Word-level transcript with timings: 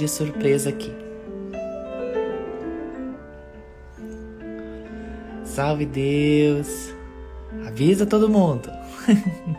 de 0.00 0.08
surpresa 0.08 0.70
aqui. 0.70 0.92
Salve 5.44 5.84
Deus. 5.84 6.94
Avisa 7.66 8.06
todo 8.06 8.30
mundo. 8.30 8.70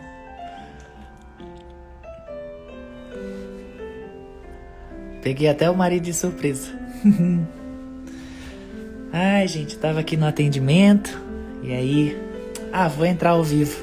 Peguei 5.22 5.48
até 5.48 5.70
o 5.70 5.76
marido 5.76 6.02
de 6.02 6.12
surpresa. 6.12 6.68
Ai, 9.12 9.46
gente, 9.46 9.78
tava 9.78 10.00
aqui 10.00 10.16
no 10.16 10.26
atendimento 10.26 11.16
e 11.62 11.72
aí, 11.72 12.20
ah, 12.72 12.88
vou 12.88 13.06
entrar 13.06 13.30
ao 13.30 13.44
vivo 13.44 13.80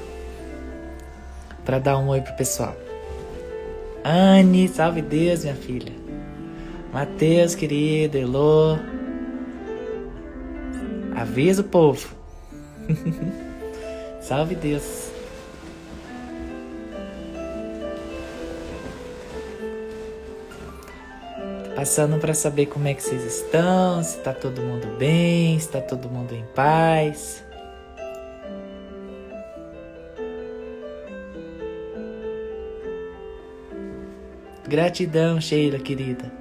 para 1.63 1.79
dar 1.79 1.97
um 1.99 2.09
oi 2.09 2.19
pro 2.19 2.33
pessoal. 2.33 2.75
Anne, 4.03 4.67
salve 4.67 5.01
Deus, 5.01 5.43
minha 5.43 5.55
filha. 5.55 6.08
Mateus, 6.91 7.53
querido, 7.53 8.17
Elô. 8.17 8.77
Avisa 11.15 11.61
o 11.61 11.65
povo. 11.65 12.09
salve 14.21 14.55
Deus. 14.55 15.11
Passando 21.75 22.19
para 22.19 22.33
saber 22.33 22.65
como 22.65 22.87
é 22.87 22.93
que 22.93 23.01
vocês 23.01 23.23
estão, 23.23 24.03
se 24.03 24.17
tá 24.19 24.33
todo 24.33 24.61
mundo 24.61 24.87
bem, 24.97 25.57
se 25.59 25.69
tá 25.69 25.79
todo 25.79 26.09
mundo 26.09 26.33
em 26.33 26.43
paz. 26.53 27.45
Gratidão, 34.67 35.39
Sheila, 35.39 35.79
querida. 35.79 36.38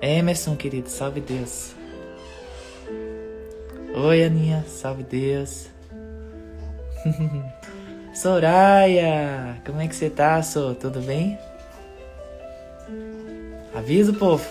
Emerson, 0.00 0.56
querido, 0.56 0.88
salve 0.88 1.20
Deus. 1.20 1.74
Oi, 3.94 4.24
Aninha, 4.24 4.64
salve 4.66 5.02
Deus. 5.02 5.68
Soraya, 8.14 9.60
como 9.64 9.80
é 9.80 9.88
que 9.88 9.94
você 9.94 10.08
tá, 10.08 10.42
Sô? 10.42 10.74
Tudo 10.74 11.00
bem? 11.00 11.38
Avisa 13.74 14.12
o 14.12 14.14
povo. 14.14 14.46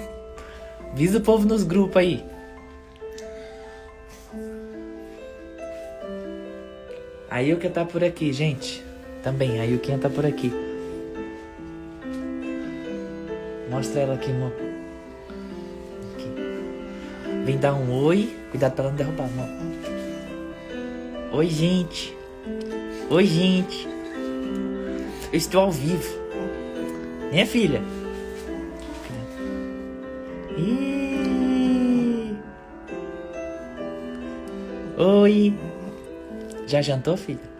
Avisa 0.92 1.18
o 1.18 1.22
povo 1.22 1.46
nos 1.46 1.62
grupos 1.62 1.96
aí. 1.96 2.24
A 7.30 7.42
Ilka 7.42 7.70
tá 7.70 7.84
por 7.84 8.04
aqui, 8.04 8.32
gente. 8.32 8.84
Também, 9.22 9.60
a 9.60 9.64
Ilkinha 9.64 9.96
tá 9.96 10.10
por 10.10 10.26
aqui. 10.26 10.52
Mostra 13.82 14.02
ela 14.02 14.14
aqui, 14.14 14.30
amor. 14.30 14.52
Aqui. 16.14 17.44
Vem 17.44 17.58
dar 17.58 17.74
um 17.74 17.92
oi. 18.04 18.32
Cuidado 18.52 18.74
pra 18.74 18.84
ela 18.84 18.90
não 18.92 18.96
derrubar, 18.96 19.24
amor. 19.24 19.48
Oi, 21.32 21.48
gente. 21.48 22.16
Oi, 23.10 23.26
gente. 23.26 23.88
Eu 25.32 25.36
estou 25.36 25.62
ao 25.62 25.72
vivo. 25.72 26.16
Minha 27.32 27.44
filha. 27.44 27.82
Ih. 30.56 32.36
Oi. 34.96 35.54
Já 36.68 36.80
jantou, 36.80 37.16
filha? 37.16 37.50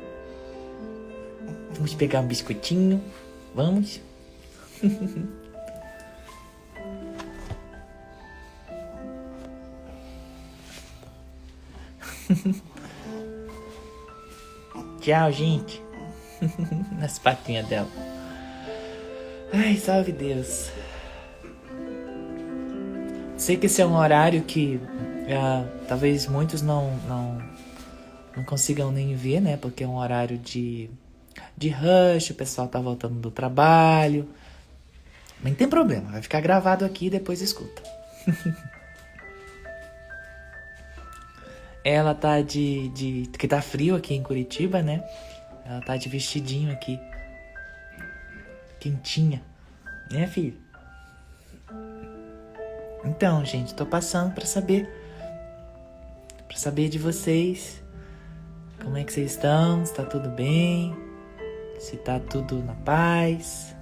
Vamos 1.72 1.94
pegar 1.94 2.20
um 2.20 2.28
biscoitinho. 2.28 3.02
Vamos. 3.56 4.00
Tchau, 15.02 15.32
gente. 15.32 15.82
Nas 16.96 17.18
patinhas 17.18 17.66
dela. 17.66 17.88
Ai, 19.52 19.76
salve 19.76 20.12
Deus. 20.12 20.70
Sei 23.36 23.56
que 23.56 23.66
esse 23.66 23.82
é 23.82 23.86
um 23.86 23.96
horário 23.96 24.42
que 24.42 24.80
ah, 25.28 25.66
talvez 25.88 26.28
muitos 26.28 26.62
não, 26.62 26.96
não, 27.08 27.42
não 28.36 28.44
consigam 28.44 28.92
nem 28.92 29.16
ver, 29.16 29.40
né? 29.40 29.56
Porque 29.56 29.82
é 29.82 29.88
um 29.88 29.96
horário 29.96 30.38
de, 30.38 30.88
de 31.56 31.68
rush, 31.68 32.30
o 32.30 32.34
pessoal 32.34 32.68
tá 32.68 32.78
voltando 32.78 33.18
do 33.18 33.30
trabalho. 33.30 34.28
Mas 35.42 35.50
não 35.50 35.58
tem 35.58 35.68
problema, 35.68 36.12
vai 36.12 36.22
ficar 36.22 36.40
gravado 36.40 36.84
aqui 36.84 37.06
e 37.06 37.10
depois 37.10 37.42
escuta. 37.42 37.82
Ela 41.84 42.14
tá 42.14 42.40
de, 42.40 42.88
de. 42.90 43.28
que 43.38 43.48
tá 43.48 43.60
frio 43.60 43.96
aqui 43.96 44.14
em 44.14 44.22
Curitiba, 44.22 44.82
né? 44.82 45.04
Ela 45.64 45.80
tá 45.80 45.96
de 45.96 46.08
vestidinho 46.08 46.72
aqui. 46.72 46.98
Quentinha. 48.78 49.42
Né, 50.10 50.26
filho? 50.26 50.60
Então, 53.04 53.44
gente, 53.44 53.74
tô 53.74 53.84
passando 53.84 54.32
para 54.32 54.46
saber. 54.46 54.88
para 56.46 56.56
saber 56.56 56.88
de 56.88 56.98
vocês. 56.98 57.82
Como 58.82 58.96
é 58.96 59.04
que 59.04 59.12
vocês 59.12 59.32
estão? 59.32 59.84
Se 59.84 59.94
tá 59.94 60.04
tudo 60.04 60.28
bem? 60.28 60.94
Se 61.78 61.96
tá 61.96 62.20
tudo 62.20 62.62
na 62.62 62.74
paz? 62.74 63.74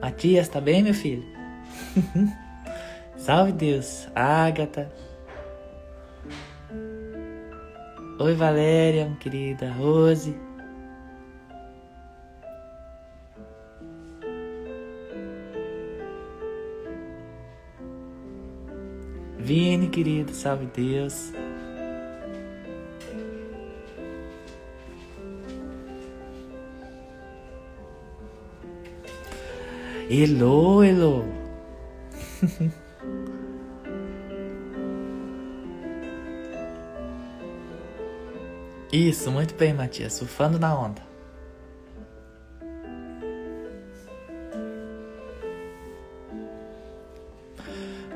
Matias, 0.00 0.48
tá 0.48 0.60
bem, 0.60 0.82
meu 0.82 0.94
filho? 0.94 1.24
Salve 3.16 3.52
Deus, 3.52 4.08
Ágata. 4.14 4.92
Oi, 8.16 8.32
Valéria, 8.32 9.10
querida 9.18 9.72
Rose. 9.72 10.36
Vini, 19.36 19.88
querido, 19.88 20.32
salve 20.32 20.66
Deus. 20.66 21.32
Elô, 30.08 30.84
Elô. 30.84 31.24
Isso, 38.94 39.28
muito 39.28 39.56
bem, 39.56 39.74
Matias. 39.74 40.12
Surfando 40.12 40.56
na 40.56 40.72
onda. 40.78 41.02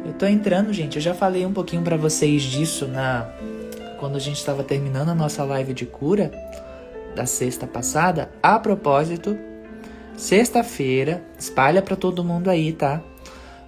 Eu 0.06 0.12
tô 0.12 0.24
entrando, 0.24 0.72
gente. 0.72 0.94
Eu 0.94 1.02
já 1.02 1.14
falei 1.14 1.44
um 1.44 1.52
pouquinho 1.52 1.82
para 1.82 1.96
vocês 1.96 2.44
disso 2.44 2.86
na 2.86 3.28
quando 3.98 4.14
a 4.14 4.20
gente 4.20 4.36
estava 4.36 4.62
terminando 4.62 5.08
a 5.08 5.16
nossa 5.16 5.42
live 5.42 5.74
de 5.74 5.84
cura 5.84 6.30
da 7.16 7.26
sexta 7.26 7.66
passada. 7.66 8.30
A 8.40 8.56
propósito, 8.60 9.36
sexta-feira, 10.16 11.24
espalha 11.36 11.82
para 11.82 11.96
todo 11.96 12.22
mundo 12.22 12.48
aí, 12.48 12.72
tá? 12.72 13.02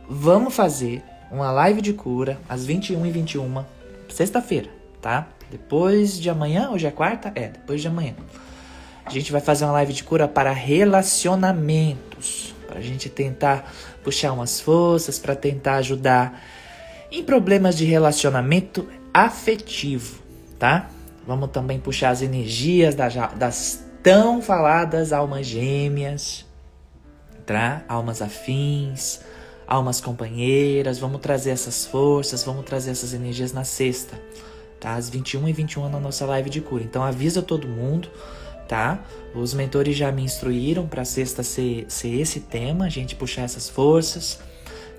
Vamos 0.09 0.55
fazer 0.55 1.03
uma 1.29 1.51
live 1.51 1.83
de 1.83 1.93
cura 1.93 2.39
às 2.49 2.65
21 2.65 3.05
e 3.05 3.11
21 3.11 3.65
sexta-feira, 4.09 4.71
tá? 5.03 5.27
Depois 5.51 6.19
de 6.19 6.31
amanhã, 6.31 6.71
hoje 6.71 6.87
é 6.87 6.93
quarta? 6.93 7.33
É, 7.35 7.49
depois 7.49 7.81
de 7.81 7.89
amanhã. 7.89 8.15
A 9.05 9.11
gente 9.11 9.33
vai 9.33 9.41
fazer 9.41 9.65
uma 9.65 9.73
live 9.73 9.93
de 9.93 10.05
cura 10.05 10.29
para 10.29 10.53
relacionamentos. 10.53 12.55
Para 12.69 12.79
a 12.79 12.83
gente 12.83 13.09
tentar 13.09 13.73
puxar 14.05 14.33
umas 14.33 14.61
forças, 14.61 15.19
para 15.19 15.35
tentar 15.35 15.75
ajudar 15.77 16.41
em 17.11 17.25
problemas 17.25 17.77
de 17.77 17.85
relacionamento 17.85 18.89
afetivo, 19.13 20.23
tá? 20.57 20.89
Vamos 21.27 21.51
também 21.51 21.81
puxar 21.81 22.11
as 22.11 22.23
energias 22.23 22.95
das, 22.95 23.15
das 23.35 23.85
tão 24.05 24.41
faladas 24.41 25.13
almas 25.13 25.49
gêmeas, 25.49 26.47
tá? 27.45 27.83
Almas 27.89 28.23
afins, 28.23 29.21
almas 29.67 30.01
companheiras. 30.01 31.01
Vamos 31.01 31.21
trazer 31.21 31.51
essas 31.51 31.85
forças, 31.85 32.45
vamos 32.45 32.65
trazer 32.65 32.93
essas 32.93 33.13
energias 33.13 33.53
na 33.53 33.65
sexta 33.65 34.17
tá? 34.81 34.95
Às 34.95 35.11
21 35.11 35.49
e 35.49 35.53
21 35.53 35.89
na 35.89 36.01
nossa 36.01 36.25
live 36.27 36.49
de 36.49 36.61
cura. 36.61 36.83
Então 36.83 37.03
avisa 37.03 37.43
todo 37.43 37.69
mundo, 37.69 38.09
tá? 38.67 39.01
Os 39.35 39.53
mentores 39.53 39.97
já 39.97 40.11
me 40.11 40.23
instruíram 40.23 40.87
para 40.87 41.05
sexta 41.05 41.43
ser, 41.43 41.85
ser 41.89 42.21
esse 42.21 42.41
tema, 42.41 42.87
a 42.87 42.89
gente 42.89 43.15
puxar 43.15 43.43
essas 43.43 43.69
forças. 43.69 44.41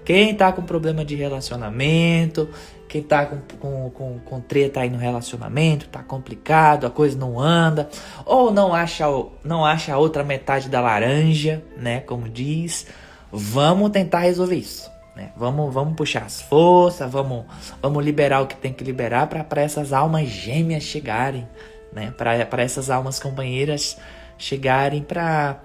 Quem 0.05 0.33
tá 0.35 0.51
com 0.51 0.61
problema 0.63 1.05
de 1.05 1.15
relacionamento, 1.15 2.49
quem 2.87 3.01
tá 3.01 3.25
com, 3.25 3.39
com, 3.57 3.89
com, 3.91 4.19
com 4.19 4.41
treta 4.41 4.81
aí 4.81 4.89
no 4.89 4.97
relacionamento, 4.97 5.87
tá 5.87 6.03
complicado, 6.03 6.85
a 6.85 6.89
coisa 6.89 7.17
não 7.17 7.39
anda, 7.39 7.89
ou 8.25 8.51
não 8.51 8.73
acha, 8.73 9.05
não 9.43 9.63
acha 9.63 9.93
a 9.93 9.97
outra 9.97 10.25
metade 10.25 10.67
da 10.67 10.81
laranja, 10.81 11.63
né? 11.77 12.01
Como 12.01 12.27
diz, 12.27 12.85
vamos 13.31 13.91
tentar 13.91 14.19
resolver 14.19 14.57
isso. 14.57 14.90
Né? 15.21 15.31
Vamos, 15.37 15.71
vamos 15.71 15.95
puxar 15.95 16.23
as 16.23 16.41
forças, 16.41 17.09
vamos, 17.11 17.45
vamos 17.79 18.03
liberar 18.03 18.41
o 18.41 18.47
que 18.47 18.55
tem 18.55 18.73
que 18.73 18.83
liberar 18.83 19.27
para 19.27 19.61
essas 19.61 19.93
almas 19.93 20.27
gêmeas 20.27 20.81
chegarem, 20.81 21.47
né? 21.93 22.11
Para 22.17 22.63
essas 22.63 22.89
almas 22.89 23.19
companheiras 23.19 23.99
chegarem 24.35 25.03
para 25.03 25.61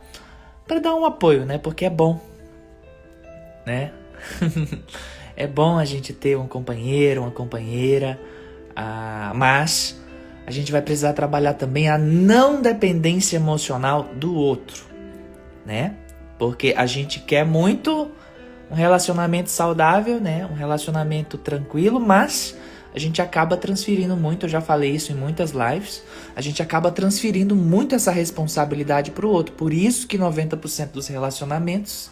dar 0.82 0.94
um 0.94 1.06
apoio, 1.06 1.47
né? 1.47 1.56
Porque 1.56 1.87
é 1.87 1.91
bom, 1.91 2.20
né? 3.64 3.93
é 5.35 5.47
bom 5.47 5.79
a 5.79 5.87
gente 5.87 6.12
ter 6.12 6.37
um 6.37 6.47
companheiro, 6.47 7.23
uma 7.23 7.31
companheira, 7.31 8.20
ah, 8.75 9.32
mas 9.35 9.99
a 10.47 10.50
gente 10.50 10.70
vai 10.70 10.82
precisar 10.82 11.14
trabalhar 11.14 11.55
também 11.55 11.88
a 11.88 11.97
não 11.97 12.61
dependência 12.61 13.37
emocional 13.37 14.03
do 14.03 14.35
outro, 14.35 14.85
né? 15.64 15.94
Porque 16.38 16.75
a 16.76 16.85
gente 16.85 17.20
quer 17.20 17.47
muito 17.47 18.11
um 18.70 18.74
relacionamento 18.74 19.50
saudável, 19.50 20.20
né? 20.20 20.46
Um 20.46 20.54
relacionamento 20.54 21.38
tranquilo, 21.38 22.00
mas 22.00 22.56
a 22.94 22.98
gente 22.98 23.20
acaba 23.20 23.58
transferindo 23.58 24.16
muito, 24.16 24.46
eu 24.46 24.48
já 24.48 24.60
falei 24.60 24.90
isso 24.90 25.12
em 25.12 25.14
muitas 25.14 25.50
lives, 25.50 26.02
a 26.34 26.40
gente 26.40 26.62
acaba 26.62 26.90
transferindo 26.90 27.54
muito 27.54 27.94
essa 27.94 28.10
responsabilidade 28.10 29.10
para 29.10 29.26
o 29.26 29.30
outro. 29.30 29.54
Por 29.54 29.70
isso 29.72 30.08
que 30.08 30.16
90% 30.16 30.92
dos 30.92 31.06
relacionamentos 31.06 32.10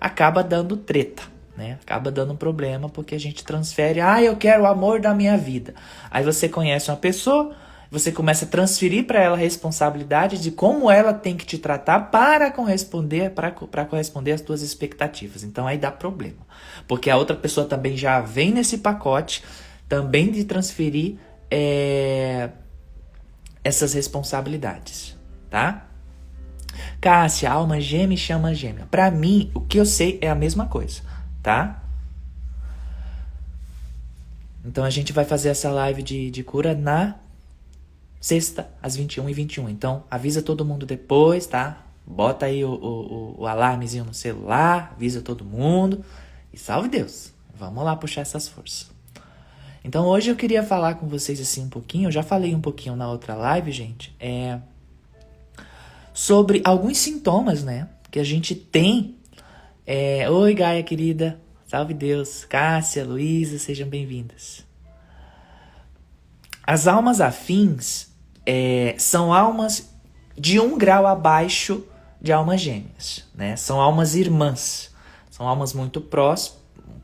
acaba 0.00 0.42
dando 0.42 0.76
treta, 0.76 1.22
né? 1.56 1.78
Acaba 1.80 2.10
dando 2.10 2.34
problema 2.34 2.88
porque 2.88 3.14
a 3.14 3.20
gente 3.20 3.44
transfere, 3.44 4.00
ah, 4.00 4.20
eu 4.20 4.36
quero 4.36 4.64
o 4.64 4.66
amor 4.66 5.00
da 5.00 5.14
minha 5.14 5.38
vida. 5.38 5.74
Aí 6.10 6.24
você 6.24 6.48
conhece 6.48 6.90
uma 6.90 6.96
pessoa, 6.96 7.54
você 7.90 8.10
começa 8.10 8.44
a 8.44 8.48
transferir 8.48 9.06
para 9.06 9.20
ela 9.20 9.36
a 9.36 9.38
responsabilidade 9.38 10.40
de 10.40 10.50
como 10.50 10.90
ela 10.90 11.12
tem 11.12 11.36
que 11.36 11.46
te 11.46 11.58
tratar 11.58 12.10
para 12.10 12.50
corresponder 12.50 13.30
para 13.30 13.84
corresponder 13.84 14.32
às 14.32 14.40
suas 14.40 14.62
expectativas. 14.62 15.42
Então 15.42 15.66
aí 15.66 15.78
dá 15.78 15.90
problema, 15.90 16.46
porque 16.88 17.10
a 17.10 17.16
outra 17.16 17.36
pessoa 17.36 17.66
também 17.66 17.96
já 17.96 18.20
vem 18.20 18.52
nesse 18.52 18.78
pacote 18.78 19.42
também 19.88 20.30
de 20.30 20.44
transferir 20.44 21.16
é, 21.50 22.50
essas 23.62 23.94
responsabilidades, 23.94 25.16
tá? 25.48 25.86
Cássia, 27.00 27.50
alma 27.50 27.80
gêmea 27.80 28.16
chama 28.16 28.54
gêmea. 28.54 28.86
Para 28.90 29.10
mim, 29.10 29.50
o 29.54 29.60
que 29.60 29.78
eu 29.78 29.86
sei 29.86 30.18
é 30.20 30.28
a 30.28 30.34
mesma 30.34 30.66
coisa, 30.66 31.02
tá? 31.42 31.82
Então 34.64 34.84
a 34.84 34.90
gente 34.90 35.12
vai 35.12 35.24
fazer 35.24 35.50
essa 35.50 35.70
live 35.70 36.02
de, 36.02 36.30
de 36.30 36.42
cura 36.42 36.74
na 36.74 37.14
sexta, 38.26 38.68
às 38.82 38.96
21 38.96 39.28
e 39.28 39.32
21. 39.32 39.68
Então 39.68 40.02
avisa 40.10 40.42
todo 40.42 40.64
mundo 40.64 40.84
depois, 40.84 41.46
tá? 41.46 41.86
Bota 42.04 42.46
aí 42.46 42.64
o, 42.64 42.72
o, 42.72 43.40
o 43.42 43.46
alarmezinho 43.46 44.04
no 44.04 44.12
celular, 44.12 44.92
avisa 44.96 45.20
todo 45.20 45.44
mundo. 45.44 46.04
E 46.52 46.58
salve 46.58 46.88
Deus! 46.88 47.32
Vamos 47.54 47.84
lá 47.84 47.94
puxar 47.94 48.22
essas 48.22 48.48
forças. 48.48 48.90
Então 49.84 50.04
hoje 50.06 50.28
eu 50.28 50.34
queria 50.34 50.64
falar 50.64 50.96
com 50.96 51.06
vocês 51.06 51.40
assim 51.40 51.64
um 51.64 51.68
pouquinho, 51.68 52.08
eu 52.08 52.12
já 52.12 52.22
falei 52.24 52.52
um 52.52 52.60
pouquinho 52.60 52.96
na 52.96 53.08
outra 53.08 53.36
live, 53.36 53.70
gente, 53.70 54.12
é 54.18 54.58
sobre 56.12 56.60
alguns 56.64 56.98
sintomas, 56.98 57.62
né, 57.62 57.88
que 58.10 58.18
a 58.18 58.24
gente 58.24 58.56
tem. 58.56 59.14
É, 59.86 60.28
Oi, 60.28 60.52
Gaia 60.52 60.82
querida, 60.82 61.40
salve 61.68 61.94
Deus, 61.94 62.44
Cássia, 62.44 63.04
Luísa, 63.04 63.56
sejam 63.60 63.88
bem-vindas. 63.88 64.66
As 66.64 66.88
almas 66.88 67.20
afins 67.20 68.15
é, 68.46 68.94
são 68.98 69.34
almas 69.34 69.90
de 70.38 70.60
um 70.60 70.78
grau 70.78 71.06
abaixo 71.06 71.84
de 72.20 72.32
almas 72.32 72.60
gêmeas, 72.60 73.24
né? 73.34 73.56
São 73.56 73.80
almas 73.80 74.14
irmãs, 74.14 74.94
são 75.30 75.46
almas 75.46 75.72
muito 75.72 76.00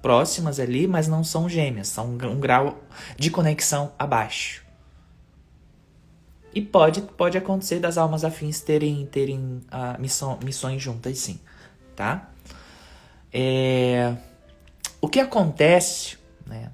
próximas 0.00 0.60
ali, 0.60 0.86
mas 0.86 1.08
não 1.08 1.24
são 1.24 1.48
gêmeas, 1.48 1.88
são 1.88 2.10
um 2.10 2.40
grau 2.40 2.80
de 3.16 3.30
conexão 3.30 3.92
abaixo. 3.98 4.62
E 6.54 6.60
pode, 6.60 7.00
pode 7.02 7.38
acontecer 7.38 7.80
das 7.80 7.96
almas 7.96 8.24
afins 8.24 8.60
terem, 8.60 9.06
terem 9.06 9.62
uh, 9.72 10.00
missão, 10.00 10.38
missões 10.44 10.82
juntas, 10.82 11.18
sim, 11.18 11.40
tá? 11.96 12.28
É, 13.32 14.14
o 15.00 15.08
que 15.08 15.18
acontece, 15.18 16.18
né, 16.46 16.70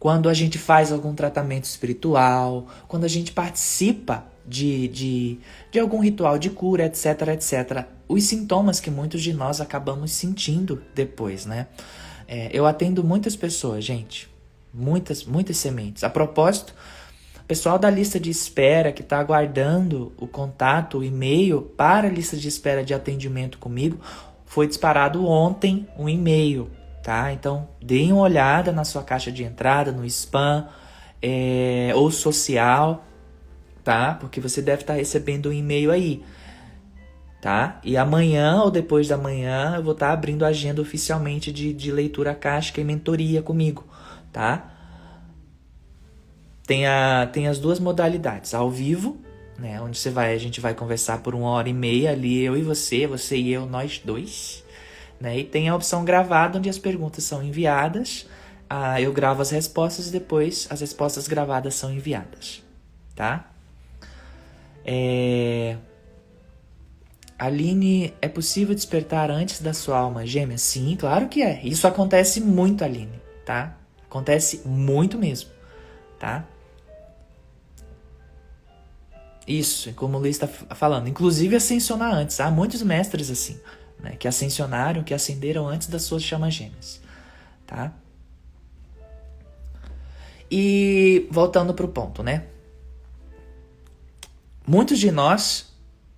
quando 0.00 0.28
a 0.28 0.34
gente 0.34 0.58
faz 0.58 0.90
algum 0.90 1.14
tratamento 1.14 1.64
espiritual, 1.64 2.66
quando 2.88 3.04
a 3.04 3.08
gente 3.08 3.30
participa 3.32 4.24
de, 4.44 4.88
de, 4.88 5.38
de 5.70 5.78
algum 5.78 6.00
ritual 6.00 6.38
de 6.38 6.50
cura, 6.50 6.86
etc, 6.86 7.28
etc, 7.34 7.84
os 8.08 8.24
sintomas 8.24 8.80
que 8.80 8.90
muitos 8.90 9.22
de 9.22 9.32
nós 9.32 9.60
acabamos 9.60 10.10
sentindo 10.10 10.82
depois, 10.94 11.46
né? 11.46 11.68
É, 12.26 12.48
eu 12.52 12.66
atendo 12.66 13.04
muitas 13.04 13.36
pessoas, 13.36 13.84
gente. 13.84 14.28
Muitas, 14.72 15.24
muitas 15.24 15.58
sementes. 15.58 16.02
A 16.02 16.08
propósito, 16.08 16.74
pessoal 17.50 17.78
da 17.78 17.90
lista 17.90 18.20
de 18.20 18.30
espera 18.30 18.92
que 18.92 19.02
está 19.02 19.18
aguardando 19.18 20.12
o 20.16 20.28
contato, 20.28 20.98
o 20.98 21.04
e-mail 21.04 21.62
para 21.62 22.06
a 22.06 22.10
lista 22.10 22.36
de 22.36 22.46
espera 22.46 22.84
de 22.84 22.94
atendimento 22.94 23.58
comigo, 23.58 23.98
foi 24.46 24.66
disparado 24.66 25.26
ontem 25.26 25.86
um 25.98 26.08
e-mail, 26.08 26.70
tá? 27.02 27.32
Então, 27.32 27.68
deem 27.80 28.12
uma 28.12 28.22
olhada 28.22 28.72
na 28.72 28.84
sua 28.84 29.02
caixa 29.02 29.32
de 29.32 29.44
entrada, 29.44 29.92
no 29.92 30.04
spam 30.06 30.68
é, 31.22 31.92
ou 31.94 32.10
social, 32.10 33.04
tá? 33.84 34.14
Porque 34.14 34.40
você 34.40 34.60
deve 34.60 34.82
estar 34.82 34.94
tá 34.94 34.98
recebendo 34.98 35.48
um 35.48 35.52
e-mail 35.52 35.90
aí 35.90 36.22
tá? 37.40 37.80
E 37.82 37.96
amanhã 37.96 38.62
ou 38.62 38.70
depois 38.70 39.08
da 39.08 39.16
manhã 39.16 39.74
eu 39.76 39.82
vou 39.82 39.92
estar 39.92 40.08
tá 40.08 40.12
abrindo 40.12 40.44
a 40.44 40.48
agenda 40.48 40.82
oficialmente 40.82 41.50
de, 41.50 41.72
de 41.72 41.90
leitura 41.90 42.34
casca 42.34 42.80
e 42.80 42.84
mentoria 42.84 43.42
comigo, 43.42 43.84
tá? 44.32 44.74
Tem, 46.66 46.86
a, 46.86 47.28
tem 47.32 47.48
as 47.48 47.58
duas 47.58 47.80
modalidades, 47.80 48.54
ao 48.54 48.70
vivo, 48.70 49.18
né? 49.58 49.80
Onde 49.80 49.98
você 49.98 50.10
vai, 50.10 50.34
a 50.34 50.38
gente 50.38 50.60
vai 50.60 50.74
conversar 50.74 51.18
por 51.18 51.34
uma 51.34 51.48
hora 51.48 51.68
e 51.68 51.72
meia 51.72 52.12
ali, 52.12 52.42
eu 52.42 52.56
e 52.56 52.62
você, 52.62 53.06
você 53.06 53.36
e 53.36 53.52
eu, 53.52 53.66
nós 53.66 54.00
dois. 54.04 54.64
Né? 55.20 55.40
E 55.40 55.44
tem 55.44 55.68
a 55.68 55.74
opção 55.74 56.04
gravada, 56.04 56.58
onde 56.58 56.70
as 56.70 56.78
perguntas 56.78 57.24
são 57.24 57.42
enviadas. 57.42 58.26
Ah, 58.68 59.00
eu 59.00 59.12
gravo 59.12 59.42
as 59.42 59.50
respostas 59.50 60.08
e 60.08 60.12
depois 60.12 60.66
as 60.70 60.80
respostas 60.80 61.28
gravadas 61.28 61.74
são 61.74 61.92
enviadas, 61.92 62.62
tá? 63.14 63.50
É... 64.84 65.76
Aline, 67.38 68.14
é 68.22 68.28
possível 68.28 68.74
despertar 68.74 69.30
antes 69.30 69.60
da 69.60 69.72
sua 69.74 69.98
alma 69.98 70.26
gêmea? 70.26 70.56
Sim, 70.56 70.96
claro 70.98 71.28
que 71.28 71.42
é. 71.42 71.60
Isso 71.64 71.86
acontece 71.86 72.40
muito, 72.40 72.84
Aline, 72.84 73.20
tá? 73.44 73.76
Acontece 74.08 74.62
muito 74.64 75.18
mesmo, 75.18 75.50
tá? 76.18 76.46
Isso, 79.46 79.92
como 79.94 80.16
o 80.16 80.20
Luiz 80.20 80.36
está 80.36 80.46
falando. 80.46 81.08
Inclusive 81.08 81.56
ascensionar 81.56 82.14
antes. 82.14 82.38
Há 82.38 82.50
muitos 82.50 82.82
mestres 82.82 83.30
assim, 83.30 83.58
né? 84.02 84.16
Que 84.18 84.26
ascensionaram, 84.26 85.02
que 85.02 85.14
ascenderam 85.14 85.68
antes 85.68 85.88
das 85.88 86.02
suas 86.02 86.22
chamas 86.22 86.54
gêmeas, 86.54 87.00
tá? 87.66 87.92
E 90.50 91.28
voltando 91.30 91.72
para 91.72 91.84
o 91.86 91.88
ponto, 91.88 92.22
né? 92.22 92.44
Muitos 94.66 94.98
de 94.98 95.10
nós 95.10 95.70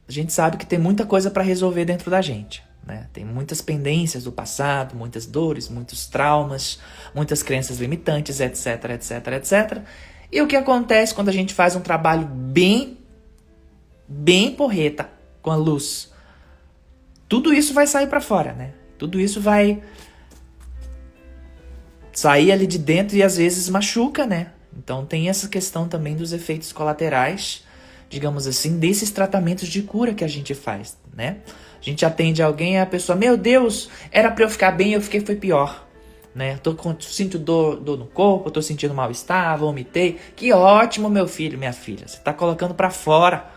a 0.09 0.13
gente 0.13 0.33
sabe 0.33 0.59
que 0.59 0.67
tem 0.67 0.79
muita 0.79 1.07
coisa 1.07 1.31
para 1.31 1.43
resolver 1.43 1.87
dentro 1.87 2.11
da 2.11 2.21
gente. 2.21 2.63
Né? 2.85 3.09
Tem 3.15 3.25
muitas 3.25 3.63
pendências 3.63 4.25
do 4.25 4.33
passado, 4.33 4.95
muitas 4.95 5.25
dores, 5.25 5.71
muitos 5.71 6.07
traumas, 6.07 6.79
muitas 7.15 7.43
crenças 7.43 7.79
limitantes, 7.79 8.41
etc, 8.41 8.91
etc, 8.91 9.27
etc. 9.29 9.83
E 10.31 10.43
o 10.43 10.47
que 10.47 10.57
acontece 10.57 11.15
quando 11.15 11.31
a 11.31 11.33
gente 11.33 11.55
faz 11.55 11.77
um 11.77 11.81
trabalho 11.81 12.27
bem, 12.27 12.99
bem 14.07 14.55
porreta 14.55 15.09
com 15.41 15.51
a 15.51 15.57
luz? 15.57 16.12
Tudo 17.33 17.55
isso 17.55 17.73
vai 17.73 17.87
sair 17.87 18.09
para 18.09 18.21
fora, 18.21 18.53
né? 18.53 18.73
Tudo 18.99 19.19
isso 19.19 19.41
vai 19.41 19.83
sair 22.13 22.53
ali 22.53 22.67
de 22.67 22.77
dentro 22.77 23.17
e 23.17 23.23
às 23.23 23.39
vezes 23.39 23.71
machuca, 23.71 24.27
né? 24.27 24.53
Então 24.77 25.07
tem 25.07 25.31
essa 25.31 25.49
questão 25.49 25.89
também 25.89 26.15
dos 26.15 26.33
efeitos 26.33 26.73
colaterais 26.73 27.65
digamos 28.13 28.47
assim, 28.47 28.79
desses 28.79 29.11
tratamentos 29.11 29.67
de 29.67 29.81
cura 29.81 30.13
que 30.13 30.23
a 30.23 30.29
gente 30.29 30.55
faz, 30.55 30.99
né? 31.17 31.39
A 31.81 31.83
gente 31.83 32.05
atende 32.05 32.43
alguém 32.43 32.75
e 32.75 32.77
a 32.77 32.85
pessoa, 32.85 33.17
meu 33.17 33.39
Deus, 33.39 33.89
era 34.11 34.31
para 34.31 34.45
eu 34.45 34.51
ficar 34.51 34.71
bem, 34.73 34.93
eu 34.93 35.01
fiquei 35.01 35.21
foi 35.21 35.35
pior, 35.35 35.89
né? 36.35 36.59
Tô 36.59 36.75
com, 36.75 36.95
sinto 37.01 37.39
dor, 37.39 37.77
dor 37.77 37.99
no 37.99 38.05
corpo, 38.05 38.51
tô 38.51 38.61
sentindo 38.61 38.93
mal-estar, 38.93 39.57
vomitei. 39.57 40.19
Que 40.37 40.53
ótimo, 40.53 41.09
meu 41.09 41.27
filho, 41.27 41.59
minha 41.59 41.73
filha. 41.73 42.07
Você 42.07 42.19
tá 42.19 42.35
colocando 42.35 42.75
para 42.75 42.91
fora 42.91 43.51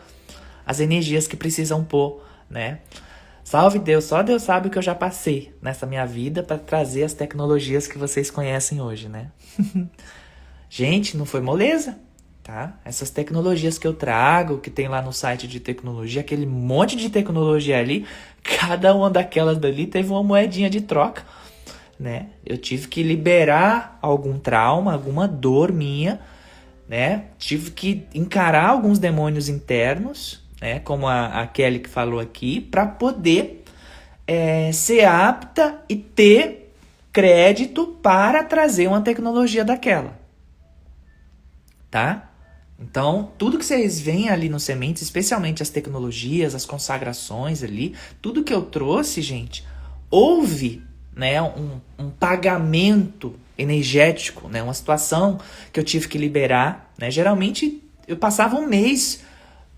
as 0.65 0.79
energias 0.79 1.27
que 1.27 1.35
precisam 1.35 1.83
pôr, 1.83 2.23
né? 2.49 2.79
Salve 3.45 3.77
Deus, 3.77 4.05
só 4.05 4.23
Deus 4.23 4.41
sabe 4.41 4.67
o 4.67 4.71
que 4.71 4.77
eu 4.79 4.81
já 4.81 4.95
passei 4.95 5.53
nessa 5.61 5.85
minha 5.85 6.03
vida 6.03 6.41
para 6.41 6.57
trazer 6.57 7.03
as 7.03 7.13
tecnologias 7.13 7.85
que 7.85 7.95
vocês 7.95 8.31
conhecem 8.31 8.81
hoje, 8.81 9.07
né? 9.07 9.29
Gente, 10.67 11.15
não 11.15 11.27
foi 11.27 11.41
moleza, 11.41 11.95
tá? 12.41 12.79
Essas 12.83 13.11
tecnologias 13.11 13.77
que 13.77 13.85
eu 13.85 13.93
trago, 13.93 14.57
que 14.57 14.71
tem 14.71 14.87
lá 14.87 14.99
no 14.99 15.13
site 15.13 15.47
de 15.47 15.59
tecnologia, 15.59 16.21
aquele 16.21 16.47
monte 16.47 16.95
de 16.95 17.07
tecnologia 17.07 17.77
ali, 17.77 18.07
cada 18.41 18.95
uma 18.95 19.11
daquelas 19.11 19.59
dali 19.59 19.85
teve 19.85 20.09
uma 20.09 20.23
moedinha 20.23 20.67
de 20.67 20.81
troca, 20.81 21.21
né? 21.99 22.29
Eu 22.43 22.57
tive 22.57 22.87
que 22.87 23.03
liberar 23.03 23.99
algum 24.01 24.39
trauma, 24.39 24.91
alguma 24.91 25.27
dor 25.27 25.71
minha, 25.71 26.19
né? 26.89 27.25
Tive 27.37 27.69
que 27.69 28.07
encarar 28.11 28.69
alguns 28.69 28.97
demônios 28.97 29.47
internos, 29.47 30.43
né? 30.65 30.79
Como 30.79 31.07
a, 31.07 31.41
a 31.41 31.47
Kelly 31.47 31.77
que 31.77 31.89
falou 31.89 32.19
aqui, 32.19 32.59
para 32.59 32.87
poder 32.87 33.63
é, 34.25 34.71
ser 34.71 35.05
apta 35.05 35.79
e 35.87 35.95
ter 35.95 36.73
crédito 37.13 37.85
para 38.01 38.43
trazer 38.43 38.87
uma 38.87 38.99
tecnologia 38.99 39.63
daquela, 39.63 40.19
tá? 41.91 42.31
Então, 42.79 43.31
tudo 43.37 43.59
que 43.59 43.63
vocês 43.63 44.01
veem 44.01 44.27
ali 44.27 44.49
no 44.49 44.59
Sementes, 44.59 45.03
especialmente 45.03 45.61
as 45.61 45.69
tecnologias, 45.69 46.55
as 46.55 46.65
consagrações 46.65 47.61
ali, 47.61 47.95
tudo 48.19 48.43
que 48.43 48.53
eu 48.53 48.63
trouxe, 48.63 49.21
gente, 49.21 49.63
houve 50.09 50.81
né, 51.15 51.39
um, 51.41 51.79
um 51.97 52.09
pagamento 52.09 53.35
energético, 53.55 54.49
né, 54.49 54.63
uma 54.63 54.73
situação 54.73 55.39
que 55.71 55.79
eu 55.79 55.83
tive 55.83 56.07
que 56.07 56.17
liberar. 56.17 56.91
Né? 56.97 57.11
Geralmente 57.11 57.81
eu 58.07 58.17
passava 58.17 58.57
um 58.57 58.67
mês 58.67 59.23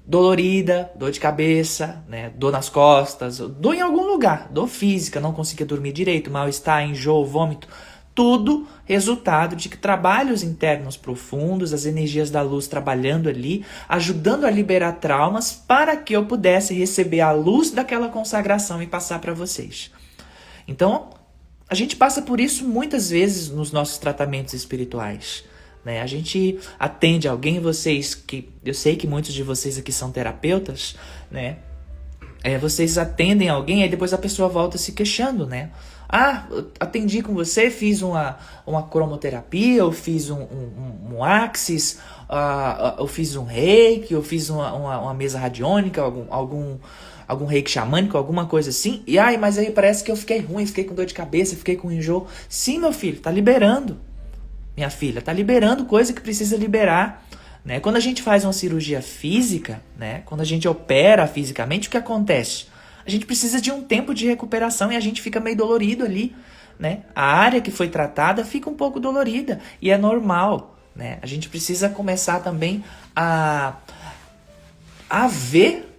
dolorida, 0.07 0.89
dor 0.95 1.11
de 1.11 1.19
cabeça, 1.19 2.01
né, 2.07 2.31
dor 2.33 2.53
nas 2.53 2.69
costas, 2.69 3.39
dor 3.39 3.75
em 3.75 3.81
algum 3.81 4.07
lugar, 4.07 4.47
dor 4.49 4.67
física, 4.67 5.19
não 5.19 5.33
conseguia 5.33 5.65
dormir 5.65 5.91
direito, 5.91 6.31
mal-estar, 6.31 6.81
enjoo, 6.87 7.25
vômito. 7.25 7.67
Tudo 8.15 8.65
resultado 8.85 9.55
de 9.55 9.69
que 9.69 9.77
trabalhos 9.77 10.41
internos 10.41 10.95
profundos, 10.95 11.73
as 11.73 11.85
energias 11.85 12.31
da 12.31 12.41
luz 12.41 12.67
trabalhando 12.67 13.27
ali, 13.27 13.63
ajudando 13.87 14.45
a 14.45 14.49
liberar 14.49 14.93
traumas 14.93 15.51
para 15.51 15.95
que 15.97 16.15
eu 16.15 16.25
pudesse 16.25 16.73
receber 16.73 17.19
a 17.19 17.33
luz 17.33 17.69
daquela 17.69 18.07
consagração 18.07 18.81
e 18.81 18.87
passar 18.87 19.19
para 19.19 19.33
vocês. 19.33 19.91
Então, 20.67 21.09
a 21.69 21.75
gente 21.75 21.95
passa 21.97 22.21
por 22.21 22.39
isso 22.39 22.65
muitas 22.65 23.09
vezes 23.09 23.49
nos 23.49 23.71
nossos 23.71 23.97
tratamentos 23.97 24.53
espirituais. 24.53 25.43
Né? 25.87 26.01
A 26.01 26.05
gente 26.05 26.59
atende 26.77 27.29
alguém, 27.29 27.61
vocês 27.61 28.13
que 28.13 28.49
eu 28.65 28.73
sei 28.73 28.97
que 28.97 29.07
muitos 29.07 29.33
de 29.33 29.41
vocês 29.41 29.77
aqui 29.77 29.93
são 29.93 30.11
terapeutas, 30.11 30.97
né? 31.31 31.59
É, 32.43 32.57
vocês 32.57 32.97
atendem 32.97 33.47
alguém 33.47 33.85
e 33.85 33.87
depois 33.87 34.11
a 34.11 34.17
pessoa 34.17 34.49
volta 34.49 34.77
se 34.77 34.91
queixando, 34.91 35.45
né? 35.45 35.71
Ah, 36.09 36.45
atendi 36.77 37.21
com 37.21 37.33
você, 37.33 37.71
fiz 37.71 38.01
uma, 38.01 38.37
uma 38.65 38.83
cromoterapia, 38.83 39.77
eu 39.77 39.93
fiz 39.93 40.29
um, 40.29 40.41
um, 40.41 41.15
um 41.15 41.23
axis, 41.23 41.99
uh, 42.29 42.99
eu 42.99 43.07
fiz 43.07 43.37
um 43.37 43.45
reiki, 43.45 44.13
eu 44.13 44.21
fiz 44.21 44.49
uma, 44.49 44.73
uma, 44.73 44.99
uma 44.99 45.13
mesa 45.13 45.39
radiônica, 45.39 46.01
algum, 46.01 46.25
algum 46.29 46.77
algum 47.25 47.45
reiki 47.45 47.71
xamânico, 47.71 48.17
alguma 48.17 48.45
coisa 48.45 48.71
assim. 48.71 49.03
E 49.07 49.17
ai, 49.17 49.37
mas 49.37 49.57
aí 49.57 49.71
parece 49.71 50.03
que 50.03 50.11
eu 50.11 50.17
fiquei 50.17 50.39
ruim, 50.39 50.65
fiquei 50.65 50.83
com 50.83 50.93
dor 50.93 51.05
de 51.05 51.13
cabeça, 51.13 51.55
fiquei 51.55 51.77
com 51.77 51.89
enjoo. 51.89 52.27
Sim, 52.49 52.79
meu 52.79 52.91
filho, 52.91 53.21
tá 53.21 53.31
liberando. 53.31 53.97
Minha 54.77 54.91
filha, 54.91 55.23
tá 55.23 55.33
liberando 55.33 55.85
coisa 55.85 56.13
que 56.13 56.21
precisa 56.21 56.55
liberar. 56.55 57.25
Né? 57.65 57.79
Quando 57.79 57.95
a 57.95 57.99
gente 57.99 58.21
faz 58.21 58.43
uma 58.43 58.53
cirurgia 58.53 59.01
física, 59.01 59.81
né? 59.97 60.21
quando 60.25 60.41
a 60.41 60.45
gente 60.45 60.67
opera 60.67 61.25
fisicamente, 61.25 61.87
o 61.87 61.91
que 61.91 61.97
acontece? 61.97 62.67
A 63.03 63.09
gente 63.09 63.25
precisa 63.25 63.59
de 63.59 63.71
um 63.71 63.81
tempo 63.81 64.13
de 64.13 64.27
recuperação 64.27 64.91
e 64.91 64.95
a 64.95 64.99
gente 64.99 65.19
fica 65.19 65.39
meio 65.39 65.57
dolorido 65.57 66.05
ali. 66.05 66.35
Né? 66.77 66.99
A 67.15 67.23
área 67.23 67.59
que 67.59 67.71
foi 67.71 67.89
tratada 67.89 68.45
fica 68.45 68.69
um 68.69 68.75
pouco 68.75 68.99
dolorida 68.99 69.59
e 69.81 69.89
é 69.89 69.97
normal. 69.97 70.77
Né? 70.95 71.17
A 71.23 71.25
gente 71.25 71.49
precisa 71.49 71.89
começar 71.89 72.41
também 72.41 72.83
a, 73.15 73.77
a 75.09 75.27
ver 75.27 75.91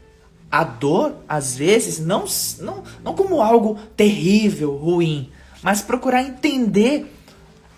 a 0.50 0.62
dor, 0.62 1.16
às 1.28 1.56
vezes, 1.56 1.98
não, 1.98 2.24
não, 2.60 2.84
não 3.02 3.14
como 3.14 3.42
algo 3.42 3.76
terrível, 3.96 4.76
ruim, 4.76 5.30
mas 5.62 5.82
procurar 5.82 6.22
entender 6.22 7.17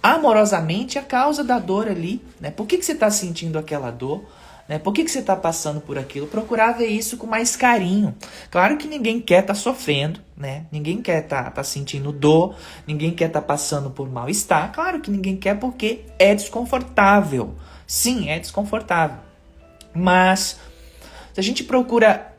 amorosamente 0.03 0.99
a 0.99 1.03
causa 1.03 1.45
da 1.45 1.59
dor 1.59 1.89
ali. 1.89 2.23
Né? 2.41 2.51
Por 2.51 2.67
que, 2.67 2.79
que 2.79 2.85
você 2.85 2.93
está 2.93 3.11
sentindo 3.11 3.59
aquela 3.59 3.91
dor? 3.91 4.25
Né? 4.69 4.79
Por 4.79 4.93
que, 4.93 5.05
que 5.05 5.11
você 5.11 5.19
está 5.19 5.35
passando 5.35 5.81
por 5.81 5.99
aquilo? 5.99 6.27
Procurar 6.27 6.73
ver 6.73 6.87
isso 6.87 7.17
com 7.17 7.27
mais 7.27 7.57
carinho. 7.57 8.15
Claro 8.51 8.77
que 8.77 8.87
ninguém 8.87 9.21
quer 9.21 9.41
estar 9.41 9.55
tá 9.55 9.59
sofrendo, 9.59 10.21
né? 10.37 10.67
ninguém 10.71 11.03
quer 11.03 11.25
estar 11.25 11.45
tá, 11.45 11.51
tá 11.51 11.65
sentindo 11.65 12.13
dor, 12.13 12.55
ninguém 12.87 13.11
quer 13.11 13.27
estar 13.27 13.41
tá 13.41 13.47
passando 13.47 13.91
por 13.91 14.09
mal-estar. 14.09 14.73
Claro 14.73 15.01
que 15.01 15.11
ninguém 15.11 15.37
quer 15.37 15.59
porque 15.59 16.05
é 16.19 16.35
desconfortável. 16.35 17.55
Sim, 17.87 18.29
é 18.29 18.39
desconfortável. 18.39 19.17
Mas 19.93 20.61
se 21.33 21.41
a 21.41 21.43
gente 21.43 21.65
procura 21.65 22.33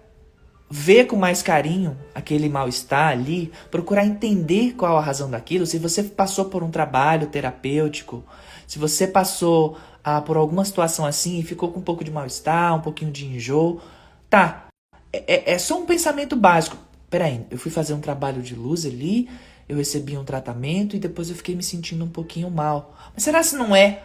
ver 0.73 1.05
com 1.05 1.17
mais 1.17 1.41
carinho 1.41 1.97
aquele 2.15 2.47
mal-estar 2.47 3.11
ali, 3.11 3.51
procurar 3.69 4.05
entender 4.05 4.73
qual 4.77 4.97
a 4.97 5.01
razão 5.01 5.29
daquilo. 5.29 5.65
Se 5.65 5.77
você 5.77 6.01
passou 6.01 6.45
por 6.45 6.63
um 6.63 6.71
trabalho 6.71 7.27
terapêutico, 7.27 8.23
se 8.65 8.79
você 8.79 9.05
passou 9.05 9.77
ah, 10.01 10.21
por 10.21 10.37
alguma 10.37 10.63
situação 10.63 11.05
assim 11.05 11.39
e 11.39 11.43
ficou 11.43 11.69
com 11.73 11.79
um 11.79 11.83
pouco 11.83 12.05
de 12.05 12.09
mal-estar, 12.09 12.73
um 12.73 12.79
pouquinho 12.79 13.11
de 13.11 13.25
enjoo, 13.25 13.81
tá. 14.29 14.67
É, 15.11 15.51
é, 15.51 15.53
é 15.55 15.59
só 15.59 15.77
um 15.77 15.85
pensamento 15.85 16.37
básico. 16.37 16.77
Peraí, 17.09 17.45
eu 17.51 17.57
fui 17.57 17.69
fazer 17.69 17.93
um 17.93 17.99
trabalho 17.99 18.41
de 18.41 18.55
luz 18.55 18.85
ali, 18.85 19.29
eu 19.67 19.75
recebi 19.75 20.17
um 20.17 20.23
tratamento 20.23 20.95
e 20.95 20.99
depois 20.99 21.29
eu 21.29 21.35
fiquei 21.35 21.53
me 21.53 21.63
sentindo 21.63 22.05
um 22.05 22.09
pouquinho 22.09 22.49
mal. 22.49 22.95
Mas 23.13 23.23
será 23.23 23.43
se 23.43 23.57
não 23.57 23.75
é? 23.75 24.03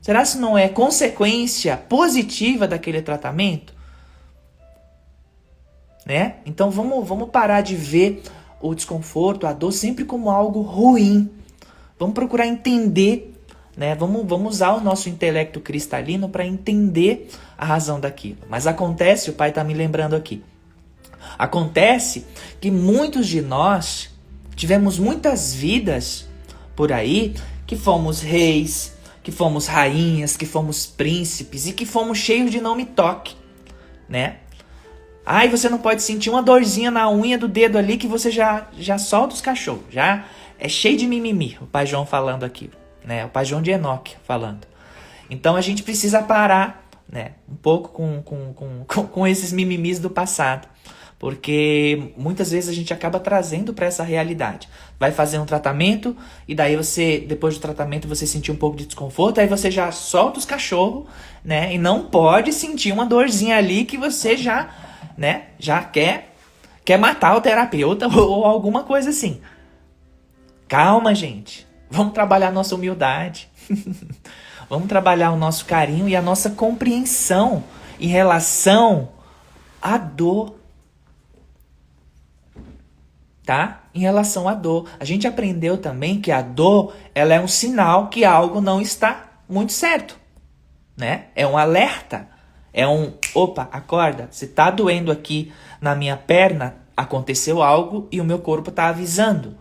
Será 0.00 0.24
se 0.24 0.38
não 0.38 0.56
é 0.56 0.66
consequência 0.66 1.76
positiva 1.76 2.66
daquele 2.66 3.02
tratamento? 3.02 3.74
Né? 6.04 6.36
Então 6.44 6.70
vamos, 6.70 7.06
vamos 7.06 7.30
parar 7.30 7.62
de 7.62 7.74
ver 7.74 8.22
o 8.60 8.74
desconforto, 8.74 9.46
a 9.46 9.52
dor 9.52 9.72
sempre 9.72 10.04
como 10.04 10.30
algo 10.30 10.60
ruim. 10.62 11.30
Vamos 11.98 12.14
procurar 12.14 12.46
entender, 12.46 13.34
né? 13.76 13.94
Vamos, 13.94 14.26
vamos 14.26 14.54
usar 14.54 14.74
o 14.74 14.80
nosso 14.80 15.08
intelecto 15.08 15.60
cristalino 15.60 16.28
para 16.28 16.46
entender 16.46 17.28
a 17.56 17.64
razão 17.64 18.00
daquilo. 18.00 18.38
Mas 18.48 18.66
acontece, 18.66 19.30
o 19.30 19.34
pai 19.34 19.50
está 19.50 19.62
me 19.62 19.74
lembrando 19.74 20.14
aqui. 20.16 20.42
Acontece 21.38 22.26
que 22.60 22.70
muitos 22.70 23.26
de 23.26 23.40
nós 23.40 24.10
tivemos 24.54 24.98
muitas 24.98 25.54
vidas 25.54 26.28
por 26.76 26.92
aí 26.92 27.34
que 27.66 27.76
fomos 27.76 28.20
reis, 28.20 28.94
que 29.22 29.32
fomos 29.32 29.66
rainhas, 29.66 30.36
que 30.36 30.46
fomos 30.46 30.86
príncipes 30.86 31.66
e 31.66 31.72
que 31.72 31.86
fomos 31.86 32.18
cheios 32.18 32.50
de 32.50 32.60
não 32.60 32.76
me 32.76 32.84
toque, 32.84 33.34
né? 34.08 34.36
Ai, 35.26 35.48
você 35.48 35.68
não 35.68 35.78
pode 35.78 36.02
sentir 36.02 36.28
uma 36.28 36.42
dorzinha 36.42 36.90
na 36.90 37.10
unha 37.10 37.38
do 37.38 37.48
dedo 37.48 37.78
ali 37.78 37.96
que 37.96 38.06
você 38.06 38.30
já, 38.30 38.68
já 38.78 38.98
solta 38.98 39.34
os 39.34 39.40
cachorros. 39.40 39.84
Já 39.90 40.24
é 40.58 40.68
cheio 40.68 40.98
de 40.98 41.06
mimimi, 41.06 41.56
o 41.62 41.66
pai 41.66 41.86
João 41.86 42.04
falando 42.04 42.44
aqui. 42.44 42.70
Né? 43.02 43.24
O 43.24 43.28
pai 43.28 43.44
João 43.44 43.62
de 43.62 43.70
Enoque 43.70 44.16
falando. 44.24 44.66
Então 45.30 45.56
a 45.56 45.62
gente 45.62 45.82
precisa 45.82 46.22
parar 46.22 46.86
né? 47.08 47.32
um 47.48 47.56
pouco 47.56 47.88
com, 47.88 48.22
com, 48.22 48.52
com, 48.52 48.84
com 49.06 49.26
esses 49.26 49.50
mimimis 49.50 49.98
do 49.98 50.10
passado. 50.10 50.68
Porque 51.18 52.12
muitas 52.18 52.50
vezes 52.50 52.68
a 52.68 52.72
gente 52.74 52.92
acaba 52.92 53.18
trazendo 53.18 53.72
para 53.72 53.86
essa 53.86 54.02
realidade. 54.02 54.68
Vai 55.00 55.10
fazer 55.10 55.38
um 55.38 55.46
tratamento 55.46 56.14
e 56.46 56.54
daí 56.54 56.76
você, 56.76 57.18
depois 57.18 57.54
do 57.54 57.60
tratamento, 57.60 58.06
você 58.06 58.26
sentir 58.26 58.52
um 58.52 58.56
pouco 58.56 58.76
de 58.76 58.84
desconforto, 58.84 59.40
aí 59.40 59.46
você 59.46 59.70
já 59.70 59.90
solta 59.90 60.38
os 60.38 60.44
cachorros, 60.44 61.06
né? 61.42 61.72
E 61.72 61.78
não 61.78 62.04
pode 62.04 62.52
sentir 62.52 62.92
uma 62.92 63.06
dorzinha 63.06 63.56
ali 63.56 63.86
que 63.86 63.96
você 63.96 64.36
já 64.36 64.68
né, 65.16 65.48
já 65.58 65.82
quer 65.82 66.34
quer 66.84 66.98
matar 66.98 67.36
o 67.36 67.40
terapeuta 67.40 68.06
ou 68.14 68.44
alguma 68.44 68.84
coisa 68.84 69.10
assim. 69.10 69.40
Calma, 70.68 71.14
gente. 71.14 71.66
Vamos 71.90 72.12
trabalhar 72.12 72.50
nossa 72.50 72.74
humildade. 72.74 73.48
Vamos 74.68 74.88
trabalhar 74.88 75.30
o 75.30 75.36
nosso 75.36 75.64
carinho 75.66 76.08
e 76.08 76.16
a 76.16 76.22
nossa 76.22 76.50
compreensão 76.50 77.62
em 78.00 78.08
relação 78.08 79.10
à 79.80 79.96
dor. 79.96 80.56
Tá? 83.44 83.82
Em 83.94 84.00
relação 84.00 84.48
à 84.48 84.54
dor. 84.54 84.88
A 84.98 85.04
gente 85.04 85.26
aprendeu 85.26 85.76
também 85.76 86.20
que 86.20 86.32
a 86.32 86.40
dor, 86.40 86.94
ela 87.14 87.34
é 87.34 87.40
um 87.40 87.48
sinal 87.48 88.08
que 88.08 88.24
algo 88.24 88.60
não 88.60 88.80
está 88.80 89.26
muito 89.46 89.72
certo, 89.72 90.18
né? 90.96 91.26
É 91.36 91.46
um 91.46 91.58
alerta. 91.58 92.26
É 92.72 92.88
um, 92.88 93.12
opa, 93.34 93.68
acorda, 93.72 94.28
se 94.30 94.46
tá 94.46 94.70
doendo 94.70 95.10
aqui 95.10 95.52
na 95.80 95.94
minha 95.94 96.16
perna, 96.16 96.76
aconteceu 96.96 97.62
algo 97.62 98.08
e 98.10 98.20
o 98.20 98.24
meu 98.24 98.38
corpo 98.38 98.70
tá 98.70 98.88
avisando. 98.88 99.56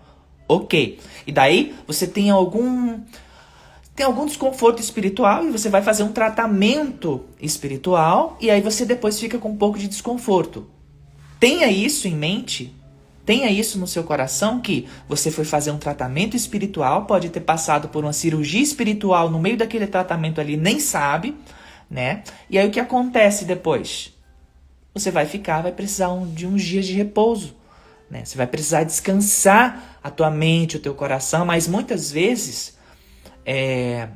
OK. 0.47 0.99
E 1.25 1.31
daí 1.31 1.75
você 1.87 2.05
tem 2.05 2.29
algum 2.29 2.99
tem 3.95 4.05
algum 4.05 4.25
desconforto 4.25 4.79
espiritual 4.79 5.45
e 5.45 5.51
você 5.51 5.69
vai 5.69 5.81
fazer 5.81 6.03
um 6.03 6.11
tratamento 6.11 7.25
espiritual 7.39 8.37
e 8.41 8.49
aí 8.49 8.59
você 8.59 8.85
depois 8.85 9.19
fica 9.19 9.37
com 9.37 9.49
um 9.49 9.57
pouco 9.57 9.77
de 9.77 9.87
desconforto. 9.87 10.67
Tenha 11.39 11.67
isso 11.67 12.07
em 12.07 12.15
mente, 12.15 12.75
Tenha 13.25 13.49
isso 13.49 13.79
no 13.79 13.87
seu 13.87 14.03
coração 14.03 14.59
que 14.59 14.85
você 15.07 15.31
foi 15.31 15.45
fazer 15.45 15.71
um 15.71 15.77
tratamento 15.77 16.35
espiritual, 16.35 17.05
pode 17.05 17.29
ter 17.29 17.39
passado 17.39 17.87
por 17.87 18.03
uma 18.03 18.11
cirurgia 18.11 18.61
espiritual 18.61 19.29
no 19.29 19.39
meio 19.39 19.55
daquele 19.55 19.87
tratamento 19.87 20.41
ali, 20.41 20.57
nem 20.57 20.77
sabe, 20.77 21.33
né? 21.93 22.23
E 22.49 22.57
aí 22.57 22.67
o 22.67 22.71
que 22.71 22.79
acontece 22.79 23.45
depois? 23.45 24.11
Você 24.95 25.11
vai 25.11 25.27
ficar, 25.27 25.61
vai 25.61 25.71
precisar 25.71 26.09
de 26.33 26.47
uns 26.47 26.63
dias 26.63 26.87
de 26.87 26.93
repouso, 26.93 27.55
né? 28.09 28.25
Você 28.25 28.35
vai 28.35 28.47
precisar 28.47 28.83
descansar 28.83 29.99
a 30.03 30.09
tua 30.09 30.31
mente, 30.31 30.77
o 30.77 30.79
teu 30.79 30.95
coração, 30.95 31.45
mas 31.45 31.67
muitas 31.67 32.11
vezes 32.11 32.77
é, 33.45 34.07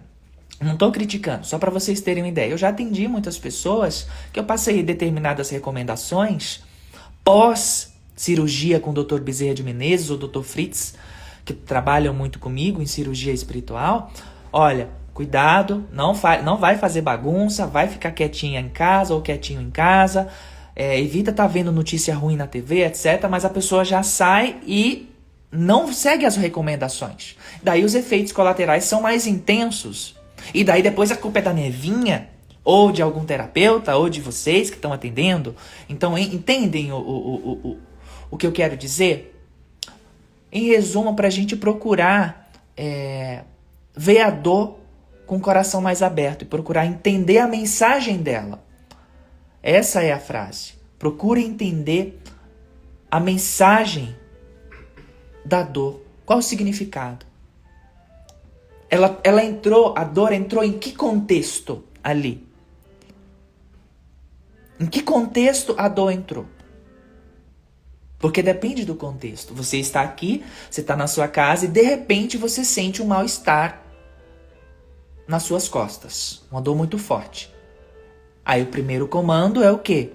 não 0.60 0.74
estou 0.74 0.92
criticando, 0.92 1.46
só 1.46 1.60
para 1.60 1.70
vocês 1.70 2.02
terem 2.02 2.24
uma 2.24 2.30
ideia. 2.30 2.50
Eu 2.50 2.58
já 2.58 2.70
atendi 2.70 3.08
muitas 3.08 3.38
pessoas 3.38 4.08
que 4.34 4.40
eu 4.40 4.44
passei 4.44 4.82
determinadas 4.82 5.50
recomendações 5.52 6.62
pós 7.24 7.94
cirurgia 8.16 8.80
com 8.80 8.90
o 8.90 9.04
Dr. 9.04 9.20
Bezerra 9.20 9.54
de 9.54 9.62
Menezes 9.62 10.10
ou 10.10 10.18
Dr. 10.18 10.42
Fritz, 10.42 10.96
que 11.46 11.54
trabalham 11.54 12.14
muito 12.14 12.40
comigo 12.40 12.82
em 12.82 12.88
cirurgia 12.88 13.32
espiritual. 13.32 14.12
Olha, 14.52 14.90
cuidado, 15.18 15.84
não, 15.92 16.14
fa 16.14 16.44
não 16.44 16.58
vai 16.58 16.78
fazer 16.78 17.02
bagunça, 17.02 17.66
vai 17.66 17.88
ficar 17.88 18.12
quietinha 18.12 18.60
em 18.60 18.70
casa 18.70 19.16
ou 19.16 19.22
quietinho 19.22 19.60
em 19.60 19.72
casa. 19.72 20.28
É, 20.76 21.00
evita 21.00 21.32
estar 21.32 21.44
tá 21.44 21.50
vendo 21.50 21.72
notícia 21.72 22.14
ruim 22.14 22.36
na 22.36 22.46
TV, 22.46 22.86
etc. 22.86 23.28
Mas 23.28 23.44
a 23.44 23.50
pessoa 23.50 23.84
já 23.84 24.04
sai 24.04 24.58
e 24.64 25.10
não 25.52 25.92
segue 25.92 26.24
as 26.24 26.36
recomendações. 26.36 27.36
Daí 27.64 27.84
os 27.84 27.96
efeitos 27.96 28.32
colaterais 28.32 28.84
são 28.84 29.02
mais 29.02 29.26
intensos 29.26 30.16
e 30.54 30.64
daí 30.64 30.84
depois 30.84 31.12
a 31.12 31.16
culpa 31.16 31.40
é 31.40 31.42
da 31.42 31.52
Nevinha, 31.52 32.30
ou 32.64 32.92
de 32.92 33.02
algum 33.02 33.26
terapeuta, 33.26 33.96
ou 33.96 34.10
de 34.10 34.22
vocês 34.22 34.70
que 34.70 34.76
estão 34.76 34.94
atendendo. 34.94 35.56
Então, 35.90 36.16
entendem 36.16 36.92
o, 36.92 36.98
o, 36.98 37.02
o, 37.02 37.52
o, 37.70 37.78
o 38.30 38.38
que 38.38 38.46
eu 38.46 38.52
quero 38.52 38.78
dizer? 38.78 39.34
Em 40.52 40.68
resumo, 40.68 41.16
para 41.16 41.26
a 41.26 41.32
gente 41.32 41.56
procurar 41.56 42.52
é, 42.76 43.42
ver 43.96 44.22
a 44.22 44.30
dor 44.30 44.77
com 45.28 45.36
o 45.36 45.42
coração 45.42 45.82
mais 45.82 46.02
aberto 46.02 46.44
e 46.44 46.46
procurar 46.46 46.86
entender 46.86 47.38
a 47.38 47.48
mensagem 47.48 48.18
dela. 48.18 48.64
Essa 49.62 50.02
é 50.02 50.14
a 50.14 50.20
frase. 50.20 50.74
Procure 50.98 51.44
entender 51.44 52.20
a 53.12 53.20
mensagem 53.20 54.16
da 55.44 55.62
dor. 55.62 56.02
Qual 56.26 56.40
o 56.40 56.42
significado? 56.42 57.26
Ela, 58.90 59.20
ela 59.22 59.44
entrou, 59.44 59.94
a 59.98 60.06
dor 60.06 60.32
entrou 60.32 60.64
em 60.64 60.80
que 60.80 60.94
contexto 60.94 61.84
ali? 62.02 62.48
Em 64.80 64.86
que 64.86 65.02
contexto 65.02 65.76
a 65.78 65.90
dor 65.90 66.12
entrou? 66.12 66.46
Porque 68.18 68.42
depende 68.42 68.86
do 68.86 68.96
contexto. 68.96 69.54
Você 69.54 69.78
está 69.78 70.02
aqui, 70.02 70.44
você 70.72 70.80
está 70.82 70.96
na 70.96 71.06
sua 71.06 71.28
casa 71.28 71.66
e 71.66 71.68
de 71.68 71.82
repente 71.82 72.38
você 72.38 72.64
sente 72.64 73.02
um 73.02 73.08
mal-estar 73.08 73.87
nas 75.28 75.44
suas 75.44 75.68
costas. 75.68 76.44
Uma 76.52 76.62
dor 76.62 76.76
muito 76.76 76.98
forte. 76.98 77.54
Aí 78.46 78.64
o 78.64 78.68
primeiro 78.68 79.08
comando 79.08 79.62
é 79.62 79.72
o 79.72 79.78
quê? 79.78 80.12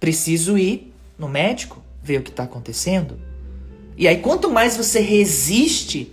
Preciso 0.00 0.58
ir 0.58 0.92
no 1.18 1.28
médico, 1.28 1.82
ver 2.02 2.18
o 2.18 2.22
que 2.22 2.30
está 2.30 2.42
acontecendo. 2.42 3.18
E 3.96 4.08
aí, 4.08 4.20
quanto 4.20 4.50
mais 4.50 4.76
você 4.76 5.00
resiste, 5.00 6.12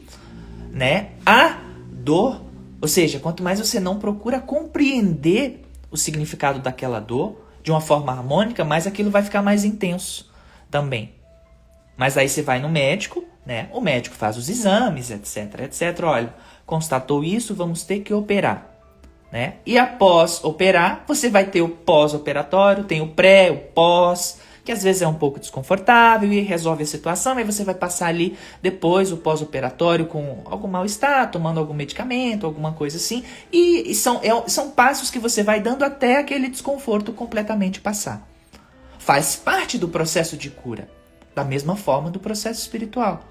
né, 0.71 1.13
à 1.25 1.59
dor, 1.91 2.41
ou 2.79 2.87
seja, 2.87 3.19
quanto 3.19 3.41
mais 3.41 3.59
você 3.59 3.79
não 3.79 3.97
procura 3.97 4.39
compreender 4.39 5.65
o 5.89 5.97
significado 5.97 6.59
daquela 6.59 6.99
dor 6.99 7.41
de 7.63 7.71
uma 7.71 7.81
forma 7.81 8.11
harmônica, 8.11 8.63
mais 8.63 8.85
aquilo 8.85 9.09
vai 9.09 9.23
ficar 9.23 9.41
mais 9.41 9.65
intenso 9.65 10.31
também. 10.69 11.13
Mas 11.97 12.17
aí 12.17 12.29
você 12.29 12.41
vai 12.41 12.59
no 12.59 12.69
médico, 12.69 13.25
né? 13.45 13.69
O 13.71 13.81
médico 13.81 14.15
faz 14.15 14.37
os 14.37 14.49
exames, 14.49 15.09
etc, 15.09 15.61
etc. 15.61 16.03
Olha, 16.03 16.33
constatou 16.65 17.23
isso, 17.23 17.55
vamos 17.55 17.83
ter 17.83 17.99
que 17.99 18.13
operar, 18.13 18.67
né? 19.31 19.55
E 19.65 19.77
após 19.77 20.43
operar, 20.43 21.03
você 21.07 21.29
vai 21.29 21.45
ter 21.45 21.61
o 21.61 21.69
pós-operatório, 21.69 22.83
tem 22.83 23.01
o 23.01 23.07
pré, 23.07 23.51
o 23.51 23.57
pós, 23.57 24.39
que 24.63 24.71
às 24.71 24.83
vezes 24.83 25.01
é 25.01 25.07
um 25.07 25.13
pouco 25.13 25.39
desconfortável 25.39 26.31
e 26.31 26.39
resolve 26.41 26.83
a 26.83 26.85
situação, 26.85 27.37
aí 27.37 27.43
você 27.43 27.63
vai 27.63 27.73
passar 27.73 28.07
ali 28.07 28.37
depois 28.61 29.11
o 29.11 29.17
pós-operatório 29.17 30.05
com 30.05 30.43
algum 30.45 30.67
mal-estar, 30.67 31.31
tomando 31.31 31.59
algum 31.59 31.73
medicamento, 31.73 32.45
alguma 32.45 32.71
coisa 32.73 32.97
assim, 32.97 33.23
e, 33.51 33.91
e 33.91 33.95
são, 33.95 34.19
é, 34.23 34.47
são 34.47 34.71
passos 34.71 35.09
que 35.09 35.19
você 35.19 35.43
vai 35.43 35.59
dando 35.59 35.83
até 35.83 36.17
aquele 36.17 36.47
desconforto 36.47 37.11
completamente 37.11 37.81
passar. 37.81 38.27
Faz 38.99 39.35
parte 39.35 39.79
do 39.79 39.87
processo 39.87 40.37
de 40.37 40.49
cura, 40.49 40.87
da 41.33 41.43
mesma 41.43 41.75
forma 41.75 42.09
do 42.09 42.19
processo 42.19 42.61
espiritual. 42.61 43.23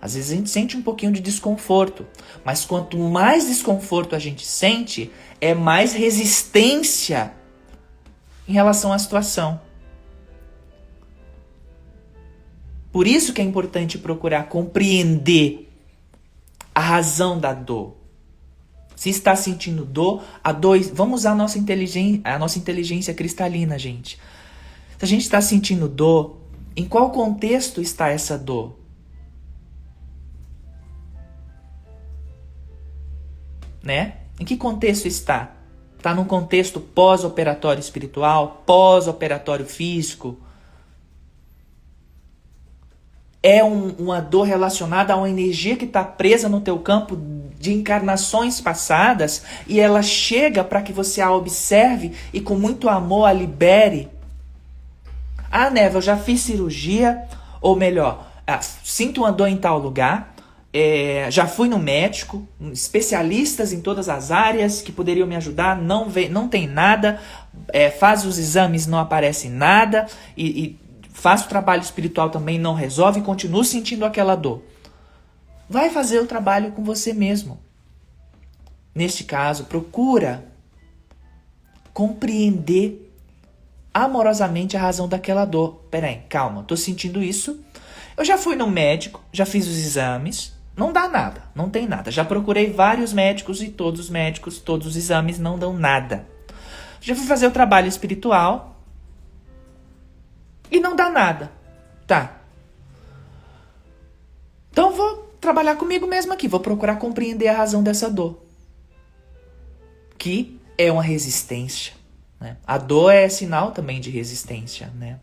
Às 0.00 0.14
vezes 0.14 0.30
a 0.30 0.36
gente 0.36 0.50
sente 0.50 0.76
um 0.76 0.82
pouquinho 0.82 1.12
de 1.12 1.20
desconforto, 1.20 2.06
mas 2.44 2.64
quanto 2.64 2.98
mais 2.98 3.46
desconforto 3.46 4.14
a 4.14 4.18
gente 4.18 4.46
sente, 4.46 5.10
é 5.40 5.54
mais 5.54 5.92
resistência 5.94 7.32
em 8.46 8.52
relação 8.52 8.92
à 8.92 8.98
situação. 8.98 9.60
Por 12.92 13.06
isso 13.06 13.32
que 13.32 13.40
é 13.40 13.44
importante 13.44 13.98
procurar 13.98 14.44
compreender 14.44 15.70
a 16.74 16.80
razão 16.80 17.38
da 17.38 17.52
dor. 17.52 17.96
Se 18.94 19.10
está 19.10 19.36
sentindo 19.36 19.84
dor, 19.84 20.22
a 20.42 20.52
dor, 20.52 20.78
vamos 20.94 21.20
usar 21.20 21.32
a 21.32 21.34
nossa 21.34 21.58
inteligência, 21.58 22.22
a 22.24 22.38
nossa 22.38 22.58
inteligência 22.58 23.12
cristalina, 23.12 23.78
gente. 23.78 24.18
Se 24.96 25.04
a 25.04 25.08
gente 25.08 25.22
está 25.22 25.40
sentindo 25.42 25.88
dor, 25.88 26.38
em 26.76 26.84
qual 26.84 27.10
contexto 27.10 27.80
está 27.80 28.08
essa 28.08 28.36
dor? 28.36 28.76
Né? 33.82 34.18
Em 34.38 34.44
que 34.44 34.56
contexto 34.56 35.06
está? 35.06 35.52
Está 35.96 36.14
num 36.14 36.24
contexto 36.24 36.78
pós-operatório 36.78 37.80
espiritual, 37.80 38.62
pós-operatório 38.66 39.64
físico, 39.64 40.38
é 43.46 43.62
um, 43.62 43.90
uma 43.90 44.20
dor 44.20 44.42
relacionada 44.42 45.12
a 45.12 45.16
uma 45.16 45.30
energia 45.30 45.76
que 45.76 45.84
está 45.84 46.02
presa 46.02 46.48
no 46.48 46.60
teu 46.60 46.80
campo 46.80 47.16
de 47.60 47.72
encarnações 47.72 48.60
passadas 48.60 49.44
e 49.68 49.78
ela 49.78 50.02
chega 50.02 50.64
para 50.64 50.82
que 50.82 50.92
você 50.92 51.20
a 51.20 51.32
observe 51.32 52.10
e 52.32 52.40
com 52.40 52.56
muito 52.56 52.88
amor 52.88 53.26
a 53.26 53.32
libere. 53.32 54.08
Ah, 55.50 55.70
Neva, 55.70 55.98
eu 55.98 56.02
já 56.02 56.16
fiz 56.16 56.40
cirurgia, 56.40 57.24
ou 57.60 57.76
melhor, 57.76 58.26
ah, 58.46 58.60
sinto 58.60 59.22
uma 59.22 59.32
dor 59.32 59.48
em 59.48 59.56
tal 59.56 59.78
lugar, 59.78 60.34
é, 60.72 61.30
já 61.30 61.46
fui 61.46 61.68
no 61.68 61.78
médico, 61.78 62.46
especialistas 62.72 63.72
em 63.72 63.80
todas 63.80 64.08
as 64.08 64.30
áreas 64.30 64.82
que 64.82 64.92
poderiam 64.92 65.26
me 65.26 65.34
ajudar, 65.34 65.80
não, 65.80 66.08
vê, 66.08 66.28
não 66.28 66.48
tem 66.48 66.66
nada, 66.66 67.18
é, 67.68 67.90
faz 67.90 68.26
os 68.26 68.38
exames, 68.38 68.86
não 68.86 68.98
aparece 68.98 69.48
nada, 69.48 70.06
e, 70.36 70.46
e 70.46 70.78
o 71.08 71.48
trabalho 71.48 71.82
espiritual 71.82 72.28
também, 72.28 72.58
não 72.58 72.74
resolve 72.74 73.20
e 73.20 73.22
continua 73.22 73.64
sentindo 73.64 74.04
aquela 74.04 74.36
dor. 74.36 74.62
Vai 75.68 75.90
fazer 75.90 76.20
o 76.20 76.26
trabalho 76.26 76.72
com 76.72 76.84
você 76.84 77.12
mesmo. 77.12 77.58
Neste 78.94 79.24
caso, 79.24 79.64
procura 79.64 80.44
compreender 81.92 83.05
amorosamente 84.04 84.76
a 84.76 84.80
razão 84.80 85.08
daquela 85.08 85.44
dor. 85.44 85.80
Peraí, 85.90 86.22
calma, 86.28 86.62
tô 86.62 86.76
sentindo 86.76 87.22
isso. 87.22 87.60
Eu 88.16 88.24
já 88.24 88.36
fui 88.36 88.54
no 88.54 88.70
médico, 88.70 89.22
já 89.32 89.46
fiz 89.46 89.66
os 89.66 89.76
exames, 89.76 90.52
não 90.76 90.92
dá 90.92 91.08
nada, 91.08 91.42
não 91.54 91.70
tem 91.70 91.86
nada. 91.86 92.10
Já 92.10 92.24
procurei 92.24 92.70
vários 92.70 93.12
médicos 93.12 93.62
e 93.62 93.68
todos 93.68 94.00
os 94.00 94.10
médicos, 94.10 94.58
todos 94.58 94.86
os 94.86 94.96
exames 94.96 95.38
não 95.38 95.58
dão 95.58 95.72
nada. 95.72 96.26
Já 97.00 97.14
fui 97.14 97.26
fazer 97.26 97.46
o 97.46 97.50
trabalho 97.50 97.88
espiritual, 97.88 98.76
e 100.70 100.80
não 100.80 100.96
dá 100.96 101.08
nada. 101.08 101.52
Tá. 102.06 102.40
Então 104.70 104.92
vou 104.92 105.34
trabalhar 105.40 105.76
comigo 105.76 106.06
mesmo 106.06 106.32
aqui, 106.32 106.48
vou 106.48 106.60
procurar 106.60 106.96
compreender 106.96 107.48
a 107.48 107.56
razão 107.56 107.82
dessa 107.82 108.10
dor. 108.10 108.42
Que 110.18 110.60
é 110.76 110.90
uma 110.90 111.02
resistência. 111.02 111.94
Né? 112.40 112.56
A 112.66 112.78
dor 112.78 113.10
é 113.10 113.28
sinal 113.28 113.72
também 113.72 114.00
de 114.00 114.10
resistência, 114.10 114.92
né? 114.98 115.18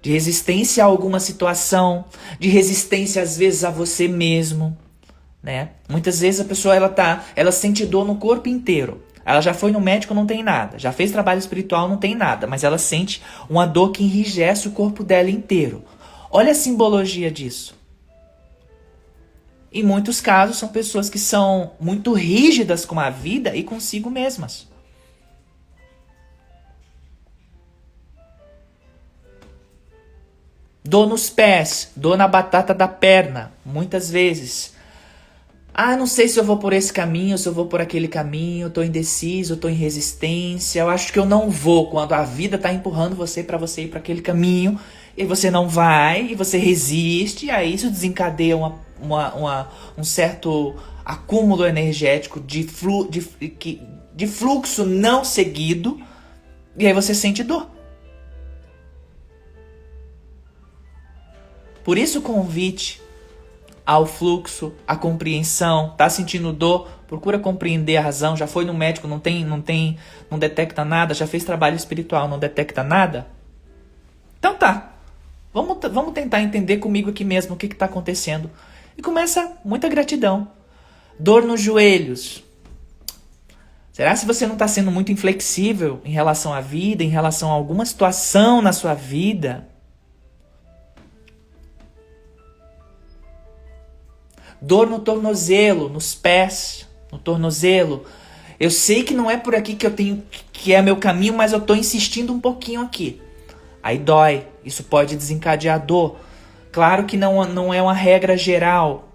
De 0.00 0.12
resistência 0.12 0.84
a 0.84 0.86
alguma 0.86 1.20
situação, 1.20 2.04
de 2.38 2.48
resistência 2.48 3.22
às 3.22 3.36
vezes 3.36 3.64
a 3.64 3.70
você 3.70 4.06
mesmo, 4.08 4.76
né? 5.42 5.70
Muitas 5.88 6.20
vezes 6.20 6.40
a 6.40 6.44
pessoa 6.44 6.74
ela 6.74 6.88
tá, 6.88 7.24
ela 7.34 7.52
sente 7.52 7.84
dor 7.84 8.06
no 8.06 8.16
corpo 8.16 8.48
inteiro. 8.48 9.02
Ela 9.24 9.42
já 9.42 9.52
foi 9.52 9.70
no 9.70 9.80
médico, 9.80 10.14
não 10.14 10.24
tem 10.24 10.42
nada. 10.42 10.78
Já 10.78 10.90
fez 10.90 11.10
trabalho 11.10 11.38
espiritual, 11.38 11.86
não 11.86 11.98
tem 11.98 12.14
nada. 12.14 12.46
Mas 12.46 12.64
ela 12.64 12.78
sente 12.78 13.22
uma 13.48 13.66
dor 13.66 13.92
que 13.92 14.02
enrijece 14.02 14.68
o 14.68 14.70
corpo 14.70 15.04
dela 15.04 15.28
inteiro. 15.28 15.84
Olha 16.30 16.52
a 16.52 16.54
simbologia 16.54 17.30
disso. 17.30 17.74
Em 19.70 19.82
muitos 19.82 20.20
casos, 20.20 20.56
são 20.56 20.70
pessoas 20.70 21.10
que 21.10 21.18
são 21.18 21.72
muito 21.78 22.14
rígidas 22.14 22.86
com 22.86 22.98
a 22.98 23.10
vida 23.10 23.54
e 23.54 23.62
consigo 23.62 24.10
mesmas. 24.10 24.67
Dor 30.88 31.06
nos 31.06 31.28
pés, 31.28 31.90
dor 31.94 32.16
na 32.16 32.26
batata 32.26 32.72
da 32.72 32.88
perna, 32.88 33.52
muitas 33.62 34.10
vezes. 34.10 34.72
Ah, 35.74 35.94
não 35.94 36.06
sei 36.06 36.28
se 36.28 36.40
eu 36.40 36.44
vou 36.44 36.56
por 36.56 36.72
esse 36.72 36.90
caminho, 36.90 37.36
se 37.36 37.46
eu 37.46 37.52
vou 37.52 37.66
por 37.66 37.78
aquele 37.78 38.08
caminho, 38.08 38.68
eu 38.68 38.70
tô 38.70 38.82
indeciso, 38.82 39.52
eu 39.52 39.56
tô 39.58 39.68
em 39.68 39.74
resistência, 39.74 40.80
eu 40.80 40.88
acho 40.88 41.12
que 41.12 41.18
eu 41.18 41.26
não 41.26 41.50
vou 41.50 41.90
quando 41.90 42.14
a 42.14 42.22
vida 42.22 42.56
tá 42.56 42.72
empurrando 42.72 43.14
você 43.14 43.42
para 43.42 43.58
você 43.58 43.82
ir 43.82 43.88
para 43.88 43.98
aquele 43.98 44.22
caminho 44.22 44.80
e 45.14 45.26
você 45.26 45.50
não 45.50 45.68
vai, 45.68 46.28
e 46.30 46.34
você 46.34 46.56
resiste, 46.56 47.44
e 47.46 47.50
aí 47.50 47.74
isso 47.74 47.90
desencadeia 47.90 48.56
uma, 48.56 48.80
uma, 48.98 49.34
uma 49.34 49.68
um 49.98 50.02
certo 50.02 50.74
acúmulo 51.04 51.66
energético 51.66 52.40
de, 52.40 52.62
flu, 52.62 53.06
de, 53.10 53.28
de 54.14 54.26
fluxo 54.26 54.86
não 54.86 55.22
seguido, 55.22 56.00
e 56.78 56.86
aí 56.86 56.94
você 56.94 57.14
sente 57.14 57.42
dor. 57.42 57.77
Por 61.88 61.96
isso 61.96 62.18
o 62.18 62.22
convite 62.22 63.00
ao 63.86 64.04
fluxo, 64.04 64.74
à 64.86 64.94
compreensão, 64.94 65.94
tá 65.96 66.10
sentindo 66.10 66.52
dor, 66.52 66.86
procura 67.06 67.38
compreender 67.38 67.96
a 67.96 68.02
razão, 68.02 68.36
já 68.36 68.46
foi 68.46 68.66
no 68.66 68.74
médico, 68.74 69.08
não 69.08 69.18
tem, 69.18 69.42
não 69.42 69.62
tem, 69.62 69.96
não 70.30 70.38
detecta 70.38 70.84
nada, 70.84 71.14
já 71.14 71.26
fez 71.26 71.44
trabalho 71.44 71.76
espiritual, 71.76 72.28
não 72.28 72.38
detecta 72.38 72.82
nada? 72.82 73.26
Então 74.38 74.54
tá. 74.54 74.96
Vamos, 75.50 75.78
vamos 75.90 76.12
tentar 76.12 76.42
entender 76.42 76.76
comigo 76.76 77.08
aqui 77.08 77.24
mesmo 77.24 77.54
o 77.54 77.56
que 77.56 77.64
está 77.64 77.86
acontecendo. 77.86 78.50
E 78.94 79.00
começa 79.00 79.56
muita 79.64 79.88
gratidão. 79.88 80.46
Dor 81.18 81.42
nos 81.42 81.58
joelhos. 81.58 82.44
Será 83.94 84.14
se 84.14 84.26
você 84.26 84.46
não 84.46 84.56
está 84.56 84.68
sendo 84.68 84.90
muito 84.90 85.10
inflexível 85.10 86.02
em 86.04 86.10
relação 86.12 86.52
à 86.52 86.60
vida, 86.60 87.02
em 87.02 87.08
relação 87.08 87.50
a 87.50 87.54
alguma 87.54 87.86
situação 87.86 88.60
na 88.60 88.74
sua 88.74 88.92
vida? 88.92 89.66
Dor 94.60 94.88
no 94.88 94.98
tornozelo, 94.98 95.88
nos 95.88 96.14
pés, 96.14 96.86
no 97.12 97.18
tornozelo. 97.18 98.04
Eu 98.58 98.70
sei 98.70 99.02
que 99.04 99.14
não 99.14 99.30
é 99.30 99.36
por 99.36 99.54
aqui 99.54 99.74
que 99.74 99.86
eu 99.86 99.92
tenho 99.92 100.22
que 100.52 100.74
é 100.74 100.82
meu 100.82 100.96
caminho, 100.96 101.34
mas 101.34 101.52
eu 101.52 101.58
estou 101.58 101.76
insistindo 101.76 102.32
um 102.32 102.40
pouquinho 102.40 102.80
aqui. 102.80 103.20
Aí 103.82 103.98
dói. 103.98 104.44
Isso 104.64 104.82
pode 104.82 105.16
desencadear 105.16 105.84
dor. 105.84 106.16
Claro 106.72 107.04
que 107.04 107.16
não, 107.16 107.44
não 107.44 107.72
é 107.72 107.80
uma 107.80 107.94
regra 107.94 108.36
geral, 108.36 109.08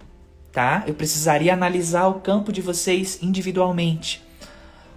tá? 0.51 0.83
Eu 0.87 0.93
precisaria 0.93 1.53
analisar 1.53 2.07
o 2.07 2.21
campo 2.21 2.51
de 2.51 2.61
vocês 2.61 3.19
individualmente. 3.21 4.23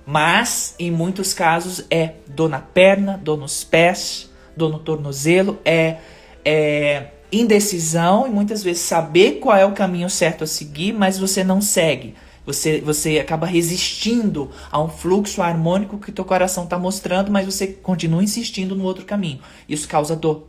Mas, 0.07 0.75
em 0.79 0.91
muitos 0.91 1.35
casos, 1.35 1.85
é 1.91 2.13
dor 2.29 2.49
na 2.49 2.61
perna, 2.61 3.21
dor 3.23 3.37
nos 3.37 3.65
pés, 3.65 4.31
dor 4.57 4.71
no 4.71 4.79
tornozelo, 4.79 5.59
é, 5.65 5.97
é 6.45 7.09
indecisão 7.41 8.27
e 8.27 8.31
muitas 8.31 8.63
vezes 8.63 8.83
saber 8.83 9.39
qual 9.41 9.57
é 9.57 9.65
o 9.65 9.73
caminho 9.73 10.09
certo 10.11 10.45
a 10.45 10.47
seguir, 10.47 10.93
mas 10.93 11.19
você 11.19 11.43
não 11.43 11.61
segue. 11.61 12.15
Você, 12.47 12.81
você 12.81 13.19
acaba 13.19 13.45
resistindo 13.45 14.51
a 14.71 14.81
um 14.81 14.89
fluxo 14.89 15.43
harmônico 15.43 15.99
que 15.99 16.13
teu 16.13 16.25
coração 16.25 16.63
está 16.65 16.79
mostrando, 16.79 17.31
mas 17.31 17.45
você 17.45 17.67
continua 17.67 18.23
insistindo 18.23 18.77
no 18.77 18.85
outro 18.85 19.05
caminho. 19.05 19.41
Isso 19.69 19.89
causa 19.89 20.15
dor. 20.15 20.47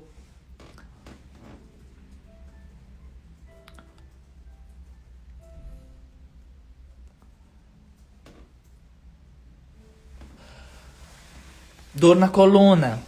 Dor 11.95 12.15
na 12.15 12.30
coluna. 12.30 13.00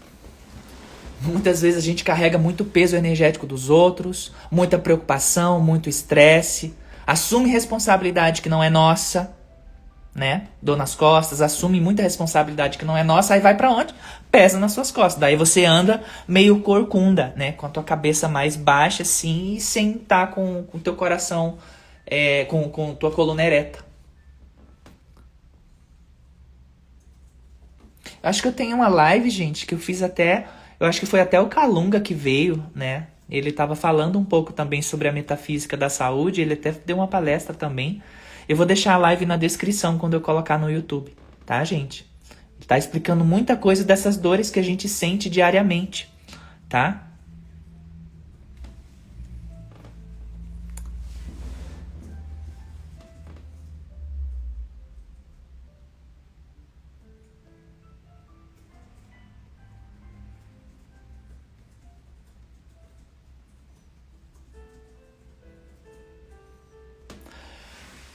Muitas 1.22 1.62
vezes 1.62 1.78
a 1.78 1.86
gente 1.86 2.04
carrega 2.04 2.38
muito 2.38 2.64
peso 2.64 2.96
energético 2.96 3.46
dos 3.46 3.70
outros, 3.70 4.32
muita 4.50 4.78
preocupação, 4.78 5.60
muito 5.60 5.90
estresse, 5.90 6.74
assume 7.06 7.50
responsabilidade 7.50 8.42
que 8.42 8.48
não 8.48 8.64
é 8.64 8.70
nossa, 8.70 9.36
né? 10.16 10.48
Dor 10.62 10.78
nas 10.78 10.96
costas, 10.96 11.42
assume 11.42 11.82
muita 11.82 12.02
responsabilidade 12.02 12.78
que 12.78 12.86
não 12.86 12.96
é 12.96 13.04
nossa, 13.04 13.34
aí 13.34 13.40
vai 13.40 13.56
para 13.56 13.70
onde? 13.70 13.94
Pesa 14.32 14.60
nas 14.60 14.72
suas 14.72 14.92
costas. 14.92 15.20
Daí 15.20 15.36
você 15.36 15.66
anda 15.66 16.02
meio 16.28 16.62
corcunda, 16.62 17.34
né? 17.36 17.52
Com 17.52 17.66
a 17.66 17.70
tua 17.70 17.84
cabeça 17.84 18.28
mais 18.28 18.56
baixa, 18.56 19.04
assim, 19.04 19.56
e 19.56 19.62
sem 19.62 19.92
estar 19.92 20.28
tá 20.28 20.34
com 20.34 20.66
o 20.74 20.80
teu 20.80 20.96
coração, 20.96 21.58
é, 22.06 22.46
com, 22.46 22.70
com 22.70 22.96
tua 22.96 23.12
coluna 23.12 23.44
ereta. 23.44 23.84
Acho 28.22 28.42
que 28.42 28.48
eu 28.48 28.54
tenho 28.54 28.76
uma 28.76 28.88
live, 28.88 29.30
gente, 29.30 29.66
que 29.66 29.74
eu 29.74 29.80
fiz 29.80 30.02
até 30.02 30.46
eu 30.80 30.88
acho 30.88 31.00
que 31.00 31.06
foi 31.06 31.20
até 31.20 31.40
o 31.40 31.48
Calunga 31.48 32.00
que 32.00 32.14
veio, 32.14 32.64
né? 32.74 33.08
Ele 33.30 33.50
estava 33.50 33.76
falando 33.76 34.18
um 34.18 34.24
pouco 34.24 34.54
também 34.54 34.82
sobre 34.82 35.08
a 35.08 35.12
metafísica 35.12 35.78
da 35.78 35.90
saúde, 35.90 36.42
ele 36.42 36.54
até 36.54 36.72
deu 36.72 36.98
uma 36.98 37.08
palestra 37.08 37.54
também. 37.54 38.02
Eu 38.48 38.56
vou 38.56 38.66
deixar 38.66 38.94
a 38.94 38.98
live 38.98 39.26
na 39.26 39.38
descrição 39.38 39.98
quando 39.98 40.16
eu 40.16 40.22
colocar 40.22 40.58
no 40.58 40.72
YouTube, 40.72 41.14
tá, 41.46 41.64
gente? 41.64 42.10
Ele 42.58 42.66
tá 42.66 42.78
explicando 42.78 43.24
muita 43.24 43.56
coisa 43.56 43.84
dessas 43.84 44.18
dores 44.18 44.50
que 44.50 44.60
a 44.60 44.64
gente 44.64 44.90
sente 44.90 45.30
diariamente, 45.30 46.12
tá? 46.68 47.09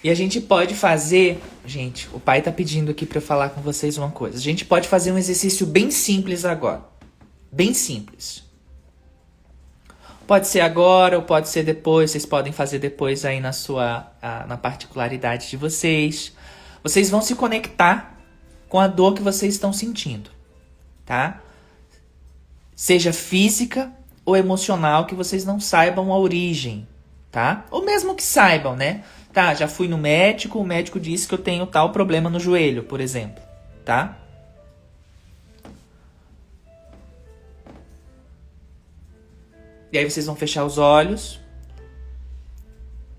E 0.05 0.11
a 0.11 0.14
gente 0.14 0.38
pode 0.38 0.75
fazer, 0.75 1.43
gente, 1.64 2.11
o 2.12 2.21
pai 2.21 2.43
tá 2.43 2.53
pedindo 2.53 2.90
aqui 2.90 3.07
para 3.07 3.17
eu 3.17 3.23
falar 3.23 3.49
com 3.49 3.62
vocês 3.62 3.97
uma 3.97 4.11
coisa. 4.11 4.37
A 4.37 4.40
gente 4.40 4.62
pode 4.62 4.87
fazer 4.87 5.11
um 5.11 5.17
exercício 5.17 5.67
bem 5.67 5.90
simples 5.90 6.45
agora. 6.45 6.85
Bem 7.51 7.73
simples. 7.73 8.45
Pode 10.27 10.47
ser 10.47 10.61
agora 10.61 11.17
ou 11.17 11.23
pode 11.23 11.49
ser 11.49 11.62
depois, 11.62 12.11
vocês 12.11 12.27
podem 12.27 12.53
fazer 12.53 12.79
depois 12.79 13.25
aí 13.25 13.40
na 13.40 13.53
sua 13.53 14.12
na 14.47 14.59
particularidade 14.59 15.49
de 15.49 15.57
vocês. 15.57 16.33
Vocês 16.83 17.09
vão 17.09 17.23
se 17.23 17.35
conectar 17.35 18.19
com 18.69 18.79
a 18.79 18.87
dor 18.87 19.14
que 19.14 19.23
vocês 19.23 19.55
estão 19.55 19.73
sentindo, 19.73 20.29
tá? 21.07 21.40
Seja 22.77 23.11
física 23.11 23.90
ou 24.23 24.37
emocional, 24.37 25.07
que 25.07 25.14
vocês 25.14 25.47
não 25.47 25.59
saibam 25.59 26.12
a 26.12 26.19
origem, 26.19 26.87
tá? 27.31 27.64
Ou 27.71 27.83
mesmo 27.85 28.14
que 28.14 28.23
saibam, 28.23 28.77
né? 28.77 29.03
Tá, 29.35 29.53
já 29.53 29.66
fui 29.66 29.88
no 29.88 29.99
médico, 29.99 30.61
o 30.61 30.64
médico 30.64 31.01
disse 31.01 31.27
que 31.27 31.35
eu 31.35 31.38
tenho 31.38 31.66
tal 31.66 31.90
problema 31.90 32.31
no 32.31 32.38
joelho, 32.38 32.85
por 32.85 33.01
exemplo, 33.01 33.42
tá? 33.85 34.16
E 39.90 39.99
aí 39.99 40.09
vocês 40.09 40.27
vão 40.27 40.37
fechar 40.37 40.64
os 40.64 40.79
olhos, 40.79 41.40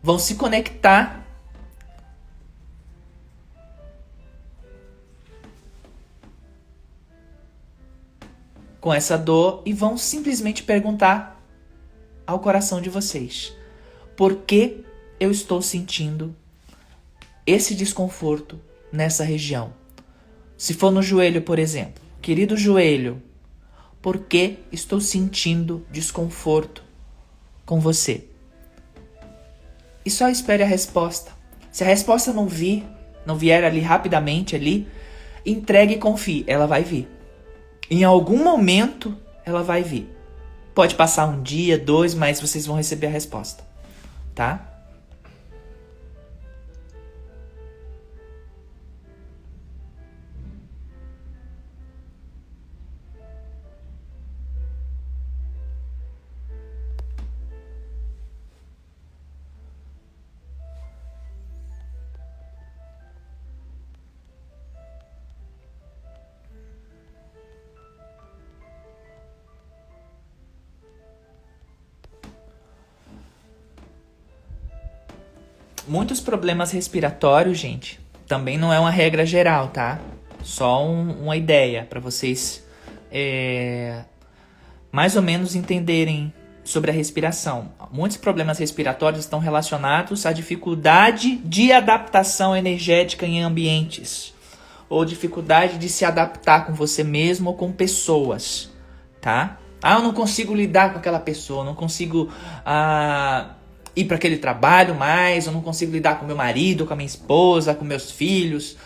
vão 0.02 0.18
se 0.18 0.36
conectar 0.36 1.22
com 8.80 8.94
essa 8.94 9.18
dor 9.18 9.64
e 9.66 9.74
vão 9.74 9.98
simplesmente 9.98 10.64
perguntar 10.64 11.42
ao 12.26 12.40
coração 12.40 12.80
de 12.80 12.90
vocês: 12.90 13.54
por 14.16 14.44
que 14.44 14.86
eu 15.26 15.32
estou 15.32 15.62
sentindo 15.62 16.36
esse 17.46 17.74
desconforto 17.74 18.60
nessa 18.92 19.24
região. 19.24 19.74
Se 20.58 20.74
for 20.74 20.92
no 20.92 21.02
joelho, 21.02 21.42
por 21.42 21.60
exemplo, 21.60 22.04
querido 22.22 22.56
joelho, 22.56 23.22
por 24.02 24.20
que 24.20 24.60
estou 24.72 25.02
sentindo 25.02 25.86
desconforto 25.92 26.84
com 27.66 27.80
você? 27.80 28.26
E 30.06 30.12
só 30.12 30.30
espere 30.30 30.62
a 30.62 30.68
resposta. 30.68 31.32
Se 31.72 31.84
a 31.84 31.88
resposta 31.88 32.32
não 32.32 32.48
vir, 32.48 32.86
não 33.26 33.36
vier 33.36 33.64
ali 33.64 33.80
rapidamente 33.80 34.56
ali, 34.56 34.88
entregue 35.44 35.96
e 35.96 36.00
confie, 36.00 36.44
ela 36.48 36.68
vai 36.68 36.84
vir. 36.84 37.08
Em 37.90 38.04
algum 38.04 38.44
momento 38.44 39.18
ela 39.44 39.64
vai 39.64 39.82
vir. 39.82 40.08
Pode 40.76 40.94
passar 40.94 41.26
um 41.26 41.42
dia, 41.42 41.80
dois, 41.80 42.14
mas 42.14 42.40
vocês 42.40 42.66
vão 42.66 42.76
receber 42.76 43.08
a 43.08 43.12
resposta, 43.12 43.64
tá? 44.36 44.75
Problemas 76.26 76.72
respiratórios, 76.72 77.58
gente, 77.58 78.00
também 78.28 78.58
não 78.58 78.74
é 78.74 78.80
uma 78.80 78.92
regra 78.92 79.26
geral, 79.26 79.70
tá? 79.70 80.00
Só 80.44 80.86
um, 80.86 81.24
uma 81.24 81.38
ideia 81.38 81.86
para 81.90 82.00
vocês 82.00 82.66
é, 83.12 84.04
mais 84.92 85.16
ou 85.16 85.22
menos 85.22 85.56
entenderem 85.56 86.34
sobre 86.64 86.90
a 86.90 86.94
respiração. 86.94 87.72
Muitos 87.92 88.18
problemas 88.18 88.58
respiratórios 88.58 89.24
estão 89.24 89.40
relacionados 89.40 90.26
à 90.26 90.34
dificuldade 90.34 91.38
de 91.38 91.72
adaptação 91.72 92.58
energética 92.58 93.26
em 93.26 93.42
ambientes 93.44 94.34
ou 94.90 95.06
dificuldade 95.06 95.78
de 95.78 95.88
se 95.88 96.04
adaptar 96.04 96.66
com 96.66 96.74
você 96.74 97.04
mesmo 97.04 97.52
ou 97.52 97.56
com 97.56 97.72
pessoas, 97.72 98.72
tá? 99.22 99.60
Ah, 99.82 99.96
eu 99.96 100.02
não 100.02 100.14
consigo 100.14 100.56
lidar 100.56 100.92
com 100.94 100.98
aquela 100.98 101.20
pessoa, 101.20 101.64
não 101.64 101.76
consigo 101.76 102.32
ah, 102.66 103.52
ir 103.96 104.06
para 104.06 104.18
aquele 104.18 104.38
trabalho 104.38 104.96
mais, 104.96 105.46
eu 105.46 105.52
não 105.52 105.62
consigo 105.62 105.92
lidar 105.92 106.20
com 106.20 106.26
meu 106.26 106.36
marido, 106.36 106.86
com 106.86 106.94
a 106.94 106.96
minha 106.96 107.08
esposa, 107.08 107.74
com 107.74 107.86
meus 107.86 108.12
filhos. 108.12 108.78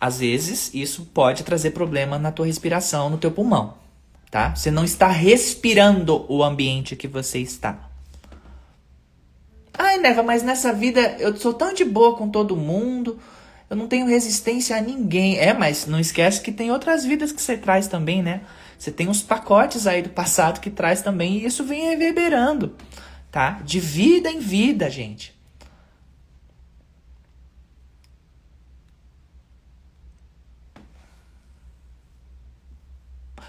Às 0.00 0.20
vezes, 0.20 0.72
isso 0.72 1.06
pode 1.12 1.42
trazer 1.42 1.72
problema 1.72 2.18
na 2.18 2.30
tua 2.32 2.46
respiração, 2.46 3.10
no 3.10 3.18
teu 3.18 3.30
pulmão 3.30 3.74
tá? 4.30 4.54
Você 4.54 4.70
não 4.70 4.84
está 4.84 5.08
respirando 5.08 6.24
o 6.28 6.42
ambiente 6.42 6.96
que 6.96 7.08
você 7.08 7.38
está. 7.38 7.78
Ai, 9.76 9.98
Neva, 9.98 10.22
mas 10.22 10.42
nessa 10.42 10.72
vida 10.72 11.16
eu 11.18 11.36
sou 11.36 11.54
tão 11.54 11.72
de 11.72 11.84
boa 11.84 12.16
com 12.16 12.28
todo 12.28 12.56
mundo, 12.56 13.18
eu 13.70 13.76
não 13.76 13.86
tenho 13.86 14.06
resistência 14.06 14.76
a 14.76 14.80
ninguém. 14.80 15.38
É, 15.38 15.54
mas 15.54 15.86
não 15.86 16.00
esquece 16.00 16.40
que 16.40 16.52
tem 16.52 16.70
outras 16.70 17.04
vidas 17.04 17.32
que 17.32 17.40
você 17.40 17.56
traz 17.56 17.86
também, 17.86 18.22
né? 18.22 18.42
Você 18.78 18.90
tem 18.90 19.08
uns 19.08 19.22
pacotes 19.22 19.86
aí 19.86 20.02
do 20.02 20.08
passado 20.08 20.60
que 20.60 20.70
traz 20.70 21.02
também 21.02 21.38
e 21.38 21.46
isso 21.46 21.64
vem 21.64 21.88
reverberando, 21.88 22.74
tá? 23.38 23.60
De 23.64 23.78
vida 23.78 24.28
em 24.28 24.40
vida, 24.40 24.90
gente. 24.90 25.32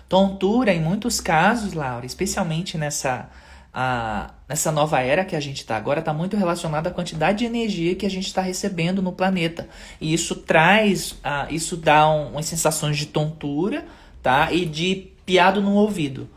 Tontura, 0.08 0.72
em 0.72 0.80
muitos 0.80 1.20
casos, 1.20 1.74
Laura, 1.74 2.06
especialmente 2.06 2.78
nessa, 2.78 3.32
a, 3.74 4.30
nessa 4.48 4.72
nova 4.72 5.00
era 5.00 5.26
que 5.26 5.36
a 5.36 5.40
gente 5.40 5.58
está 5.58 5.76
agora, 5.76 6.02
está 6.02 6.14
muito 6.14 6.38
relacionada 6.38 6.90
à 6.90 6.94
quantidade 6.94 7.40
de 7.40 7.46
energia 7.46 7.96
que 7.96 8.06
a 8.06 8.12
gente 8.12 8.28
está 8.28 8.44
recebendo 8.44 9.02
no 9.02 9.12
planeta. 9.12 9.68
E 10.00 10.14
isso 10.14 10.36
traz, 10.36 11.18
a, 11.24 11.48
isso 11.50 11.76
dá 11.76 12.08
um, 12.08 12.34
umas 12.34 12.46
sensações 12.46 12.96
de 12.96 13.08
tontura, 13.08 13.88
tá? 14.22 14.54
E 14.54 14.68
de 14.68 15.14
piado 15.26 15.64
no 15.64 15.74
ouvido, 15.74 16.30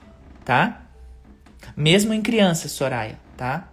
tá? 0.42 0.86
Mesmo 1.76 2.14
em 2.14 2.22
crianças, 2.22 2.72
Soraya, 2.72 3.20
tá? 3.36 3.68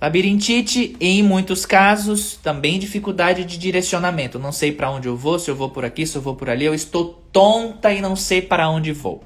Labirintite, 0.00 0.94
em 1.00 1.22
muitos 1.22 1.64
casos, 1.64 2.36
também 2.36 2.78
dificuldade 2.78 3.44
de 3.44 3.56
direcionamento. 3.56 4.38
Não 4.38 4.52
sei 4.52 4.70
para 4.70 4.90
onde 4.90 5.08
eu 5.08 5.16
vou, 5.16 5.38
se 5.38 5.50
eu 5.50 5.56
vou 5.56 5.70
por 5.70 5.84
aqui, 5.84 6.06
se 6.06 6.16
eu 6.16 6.22
vou 6.22 6.36
por 6.36 6.50
ali. 6.50 6.66
Eu 6.66 6.74
estou 6.74 7.24
tonta 7.32 7.92
e 7.92 8.00
não 8.00 8.14
sei 8.14 8.42
para 8.42 8.68
onde 8.68 8.92
vou. 8.92 9.24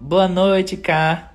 Boa 0.00 0.26
noite, 0.26 0.78
Cá. 0.78 1.29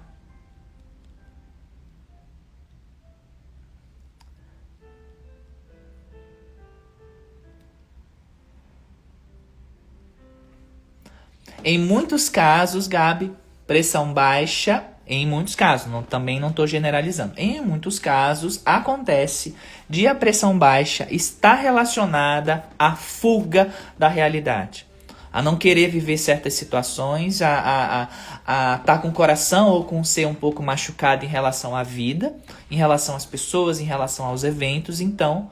Em 11.67 11.79
muitos 11.79 12.29
casos, 12.29 12.87
Gabi, 12.87 13.33
pressão 13.65 14.13
baixa 14.13 14.83
em 15.07 15.25
muitos 15.25 15.55
casos, 15.55 15.91
não, 15.91 16.03
também 16.03 16.39
não 16.39 16.49
estou 16.49 16.65
generalizando. 16.65 17.33
Em 17.37 17.59
muitos 17.59 17.97
casos, 17.97 18.61
acontece 18.63 19.55
de 19.89 20.07
a 20.07 20.13
pressão 20.13 20.57
baixa 20.57 21.07
estar 21.09 21.55
relacionada 21.55 22.63
à 22.77 22.95
fuga 22.95 23.71
da 23.97 24.07
realidade. 24.07 24.85
A 25.33 25.41
não 25.41 25.57
querer 25.57 25.89
viver 25.89 26.17
certas 26.17 26.53
situações, 26.53 27.41
a 27.41 27.49
estar 27.49 27.61
a, 27.65 28.07
a, 28.45 28.73
a 28.73 28.77
tá 28.79 28.97
com 28.99 29.09
o 29.09 29.11
coração 29.11 29.69
ou 29.69 29.83
com 29.85 29.99
o 29.99 30.05
ser 30.05 30.27
um 30.27 30.35
pouco 30.35 30.61
machucado 30.61 31.25
em 31.25 31.27
relação 31.27 31.75
à 31.75 31.81
vida, 31.81 32.35
em 32.69 32.75
relação 32.75 33.15
às 33.15 33.25
pessoas, 33.25 33.79
em 33.79 33.85
relação 33.85 34.27
aos 34.27 34.43
eventos. 34.43 35.01
Então, 35.01 35.49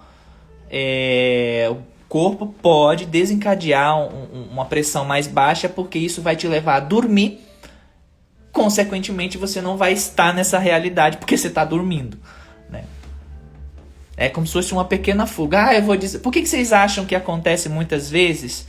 é, 0.70 1.72
corpo 2.14 2.46
pode 2.62 3.08
desencadear 3.08 3.98
um, 3.98 4.50
uma 4.52 4.66
pressão 4.66 5.04
mais 5.04 5.26
baixa, 5.26 5.68
porque 5.68 5.98
isso 5.98 6.22
vai 6.22 6.36
te 6.36 6.48
levar 6.48 6.76
a 6.76 6.80
dormir 6.80 7.42
consequentemente 8.52 9.36
você 9.36 9.60
não 9.60 9.76
vai 9.76 9.94
estar 9.94 10.32
nessa 10.32 10.60
realidade 10.60 11.18
porque 11.18 11.36
você 11.36 11.48
está 11.48 11.66
dormindo. 11.66 12.20
Né? 12.70 12.86
É 14.16 14.30
como 14.30 14.46
se 14.46 14.54
fosse 14.54 14.72
uma 14.72 14.86
pequena 14.86 15.26
fuga. 15.26 15.70
Ah, 15.70 15.74
eu 15.74 15.82
vou 15.82 15.98
dizer. 15.98 16.20
Por 16.20 16.32
que, 16.32 16.44
que 16.44 16.48
vocês 16.48 16.72
acham 16.72 17.04
que 17.04 17.16
acontece 17.16 17.68
muitas 17.68 18.12
vezes 18.12 18.68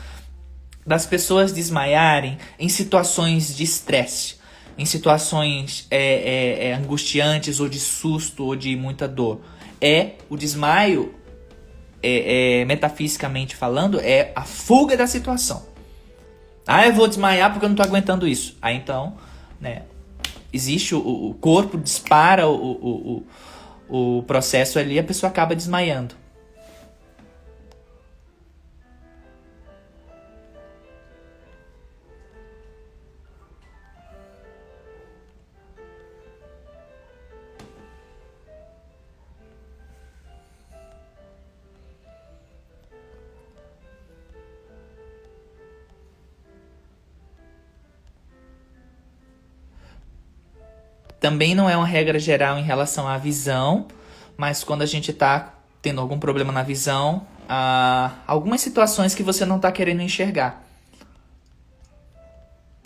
das 0.86 1.04
pessoas 1.04 1.52
desmaiarem 1.52 2.38
em 2.58 2.68
situações 2.70 3.54
de 3.54 3.62
estresse? 3.62 4.36
Em 4.76 4.86
situações 4.86 5.86
é, 5.90 5.98
é, 5.98 6.68
é, 6.68 6.74
angustiantes 6.74 7.60
ou 7.60 7.68
de 7.68 7.78
susto 7.78 8.44
ou 8.46 8.56
de 8.56 8.74
muita 8.74 9.06
dor? 9.06 9.42
É 9.80 10.12
o 10.30 10.36
desmaio, 10.36 11.14
é, 12.04 12.60
é, 12.60 12.64
metafisicamente 12.64 13.56
falando, 13.56 14.00
é 14.00 14.32
a 14.36 14.42
fuga 14.42 14.96
da 14.96 15.06
situação. 15.06 15.64
Ah, 16.66 16.86
eu 16.86 16.94
vou 16.94 17.08
desmaiar 17.08 17.50
porque 17.50 17.64
eu 17.64 17.68
não 17.68 17.74
estou 17.74 17.86
aguentando 17.86 18.26
isso. 18.26 18.56
Aí 18.60 18.76
então 18.76 19.14
né? 19.64 19.82
Existe 20.52 20.94
o, 20.94 20.98
o 20.98 21.34
corpo, 21.34 21.78
dispara 21.78 22.46
o, 22.46 22.54
o, 22.54 23.24
o, 23.88 24.18
o 24.18 24.22
processo 24.22 24.78
ali, 24.78 24.98
a 24.98 25.02
pessoa 25.02 25.30
acaba 25.30 25.56
desmaiando. 25.56 26.14
Também 51.24 51.54
não 51.54 51.70
é 51.70 51.74
uma 51.74 51.86
regra 51.86 52.18
geral 52.18 52.58
em 52.58 52.62
relação 52.62 53.08
à 53.08 53.16
visão, 53.16 53.86
mas 54.36 54.62
quando 54.62 54.82
a 54.82 54.86
gente 54.86 55.10
está 55.10 55.54
tendo 55.80 55.98
algum 55.98 56.18
problema 56.18 56.52
na 56.52 56.62
visão, 56.62 57.26
há 57.48 58.10
algumas 58.26 58.60
situações 58.60 59.14
que 59.14 59.22
você 59.22 59.46
não 59.46 59.56
está 59.56 59.72
querendo 59.72 60.02
enxergar. 60.02 60.62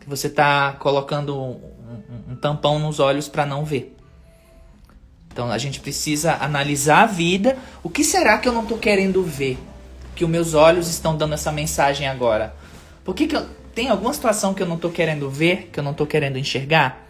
Que 0.01 0.09
você 0.09 0.29
está 0.29 0.74
colocando 0.74 1.37
um, 1.37 1.51
um, 1.51 2.33
um 2.33 2.37
tampão 2.37 2.79
nos 2.79 3.01
olhos 3.01 3.29
para 3.29 3.44
não 3.44 3.64
ver. 3.64 3.96
Então 5.33 5.51
a 5.51 5.59
gente 5.59 5.81
precisa 5.81 6.35
analisar 6.35 7.03
a 7.03 7.07
vida. 7.07 7.59
O 7.83 7.90
que 7.90 8.05
será 8.05 8.38
que 8.38 8.46
eu 8.46 8.53
não 8.53 8.62
estou 8.62 8.79
querendo 8.79 9.20
ver? 9.24 9.59
Que 10.14 10.24
os 10.24 10.31
meus 10.31 10.55
olhos 10.55 10.88
estão 10.88 11.16
dando 11.16 11.35
essa 11.35 11.51
mensagem 11.51 12.07
agora. 12.07 12.55
Por 13.03 13.16
que, 13.16 13.27
que 13.27 13.35
eu, 13.35 13.48
tem 13.74 13.88
alguma 13.88 14.14
situação 14.14 14.55
que 14.55 14.62
eu 14.62 14.66
não 14.68 14.77
estou 14.77 14.92
querendo 14.92 15.29
ver, 15.29 15.70
que 15.72 15.81
eu 15.81 15.83
não 15.83 15.90
estou 15.90 16.07
querendo 16.07 16.38
enxergar? 16.38 17.08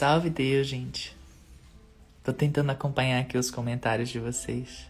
Salve 0.00 0.30
Deus, 0.30 0.66
gente. 0.66 1.14
Tô 2.24 2.32
tentando 2.32 2.70
acompanhar 2.70 3.20
aqui 3.20 3.36
os 3.36 3.50
comentários 3.50 4.08
de 4.08 4.18
vocês. 4.18 4.88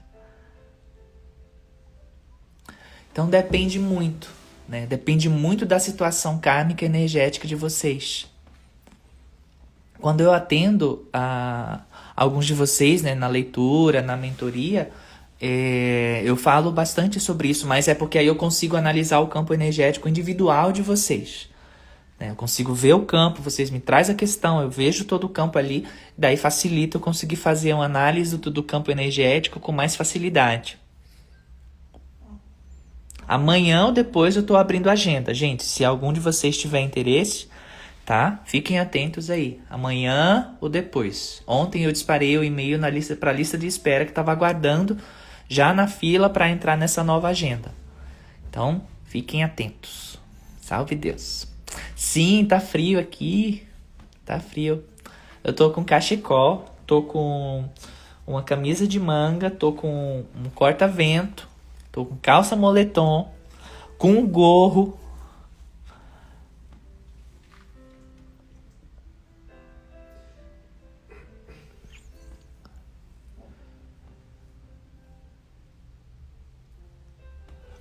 Então 3.10 3.28
depende 3.28 3.76
muito, 3.80 4.30
né? 4.68 4.86
Depende 4.86 5.28
muito 5.28 5.66
da 5.66 5.80
situação 5.80 6.38
kármica 6.38 6.84
energética 6.84 7.48
de 7.48 7.56
vocês. 7.56 8.30
Quando 10.00 10.20
eu 10.20 10.32
atendo 10.32 11.04
a 11.12 11.80
alguns 12.14 12.46
de 12.46 12.54
vocês, 12.54 13.02
né, 13.02 13.12
na 13.12 13.26
leitura, 13.26 14.00
na 14.02 14.16
mentoria, 14.16 14.92
é, 15.40 16.22
eu 16.24 16.36
falo 16.36 16.70
bastante 16.70 17.18
sobre 17.18 17.48
isso, 17.48 17.66
mas 17.66 17.88
é 17.88 17.96
porque 17.96 18.16
aí 18.16 18.28
eu 18.28 18.36
consigo 18.36 18.76
analisar 18.76 19.18
o 19.18 19.26
campo 19.26 19.52
energético 19.52 20.08
individual 20.08 20.70
de 20.70 20.82
vocês. 20.82 21.49
Né? 22.20 22.30
Eu 22.30 22.36
consigo 22.36 22.74
ver 22.74 22.92
o 22.92 23.06
campo, 23.06 23.40
vocês 23.40 23.70
me 23.70 23.80
trazem 23.80 24.14
a 24.14 24.18
questão, 24.18 24.60
eu 24.60 24.68
vejo 24.70 25.06
todo 25.06 25.24
o 25.24 25.28
campo 25.28 25.58
ali, 25.58 25.86
daí 26.16 26.36
facilita 26.36 26.98
eu 26.98 27.00
conseguir 27.00 27.36
fazer 27.36 27.72
uma 27.72 27.86
análise 27.86 28.36
do, 28.36 28.50
do 28.50 28.62
campo 28.62 28.90
energético 28.90 29.58
com 29.58 29.72
mais 29.72 29.96
facilidade. 29.96 30.78
Amanhã 33.26 33.86
ou 33.86 33.92
depois 33.92 34.36
eu 34.36 34.42
estou 34.42 34.56
abrindo 34.56 34.90
agenda. 34.90 35.32
Gente, 35.32 35.62
se 35.62 35.84
algum 35.84 36.12
de 36.12 36.20
vocês 36.20 36.58
tiver 36.58 36.80
interesse, 36.80 37.48
tá? 38.04 38.42
Fiquem 38.44 38.80
atentos 38.80 39.30
aí. 39.30 39.60
Amanhã 39.70 40.56
ou 40.60 40.68
depois. 40.68 41.40
Ontem 41.46 41.84
eu 41.84 41.92
disparei 41.92 42.36
o 42.36 42.42
e-mail 42.42 42.76
na 42.76 42.90
lista 42.90 43.14
para 43.14 43.30
a 43.30 43.34
lista 43.34 43.56
de 43.56 43.68
espera 43.68 44.04
que 44.04 44.10
estava 44.10 44.32
aguardando 44.32 44.98
já 45.48 45.72
na 45.72 45.86
fila 45.86 46.28
para 46.28 46.50
entrar 46.50 46.76
nessa 46.76 47.04
nova 47.04 47.28
agenda. 47.28 47.72
Então, 48.48 48.82
fiquem 49.04 49.44
atentos. 49.44 50.18
Salve 50.60 50.96
Deus. 50.96 51.49
Sim, 52.00 52.46
tá 52.46 52.58
frio 52.58 52.98
aqui. 52.98 53.62
Tá 54.24 54.40
frio. 54.40 54.82
Eu 55.44 55.52
tô 55.52 55.70
com 55.70 55.84
cachecol, 55.84 56.64
tô 56.86 57.02
com 57.02 57.68
uma 58.26 58.42
camisa 58.42 58.88
de 58.88 58.98
manga, 58.98 59.50
tô 59.50 59.70
com 59.74 60.24
um 60.34 60.48
corta-vento, 60.54 61.46
tô 61.92 62.06
com 62.06 62.16
calça 62.16 62.56
moletom, 62.56 63.30
com 63.98 64.12
um 64.12 64.26
gorro. 64.26 64.98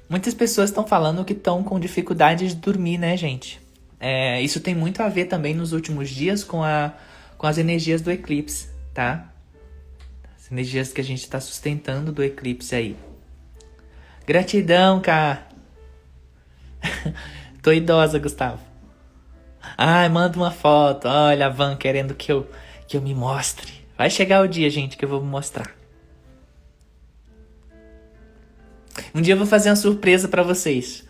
Muitas 0.09 0.33
pessoas 0.33 0.71
estão 0.71 0.85
falando 0.85 1.23
que 1.23 1.31
estão 1.31 1.63
com 1.63 1.79
dificuldade 1.79 2.49
de 2.49 2.55
dormir, 2.55 2.97
né, 2.97 3.15
gente? 3.15 3.68
É, 3.99 4.41
isso 4.41 4.61
tem 4.61 4.73
muito 4.73 5.03
a 5.03 5.09
ver 5.09 5.25
também 5.25 5.53
nos 5.53 5.73
últimos 5.73 6.09
dias 6.09 6.43
com, 6.43 6.63
a, 6.63 6.93
com 7.37 7.45
as 7.45 7.57
energias 7.57 8.01
do 8.01 8.09
eclipse, 8.11 8.69
tá? 8.93 9.31
As 10.37 10.49
energias 10.51 10.93
que 10.93 11.01
a 11.01 11.03
gente 11.03 11.19
está 11.19 11.39
sustentando 11.39 12.11
do 12.11 12.23
eclipse 12.23 12.73
aí. 12.73 12.95
Gratidão, 14.25 15.01
cara. 15.01 15.47
Tô 17.61 17.71
idosa, 17.73 18.19
Gustavo. 18.19 18.61
Ai, 19.77 20.07
manda 20.07 20.37
uma 20.37 20.51
foto. 20.51 21.07
Olha 21.07 21.47
a 21.47 21.49
Van 21.49 21.75
querendo 21.75 22.13
que 22.13 22.31
eu, 22.31 22.49
que 22.87 22.95
eu 22.95 23.01
me 23.01 23.13
mostre. 23.13 23.73
Vai 23.97 24.09
chegar 24.09 24.41
o 24.41 24.47
dia, 24.47 24.69
gente, 24.69 24.95
que 24.95 25.03
eu 25.03 25.09
vou 25.09 25.21
me 25.21 25.27
mostrar. 25.27 25.75
Um 29.13 29.21
dia 29.21 29.33
eu 29.33 29.37
vou 29.37 29.47
fazer 29.47 29.69
uma 29.69 29.75
surpresa 29.75 30.27
para 30.27 30.43
vocês. 30.43 31.03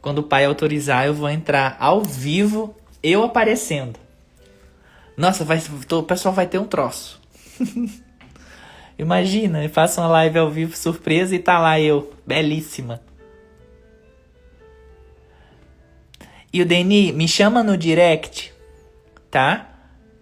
Quando 0.00 0.18
o 0.18 0.22
pai 0.22 0.44
autorizar, 0.44 1.06
eu 1.06 1.14
vou 1.14 1.28
entrar 1.28 1.76
ao 1.80 2.02
vivo, 2.02 2.74
eu 3.02 3.22
aparecendo. 3.22 3.98
Nossa, 5.16 5.44
vai, 5.44 5.60
o 5.90 6.02
pessoal 6.02 6.34
vai 6.34 6.46
ter 6.46 6.58
um 6.58 6.66
troço. 6.66 7.20
Imagina, 8.98 9.62
eu 9.64 9.70
faço 9.70 10.00
uma 10.00 10.08
live 10.08 10.38
ao 10.38 10.50
vivo 10.50 10.76
surpresa 10.76 11.34
e 11.34 11.38
tá 11.38 11.58
lá 11.58 11.80
eu, 11.80 12.12
belíssima. 12.26 13.00
E 16.52 16.62
o 16.62 16.66
Deni, 16.66 17.12
me 17.12 17.28
chama 17.28 17.62
no 17.62 17.76
direct, 17.76 18.52
tá? 19.30 19.68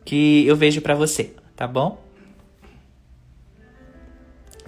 Que 0.05 0.47
eu 0.47 0.57
vejo 0.57 0.81
pra 0.81 0.95
você, 0.95 1.35
tá 1.55 1.67
bom? 1.67 2.06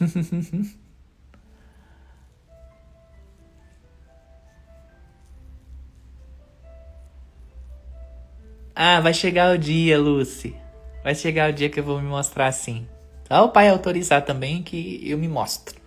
ah, 8.75 8.99
vai 8.99 9.13
chegar 9.13 9.53
o 9.53 9.57
dia, 9.57 9.97
Lucy. 9.99 10.55
Vai 11.03 11.15
chegar 11.15 11.49
o 11.49 11.53
dia 11.53 11.69
que 11.69 11.79
eu 11.79 11.83
vou 11.83 11.99
me 12.01 12.07
mostrar 12.07 12.47
assim. 12.47 12.87
Só 13.27 13.45
o 13.45 13.49
pai 13.49 13.69
autorizar 13.69 14.23
também 14.23 14.63
que 14.63 15.01
eu 15.05 15.17
me 15.17 15.27
mostro. 15.27 15.79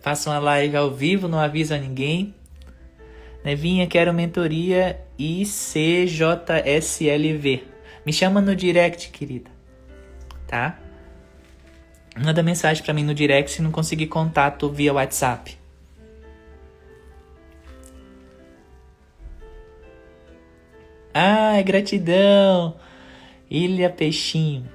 Faço 0.00 0.30
uma 0.30 0.38
live 0.38 0.76
ao 0.76 0.90
vivo, 0.90 1.28
não 1.28 1.38
aviso 1.38 1.74
a 1.74 1.78
ninguém. 1.78 2.34
Nevinha, 3.44 3.86
quero 3.86 4.12
mentoria 4.12 5.00
ICJSLV. 5.18 6.14
Me 8.04 8.12
chama 8.12 8.40
no 8.40 8.54
direct, 8.54 9.08
querida. 9.10 9.50
Tá? 10.46 10.78
Manda 12.16 12.42
mensagem 12.42 12.82
para 12.82 12.94
mim 12.94 13.02
no 13.02 13.12
direct 13.12 13.50
se 13.50 13.60
não 13.60 13.72
conseguir 13.72 14.06
contato 14.06 14.70
via 14.70 14.92
WhatsApp. 14.92 15.58
Ai, 21.12 21.62
gratidão! 21.62 22.76
Ilha 23.50 23.90
Peixinho. 23.90 24.68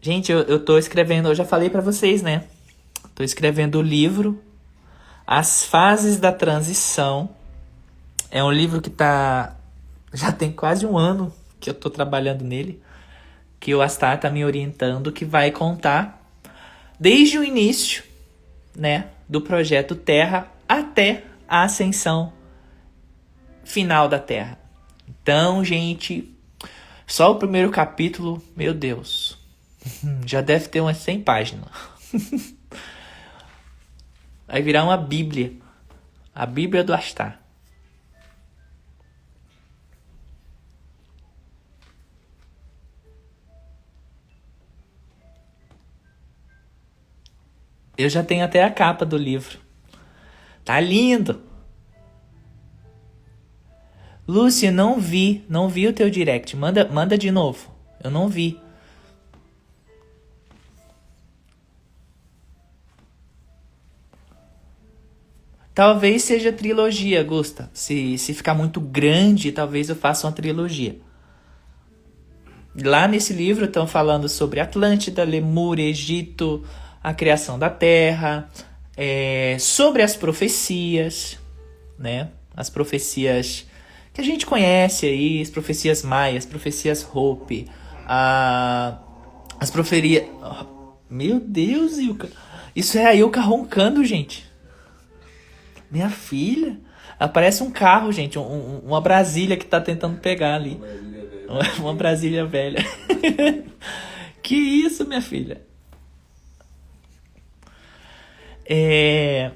Gente, 0.00 0.32
eu, 0.32 0.40
eu 0.42 0.64
tô 0.64 0.78
escrevendo, 0.78 1.28
eu 1.28 1.34
já 1.34 1.44
falei 1.44 1.68
para 1.68 1.80
vocês, 1.80 2.22
né? 2.22 2.44
Tô 3.14 3.22
escrevendo 3.22 3.78
o 3.78 3.82
livro 3.82 4.42
As 5.26 5.64
Fases 5.64 6.16
da 6.16 6.32
Transição 6.32 7.28
é 8.30 8.42
um 8.42 8.52
livro 8.52 8.80
que 8.80 8.90
tá. 8.90 9.56
Já 10.12 10.30
tem 10.32 10.52
quase 10.52 10.86
um 10.86 10.96
ano 10.96 11.32
que 11.58 11.68
eu 11.70 11.74
tô 11.74 11.90
trabalhando 11.90 12.42
nele. 12.42 12.82
Que 13.58 13.74
o 13.74 13.82
Astar 13.82 14.18
tá 14.18 14.30
me 14.30 14.44
orientando, 14.44 15.12
que 15.12 15.24
vai 15.24 15.50
contar 15.50 16.20
desde 16.98 17.38
o 17.38 17.44
início, 17.44 18.02
né? 18.74 19.08
Do 19.28 19.40
projeto 19.40 19.94
Terra 19.94 20.48
até 20.68 21.24
a 21.48 21.64
ascensão 21.64 22.32
final 23.64 24.08
da 24.08 24.18
Terra. 24.18 24.58
Então, 25.08 25.64
gente, 25.64 26.34
só 27.06 27.32
o 27.32 27.36
primeiro 27.36 27.70
capítulo, 27.70 28.42
meu 28.56 28.72
Deus, 28.72 29.38
já 30.24 30.40
deve 30.40 30.68
ter 30.68 30.80
umas 30.80 30.98
100 30.98 31.22
páginas. 31.22 31.68
Vai 34.46 34.62
virar 34.62 34.84
uma 34.84 34.96
Bíblia. 34.96 35.52
A 36.34 36.46
Bíblia 36.46 36.82
do 36.82 36.94
Astar. 36.94 37.39
Eu 48.02 48.08
já 48.08 48.22
tenho 48.22 48.44
até 48.44 48.64
a 48.64 48.70
capa 48.70 49.04
do 49.04 49.16
livro. 49.16 49.58
Tá 50.64 50.80
lindo. 50.80 51.42
Lúcia, 54.26 54.70
não 54.70 55.00
vi, 55.00 55.44
não 55.48 55.68
vi 55.68 55.88
o 55.88 55.92
teu 55.92 56.08
direct. 56.08 56.56
Manda, 56.56 56.88
manda 56.88 57.18
de 57.18 57.30
novo. 57.30 57.68
Eu 58.02 58.10
não 58.10 58.28
vi. 58.28 58.60
Talvez 65.74 66.24
seja 66.24 66.52
trilogia, 66.52 67.22
Gusta. 67.24 67.70
Se, 67.72 68.16
se 68.18 68.34
ficar 68.34 68.54
muito 68.54 68.80
grande, 68.80 69.50
talvez 69.50 69.88
eu 69.88 69.96
faça 69.96 70.26
uma 70.26 70.32
trilogia. 70.32 70.98
Lá 72.84 73.08
nesse 73.08 73.32
livro 73.32 73.64
estão 73.64 73.86
falando 73.86 74.28
sobre 74.28 74.60
Atlântida, 74.60 75.24
Lemúria, 75.24 75.88
Egito, 75.88 76.64
a 77.02 77.14
criação 77.14 77.58
da 77.58 77.70
Terra, 77.70 78.48
é, 78.96 79.56
sobre 79.58 80.02
as 80.02 80.16
profecias, 80.16 81.38
né? 81.98 82.28
As 82.54 82.68
profecias 82.68 83.66
que 84.12 84.20
a 84.20 84.24
gente 84.24 84.44
conhece 84.44 85.06
aí, 85.06 85.40
as 85.40 85.48
profecias 85.48 86.02
maias, 86.02 86.44
profecias 86.44 87.06
Hope, 87.12 87.66
a, 88.06 88.98
as 89.58 89.70
proferias. 89.70 90.24
Oh, 90.42 90.94
meu 91.08 91.40
Deus, 91.40 91.98
Ilka! 91.98 92.28
Isso 92.74 92.98
é 92.98 93.06
a 93.06 93.14
Ilka 93.14 93.40
roncando, 93.40 94.04
gente. 94.04 94.48
Minha 95.90 96.10
filha? 96.10 96.78
Ela 97.18 97.28
parece 97.28 97.62
um 97.62 97.70
carro, 97.70 98.12
gente. 98.12 98.38
Um, 98.38 98.78
uma 98.84 99.00
Brasília 99.00 99.56
que 99.56 99.66
tá 99.66 99.80
tentando 99.80 100.18
pegar 100.18 100.54
ali. 100.54 100.80
Uma 101.78 101.94
Brasília 101.94 102.46
velha. 102.46 102.84
que 104.42 104.54
isso, 104.54 105.06
minha 105.06 105.20
filha? 105.20 105.69
É, 108.72 109.50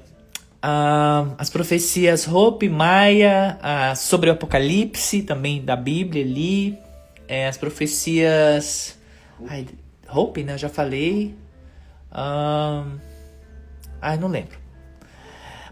as 1.37 1.49
profecias 1.49 2.27
Hope, 2.27 2.67
Maia, 2.67 3.57
sobre 3.95 4.29
o 4.29 4.33
Apocalipse, 4.33 5.21
também 5.21 5.63
da 5.63 5.77
Bíblia 5.77 6.21
ali. 6.21 6.77
É, 7.25 7.47
as 7.47 7.57
profecias. 7.57 8.99
Ai, 9.47 9.65
Hope, 10.09 10.43
né? 10.43 10.53
Eu 10.53 10.57
já 10.57 10.69
falei. 10.69 11.33
Um, 12.11 12.99
ai, 14.01 14.17
não 14.17 14.27
lembro. 14.27 14.57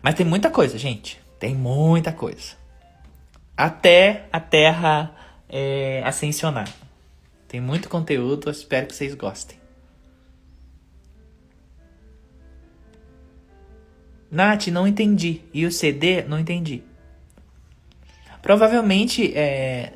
Mas 0.02 0.16
tem 0.16 0.26
muita 0.26 0.50
coisa, 0.50 0.78
gente. 0.78 1.20
Tem 1.38 1.54
muita 1.54 2.14
coisa. 2.14 2.56
Até 3.58 4.28
a 4.32 4.40
Terra 4.40 5.14
é, 5.50 6.02
ascensionar. 6.06 6.70
Tem 7.48 7.60
muito 7.60 7.90
conteúdo, 7.90 8.50
espero 8.50 8.88
que 8.88 8.96
vocês 8.96 9.14
gostem. 9.14 9.63
Nath, 14.34 14.68
não 14.70 14.88
entendi. 14.88 15.42
E 15.54 15.64
o 15.64 15.72
CD, 15.72 16.24
não 16.24 16.40
entendi. 16.40 16.82
Provavelmente, 18.42 19.32
é, 19.38 19.94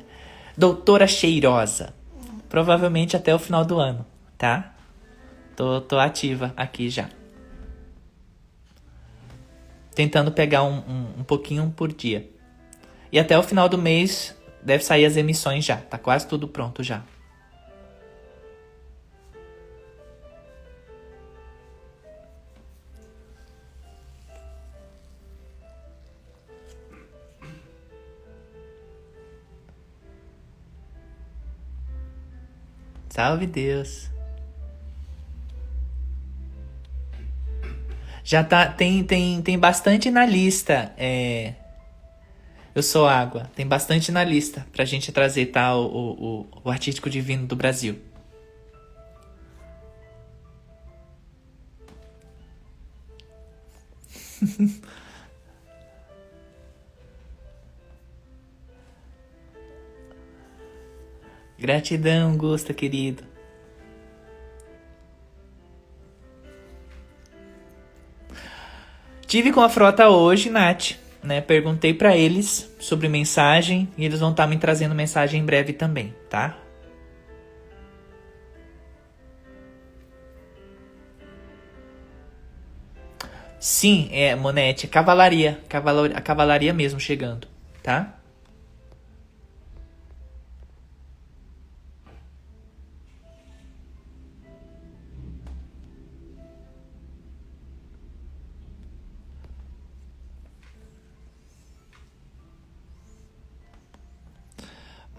doutora 0.56 1.08
cheirosa. 1.08 1.92
Provavelmente 2.48 3.16
até 3.16 3.34
o 3.34 3.38
final 3.38 3.64
do 3.64 3.80
ano, 3.80 4.06
tá? 4.38 4.74
Tô, 5.56 5.80
tô 5.80 5.98
ativa 5.98 6.54
aqui 6.56 6.88
já. 6.88 7.10
Tentando 9.92 10.30
pegar 10.30 10.62
um, 10.62 10.78
um, 10.88 11.06
um 11.18 11.24
pouquinho 11.24 11.74
por 11.76 11.92
dia. 11.92 12.30
E 13.10 13.18
até 13.18 13.36
o 13.36 13.42
final 13.42 13.68
do 13.68 13.76
mês 13.76 14.36
deve 14.62 14.84
sair 14.84 15.04
as 15.04 15.16
emissões 15.16 15.64
já. 15.64 15.78
Tá 15.78 15.98
quase 15.98 16.28
tudo 16.28 16.46
pronto 16.46 16.80
já. 16.80 17.02
Salve 33.18 33.48
Deus. 33.48 34.08
Já 38.22 38.44
tá, 38.44 38.66
tem, 38.70 39.02
tem, 39.02 39.42
tem 39.42 39.58
bastante 39.58 40.08
na 40.08 40.24
lista. 40.24 40.94
É, 40.96 41.54
eu 42.76 42.80
sou 42.80 43.08
água. 43.08 43.50
Tem 43.56 43.66
bastante 43.66 44.12
na 44.12 44.22
lista 44.22 44.64
pra 44.70 44.84
gente 44.84 45.10
trazer 45.10 45.46
tá, 45.46 45.74
o, 45.74 45.82
o, 45.82 46.46
o 46.62 46.70
artístico 46.70 47.10
divino 47.10 47.44
do 47.44 47.56
Brasil. 47.56 47.98
Gratidão, 61.58 62.36
Gusta, 62.36 62.72
querido. 62.72 63.24
Tive 69.26 69.52
com 69.52 69.60
a 69.60 69.68
frota 69.68 70.08
hoje, 70.08 70.48
Nath. 70.48 70.92
Né? 71.22 71.40
Perguntei 71.40 71.92
para 71.92 72.16
eles 72.16 72.74
sobre 72.78 73.08
mensagem 73.08 73.88
e 73.98 74.04
eles 74.04 74.20
vão 74.20 74.30
estar 74.30 74.44
tá 74.44 74.48
me 74.48 74.56
trazendo 74.56 74.94
mensagem 74.94 75.40
em 75.42 75.44
breve 75.44 75.72
também, 75.72 76.14
tá? 76.30 76.56
Sim, 83.58 84.08
é, 84.12 84.36
Monete, 84.36 84.86
cavalaria, 84.86 85.60
cavalaria, 85.68 86.16
a 86.16 86.20
cavalaria 86.20 86.72
mesmo 86.72 87.00
chegando, 87.00 87.48
tá? 87.82 88.17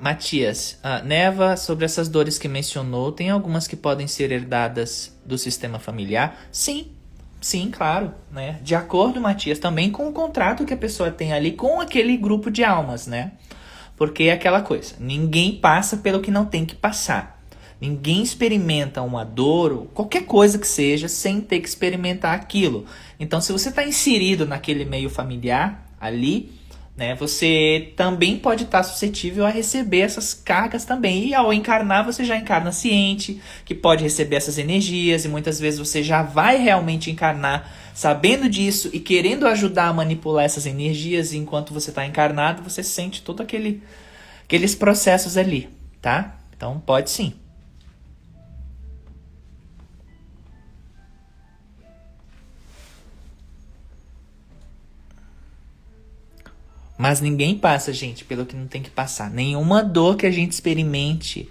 Matias, 0.09 0.79
uh, 0.83 1.05
Neva, 1.05 1.55
sobre 1.55 1.85
essas 1.85 2.09
dores 2.09 2.39
que 2.39 2.47
mencionou, 2.47 3.11
tem 3.11 3.29
algumas 3.29 3.67
que 3.67 3.75
podem 3.75 4.07
ser 4.07 4.31
herdadas 4.31 5.15
do 5.23 5.37
sistema 5.37 5.77
familiar? 5.77 6.35
Sim, 6.51 6.87
sim, 7.39 7.69
claro. 7.69 8.11
Né? 8.31 8.59
De 8.63 8.73
acordo, 8.73 9.21
Matias, 9.21 9.59
também 9.59 9.91
com 9.91 10.09
o 10.09 10.11
contrato 10.11 10.65
que 10.65 10.73
a 10.73 10.77
pessoa 10.77 11.11
tem 11.11 11.31
ali 11.31 11.51
com 11.51 11.79
aquele 11.79 12.17
grupo 12.17 12.49
de 12.49 12.63
almas, 12.63 13.05
né? 13.05 13.33
Porque 13.95 14.23
é 14.23 14.31
aquela 14.31 14.63
coisa, 14.63 14.95
ninguém 14.99 15.55
passa 15.55 15.97
pelo 15.97 16.21
que 16.21 16.31
não 16.31 16.43
tem 16.43 16.65
que 16.65 16.73
passar. 16.73 17.43
Ninguém 17.79 18.23
experimenta 18.23 19.03
uma 19.03 19.23
dor 19.23 19.71
ou 19.71 19.85
qualquer 19.85 20.25
coisa 20.25 20.57
que 20.57 20.67
seja 20.67 21.07
sem 21.07 21.39
ter 21.39 21.59
que 21.59 21.69
experimentar 21.69 22.33
aquilo. 22.33 22.87
Então, 23.19 23.39
se 23.39 23.51
você 23.51 23.69
está 23.69 23.85
inserido 23.85 24.43
naquele 24.43 24.85
meio 24.85 25.09
familiar 25.09 25.87
ali, 26.01 26.58
né? 26.99 27.15
Você 27.15 27.93
também 27.95 28.37
pode 28.37 28.65
estar 28.65 28.83
suscetível 28.83 29.45
a 29.45 29.49
receber 29.49 30.01
essas 30.01 30.33
cargas 30.33 30.83
também. 30.83 31.29
E 31.29 31.33
ao 31.33 31.53
encarnar, 31.53 32.05
você 32.05 32.25
já 32.25 32.35
encarna 32.35 32.73
ciente, 32.73 33.41
que 33.63 33.73
pode 33.73 34.03
receber 34.03 34.35
essas 34.35 34.57
energias, 34.57 35.23
e 35.23 35.29
muitas 35.29 35.59
vezes 35.59 35.79
você 35.79 36.03
já 36.03 36.21
vai 36.21 36.57
realmente 36.57 37.09
encarnar 37.09 37.73
sabendo 37.95 38.49
disso 38.49 38.89
e 38.93 38.99
querendo 38.99 39.47
ajudar 39.47 39.87
a 39.87 39.93
manipular 39.93 40.45
essas 40.45 40.65
energias, 40.65 41.31
e 41.31 41.37
enquanto 41.37 41.73
você 41.73 41.89
está 41.89 42.05
encarnado, 42.05 42.61
você 42.61 42.83
sente 42.83 43.21
todo 43.21 43.41
aquele 43.41 43.81
aqueles 44.43 44.75
processos 44.75 45.37
ali, 45.37 45.69
tá? 46.01 46.37
Então 46.55 46.79
pode 46.85 47.09
sim. 47.09 47.33
Mas 56.99 57.21
ninguém 57.21 57.57
passa, 57.57 57.93
gente, 57.93 58.25
pelo 58.25 58.45
que 58.45 58.57
não 58.57 58.67
tem 58.67 58.83
que 58.83 58.89
passar. 58.89 59.31
Nenhuma 59.31 59.81
dor 59.81 60.17
que 60.17 60.25
a 60.25 60.31
gente 60.31 60.51
experimente. 60.51 61.49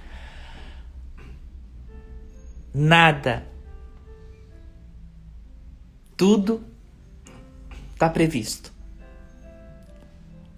Nada. 2.75 3.47
Tudo 6.19 6.63
tá 7.99 8.11
previsto. 8.11 8.71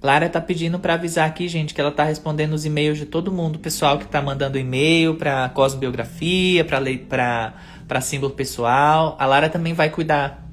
Lara 0.03 0.29
tá 0.29 0.41
pedindo 0.41 0.77
para 0.81 0.95
avisar 0.95 1.29
aqui, 1.29 1.47
gente, 1.47 1.73
que 1.73 1.81
ela 1.81 1.93
tá 1.93 2.03
respondendo 2.03 2.55
os 2.55 2.65
e-mails 2.65 2.99
de 2.99 3.07
todo 3.07 3.31
mundo, 3.31 3.61
pessoal 3.61 3.97
que 3.97 4.09
tá 4.09 4.21
mandando 4.21 4.59
e-mail 4.59 5.15
para 5.15 5.51
Cosmobiografia, 5.51 6.65
para 6.65 6.81
para 7.09 7.55
para 7.87 8.01
símbolo 8.01 8.35
pessoal. 8.35 9.15
A 9.21 9.27
Lara 9.27 9.49
também 9.49 9.73
vai 9.73 9.89
cuidar 9.89 10.45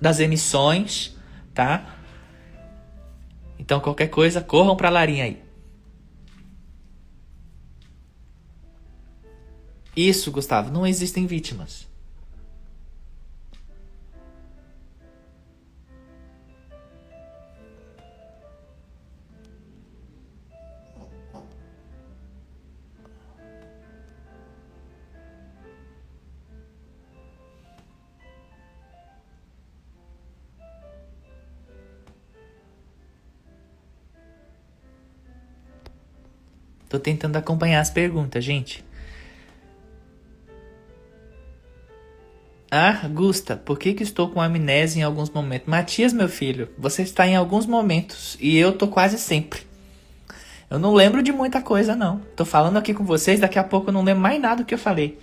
das 0.00 0.20
emissões, 0.20 1.14
tá? 1.52 1.93
Então 3.64 3.80
qualquer 3.80 4.08
coisa, 4.08 4.42
corram 4.42 4.76
pra 4.76 4.90
Larinha 4.90 5.24
aí. 5.24 5.42
Isso, 9.96 10.30
Gustavo, 10.30 10.70
não 10.70 10.86
existem 10.86 11.24
vítimas. 11.26 11.88
Tô 36.94 37.00
tentando 37.00 37.34
acompanhar 37.34 37.80
as 37.80 37.90
perguntas, 37.90 38.44
gente. 38.44 38.84
Ah, 42.70 43.08
Gusta, 43.08 43.56
por 43.56 43.80
que, 43.80 43.94
que 43.94 44.04
estou 44.04 44.28
com 44.28 44.40
amnésia 44.40 45.00
em 45.00 45.02
alguns 45.02 45.28
momentos? 45.28 45.66
Matias, 45.66 46.12
meu 46.12 46.28
filho, 46.28 46.68
você 46.78 47.02
está 47.02 47.26
em 47.26 47.34
alguns 47.34 47.66
momentos 47.66 48.38
e 48.40 48.56
eu 48.56 48.78
tô 48.78 48.86
quase 48.86 49.18
sempre. 49.18 49.62
Eu 50.70 50.78
não 50.78 50.94
lembro 50.94 51.20
de 51.20 51.32
muita 51.32 51.60
coisa, 51.60 51.96
não. 51.96 52.20
Tô 52.36 52.44
falando 52.44 52.76
aqui 52.76 52.94
com 52.94 53.02
vocês, 53.02 53.40
daqui 53.40 53.58
a 53.58 53.64
pouco 53.64 53.88
eu 53.88 53.92
não 53.92 54.04
lembro 54.04 54.22
mais 54.22 54.40
nada 54.40 54.62
do 54.62 54.64
que 54.64 54.74
eu 54.74 54.78
falei. 54.78 55.18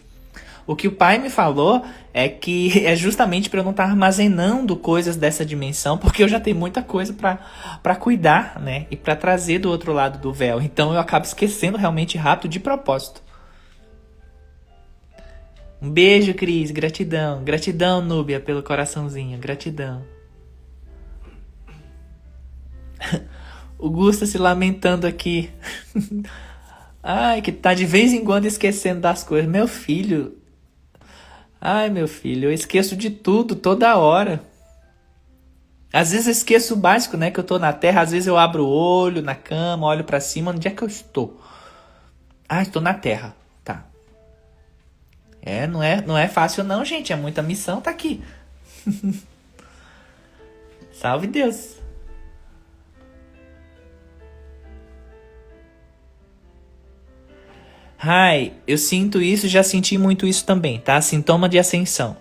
O 0.66 0.76
que 0.76 0.88
o 0.88 0.92
pai 0.92 1.18
me 1.18 1.30
falou 1.30 1.84
é 2.14 2.30
que 2.30 2.72
é 2.86 2.96
justamente 2.96 3.50
para 3.50 3.60
eu 3.60 3.64
não 3.64 3.72
estar 3.72 3.86
tá 3.86 3.90
armazenando 3.90 4.76
coisas 4.76 5.16
dessa 5.16 5.46
dimensão, 5.46 5.98
porque 5.98 6.24
eu 6.24 6.28
já 6.28 6.40
tenho 6.40 6.58
muita 6.58 6.82
coisa 6.82 7.14
para 7.14 7.96
cuidar, 7.96 8.60
né? 8.60 8.86
E 8.92 8.96
para 8.96 9.16
trazer 9.16 9.60
do 9.60 9.70
outro 9.70 9.94
lado 9.94 10.20
do 10.20 10.32
véu. 10.32 10.62
Então 10.62 10.94
eu 10.94 11.00
acabo 11.00 11.26
esquecendo 11.26 11.78
realmente 11.78 12.18
rápido 12.18 12.52
de 12.52 12.60
propósito. 12.60 13.22
Um 15.82 15.90
beijo, 15.90 16.34
Cris. 16.36 16.70
Gratidão. 16.70 17.44
Gratidão, 17.44 18.02
Núbia, 18.02 18.40
pelo 18.40 18.62
coraçãozinho. 18.62 19.40
Gratidão. 19.40 20.04
o 23.80 23.90
Gusta 23.90 24.28
se 24.28 24.38
lamentando 24.38 25.08
aqui. 25.08 25.50
Ai, 27.02 27.42
que 27.42 27.52
tá 27.52 27.74
de 27.74 27.86
vez 27.86 28.14
em 28.14 28.24
quando 28.24 28.46
esquecendo 28.46 29.02
das 29.02 29.24
coisas. 29.24 29.50
Meu 29.50 29.68
filho. 29.68 30.38
Ai, 31.64 31.92
meu 31.92 32.08
filho, 32.08 32.50
eu 32.50 32.54
esqueço 32.54 32.96
de 32.96 33.12
tudo 33.12 33.56
toda 33.56 33.96
hora. 33.96 34.42
Às 35.94 36.12
vezes 36.12 36.26
eu 36.26 36.32
esqueço 36.32 36.74
o 36.74 36.78
básico, 36.78 37.16
né? 37.16 37.30
Que 37.30 37.40
eu 37.40 37.44
tô 37.44 37.60
na 37.60 37.72
terra, 37.72 38.02
às 38.02 38.12
vezes 38.12 38.26
eu 38.26 38.36
abro 38.36 38.66
o 38.66 38.70
olho 38.70 39.22
na 39.22 39.36
cama, 39.36 39.86
olho 39.86 40.04
para 40.04 40.20
cima, 40.20 40.50
onde 40.52 40.68
é 40.68 40.72
que 40.72 40.82
eu 40.82 40.88
estou? 40.88 41.40
Ah, 42.50 42.64
estou 42.64 42.82
na 42.82 42.96
terra. 42.96 43.36
Tá. 43.64 43.86
É, 45.40 45.68
não 45.68 45.84
é, 45.84 46.02
não 46.02 46.18
é 46.18 46.28
fácil 46.28 46.64
não, 46.64 46.84
gente, 46.84 47.14
é 47.14 47.16
muita 47.16 47.44
missão 47.44 47.80
tá 47.80 47.92
aqui. 47.92 48.24
Salve 50.94 51.28
Deus. 51.28 51.81
Ai, 58.04 58.54
eu 58.66 58.80
sinto 58.80 59.22
isso, 59.22 59.48
já 59.48 59.62
senti 59.62 59.96
muito 59.96 60.26
isso 60.26 60.44
também, 60.44 60.80
tá? 60.80 61.00
Sintoma 61.02 61.48
de 61.48 61.60
ascensão. 61.60 62.18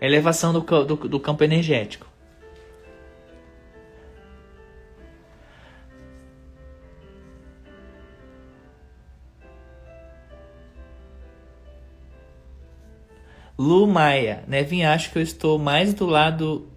Elevação 0.00 0.52
do, 0.52 0.60
do, 0.84 0.96
do 0.96 1.20
campo 1.20 1.44
energético. 1.44 2.04
Lu 13.56 13.86
Maia, 13.86 14.42
Nevin, 14.48 14.82
acho 14.82 15.12
que 15.12 15.18
eu 15.18 15.22
estou 15.22 15.56
mais 15.56 15.94
do 15.94 16.04
lado 16.04 16.68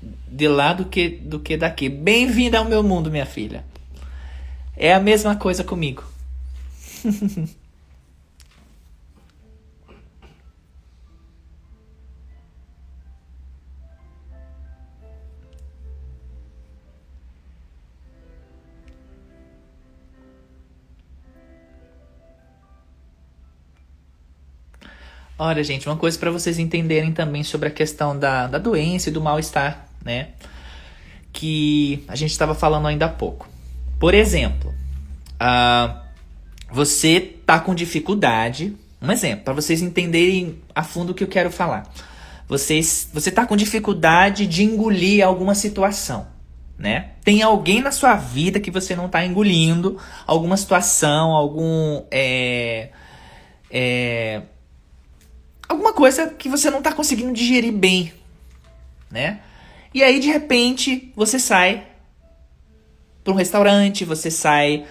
de 0.00 0.48
lá 0.48 0.72
do 0.72 0.86
que, 0.86 1.10
do 1.10 1.38
que 1.38 1.58
daqui. 1.58 1.90
Bem-vinda 1.90 2.56
ao 2.58 2.64
meu 2.64 2.82
mundo, 2.82 3.10
minha 3.10 3.26
filha. 3.26 3.73
É 4.76 4.92
a 4.92 5.00
mesma 5.00 5.36
coisa 5.36 5.62
comigo. 5.62 6.04
Olha, 25.36 25.64
gente, 25.64 25.88
uma 25.88 25.96
coisa 25.96 26.16
para 26.18 26.30
vocês 26.30 26.58
entenderem 26.58 27.12
também 27.12 27.42
sobre 27.42 27.68
a 27.68 27.70
questão 27.70 28.16
da, 28.16 28.46
da 28.46 28.58
doença 28.58 29.08
e 29.08 29.12
do 29.12 29.20
mal-estar, 29.20 29.88
né? 30.04 30.28
Que 31.32 32.04
a 32.06 32.14
gente 32.14 32.30
estava 32.30 32.54
falando 32.54 32.86
ainda 32.86 33.06
há 33.06 33.08
pouco. 33.08 33.53
Por 33.98 34.14
exemplo, 34.14 34.74
uh, 35.34 36.04
você 36.70 37.20
tá 37.46 37.60
com 37.60 37.74
dificuldade. 37.74 38.76
Um 39.00 39.10
exemplo, 39.12 39.44
para 39.44 39.54
vocês 39.54 39.80
entenderem 39.82 40.58
a 40.74 40.82
fundo 40.82 41.10
o 41.10 41.14
que 41.14 41.22
eu 41.22 41.28
quero 41.28 41.50
falar. 41.50 41.88
Vocês, 42.48 43.08
você 43.12 43.30
tá 43.30 43.46
com 43.46 43.56
dificuldade 43.56 44.46
de 44.46 44.64
engolir 44.64 45.24
alguma 45.24 45.54
situação, 45.54 46.26
né? 46.78 47.12
Tem 47.22 47.42
alguém 47.42 47.80
na 47.80 47.90
sua 47.90 48.16
vida 48.16 48.60
que 48.60 48.70
você 48.70 48.94
não 48.94 49.08
tá 49.08 49.24
engolindo, 49.24 49.98
alguma 50.26 50.56
situação, 50.56 51.32
algum. 51.32 52.02
É, 52.10 52.90
é, 53.70 54.42
alguma 55.68 55.92
coisa 55.92 56.28
que 56.28 56.48
você 56.48 56.70
não 56.70 56.82
tá 56.82 56.92
conseguindo 56.92 57.32
digerir 57.32 57.72
bem, 57.72 58.12
né? 59.10 59.40
E 59.94 60.02
aí, 60.02 60.18
de 60.18 60.28
repente, 60.28 61.12
você 61.14 61.38
sai 61.38 61.86
para 63.24 63.32
um 63.32 63.36
restaurante, 63.36 64.04
você 64.04 64.30
sai 64.30 64.84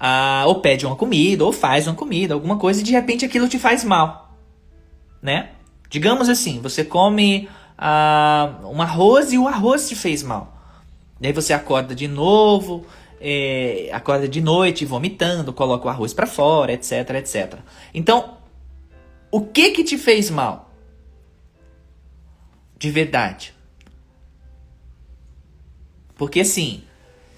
ah, 0.00 0.44
ou 0.46 0.60
pede 0.60 0.84
uma 0.84 0.96
comida, 0.96 1.44
ou 1.44 1.52
faz 1.52 1.86
uma 1.86 1.94
comida, 1.94 2.34
alguma 2.34 2.58
coisa, 2.58 2.80
e 2.80 2.84
de 2.84 2.92
repente 2.92 3.24
aquilo 3.24 3.48
te 3.48 3.58
faz 3.58 3.84
mal, 3.84 4.36
né? 5.22 5.50
Digamos 5.88 6.28
assim, 6.28 6.60
você 6.60 6.84
come 6.84 7.48
ah, 7.78 8.58
um 8.64 8.82
arroz 8.82 9.32
e 9.32 9.38
o 9.38 9.46
arroz 9.46 9.88
te 9.88 9.94
fez 9.94 10.22
mal. 10.22 10.56
Daí 11.20 11.32
você 11.32 11.52
acorda 11.52 11.94
de 11.94 12.06
novo, 12.06 12.84
é, 13.20 13.90
acorda 13.92 14.28
de 14.28 14.40
noite 14.40 14.84
vomitando, 14.84 15.52
coloca 15.52 15.86
o 15.86 15.88
arroz 15.88 16.12
para 16.12 16.26
fora, 16.26 16.72
etc, 16.72 17.10
etc. 17.16 17.58
Então, 17.92 18.36
o 19.30 19.40
que 19.40 19.70
que 19.72 19.84
te 19.84 19.98
fez 19.98 20.30
mal? 20.30 20.70
De 22.78 22.90
verdade. 22.90 23.52
Porque 26.14 26.40
assim, 26.40 26.82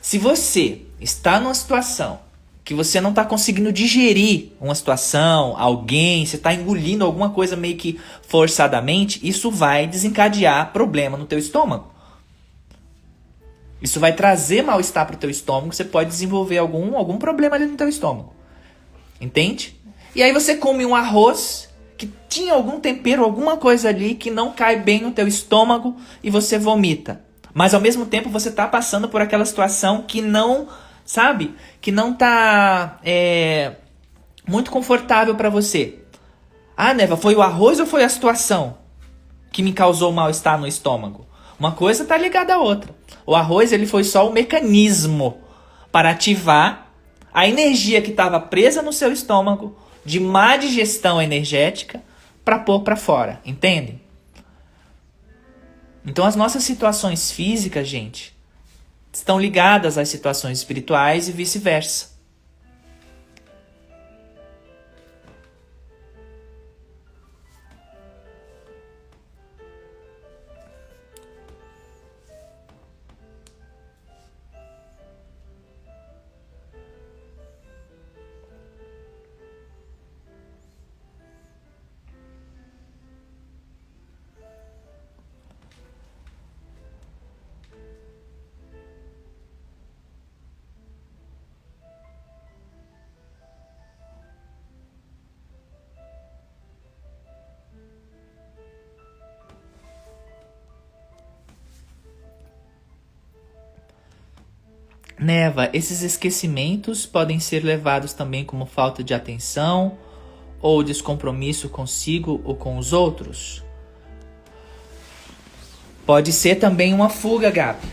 se 0.01 0.19
você 0.19 0.83
está 1.01 1.39
numa 1.39 1.55
situação 1.55 2.21
que 2.65 2.75
você 2.75 3.01
não 3.01 3.11
está 3.11 3.25
conseguindo 3.25 3.73
digerir 3.73 4.53
uma 4.61 4.75
situação, 4.75 5.57
alguém, 5.59 6.25
você 6.25 6.37
está 6.37 6.55
engolindo 6.55 7.05
alguma 7.05 7.31
coisa 7.31 7.57
meio 7.57 7.77
que 7.77 7.99
forçadamente, 8.29 9.19
isso 9.27 9.51
vai 9.51 9.87
desencadear 9.87 10.73
problema 10.73 11.17
no 11.17 11.27
teu 11.27 11.39
estômago. 11.39 11.91
Isso 13.83 13.99
vai 13.99 14.13
trazer 14.13 14.63
mal-estar 14.63 15.07
para 15.07 15.17
o 15.17 15.19
teu 15.19 15.31
estômago, 15.31 15.73
você 15.73 15.85
pode 15.85 16.11
desenvolver 16.11 16.59
algum, 16.59 16.97
algum 16.97 17.19
problema 17.19 17.57
ali 17.57 17.67
no 17.67 17.77
teu 17.77 17.89
estômago. 17.89 18.35
Entende? 19.21 19.77
E 20.15 20.23
aí 20.23 20.33
você 20.33 20.57
come 20.57 20.87
um 20.87 20.95
arroz 20.95 21.69
que 21.99 22.09
tinha 22.29 22.55
algum 22.55 22.79
tempero, 22.79 23.25
alguma 23.25 23.57
coisa 23.57 23.89
ali 23.89 24.15
que 24.15 24.31
não 24.31 24.53
cai 24.53 24.81
bem 24.81 25.01
no 25.01 25.11
teu 25.11 25.27
estômago 25.27 25.97
e 26.23 26.31
você 26.31 26.59
vomita. 26.59 27.21
Mas 27.53 27.75
ao 27.75 27.81
mesmo 27.81 28.07
tempo 28.07 28.29
você 28.29 28.51
tá 28.51 28.67
passando 28.67 29.09
por 29.09 29.21
aquela 29.21 29.45
situação 29.45 30.03
que 30.03 30.21
não, 30.21 30.69
sabe? 31.05 31.55
Que 31.81 31.91
não 31.91 32.13
tá 32.15 32.99
é, 33.05 33.73
muito 34.47 34.71
confortável 34.71 35.35
para 35.35 35.51
você. 35.51 35.99
Ah, 36.77 36.95
Neva, 36.95 37.17
foi 37.17 37.35
o 37.35 37.43
arroz 37.43 37.81
ou 37.81 37.87
foi 37.87 38.05
a 38.05 38.09
situação 38.09 38.79
que 39.53 39.63
me 39.63 39.73
causou 39.73 40.13
mal-estar 40.13 40.59
no 40.59 40.67
estômago? 40.67 41.27
Uma 41.59 41.73
coisa 41.73 42.05
tá 42.05 42.17
ligada 42.17 42.55
à 42.55 42.59
outra. 42.59 42.95
O 43.27 43.35
arroz 43.35 43.73
ele 43.73 43.87
foi 43.87 44.05
só 44.05 44.29
o 44.29 44.33
mecanismo 44.33 45.39
para 45.93 46.11
ativar 46.11 46.87
a 47.33 47.47
energia 47.47 48.01
que 48.01 48.11
estava 48.11 48.41
presa 48.41 48.83
no 48.83 48.93
seu 48.93 49.13
estômago 49.13 49.77
de 50.05 50.19
má 50.19 50.57
digestão 50.57 51.21
energética 51.21 52.03
para 52.45 52.59
pôr 52.59 52.81
para 52.81 52.97
fora, 52.97 53.41
entende? 53.45 54.01
Então 56.05 56.25
as 56.25 56.37
nossas 56.37 56.65
situações 56.65 57.31
físicas, 57.31 57.87
gente, 57.87 58.35
estão 59.13 59.41
ligadas 59.41 59.99
às 59.99 60.09
situações 60.09 60.59
espirituais 60.59 61.29
e 61.29 61.33
vice-versa. 61.33 62.10
Neva, 105.21 105.69
esses 105.75 106.01
esquecimentos 106.01 107.05
podem 107.05 107.39
ser 107.39 107.63
levados 107.63 108.15
também 108.15 108.43
como 108.43 108.65
falta 108.65 109.05
de 109.05 109.13
atenção 109.13 109.99
ou 110.63 110.83
descompromisso 110.83 111.69
consigo 111.69 112.41
ou 112.43 112.57
com 112.57 112.79
os 112.79 112.95
outros? 112.95 113.63
Pode 116.07 116.33
ser 116.33 116.55
também 116.55 116.95
uma 116.95 117.11
fuga, 117.11 117.51
Gabi. 117.51 117.87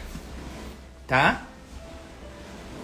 Tá? 1.06 1.46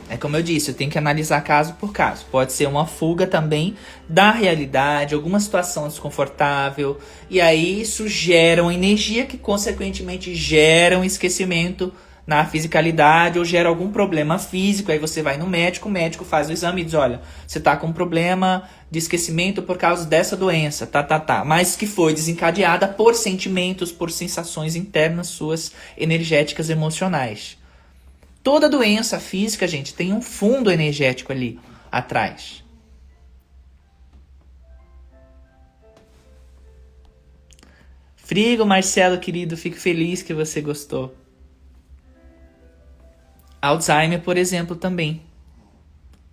É 0.10 0.18
como 0.18 0.36
eu 0.36 0.44
disse, 0.44 0.72
eu 0.72 0.76
tenho 0.76 0.92
que 0.92 0.98
analisar 0.98 1.40
caso 1.42 1.76
por 1.76 1.94
caso. 1.94 2.26
Pode 2.30 2.52
ser 2.52 2.68
uma 2.68 2.86
fuga 2.86 3.26
também 3.26 3.78
da 4.10 4.30
realidade, 4.32 5.16
alguma 5.16 5.40
situação 5.40 5.88
desconfortável, 5.88 7.00
e 7.30 7.40
aí 7.40 7.80
isso 7.82 8.10
gera 8.10 8.62
uma 8.62 8.74
energia 8.74 9.26
que 9.26 9.38
consequentemente 9.38 10.36
gera 10.36 11.00
um 11.00 11.04
esquecimento 11.04 11.94
na 12.26 12.46
fisicalidade 12.46 13.38
ou 13.38 13.44
gera 13.44 13.68
algum 13.68 13.92
problema 13.92 14.40
físico, 14.40 14.92
aí 14.92 14.98
você 14.98 15.22
vai 15.22 15.38
no 15.38 15.46
médico, 15.46 15.90
o 15.90 15.92
médico 15.92 16.24
faz 16.24 16.50
o 16.50 16.54
exame 16.54 16.82
e 16.82 16.86
diz, 16.86 16.94
olha, 16.94 17.22
você 17.46 17.58
está 17.58 17.76
com 17.76 17.88
um 17.88 17.94
problema 17.94 18.70
de 18.90 19.00
esquecimento 19.00 19.62
por 19.62 19.78
causa 19.78 20.06
dessa 20.06 20.38
doença, 20.38 20.88
tá, 20.88 21.04
tá, 21.04 21.20
tá, 21.20 21.44
mas 21.44 21.76
que 21.76 21.86
foi 21.86 22.14
desencadeada 22.14 22.88
por 22.88 23.14
sentimentos, 23.16 23.92
por 23.92 24.10
sensações 24.10 24.76
internas 24.76 25.28
suas, 25.28 25.74
energéticas, 25.98 26.70
emocionais. 26.70 27.58
Toda 28.42 28.70
doença 28.70 29.20
física, 29.20 29.68
gente, 29.68 29.94
tem 29.94 30.14
um 30.14 30.22
fundo 30.22 30.72
energético 30.72 31.32
ali 31.32 31.60
atrás. 31.92 32.64
Frigo, 38.16 38.66
Marcelo, 38.66 39.20
querido, 39.20 39.56
fico 39.58 39.78
feliz 39.78 40.22
que 40.22 40.34
você 40.34 40.62
gostou. 40.62 41.23
Alzheimer, 43.64 44.20
por 44.22 44.36
exemplo, 44.36 44.76
também. 44.76 45.22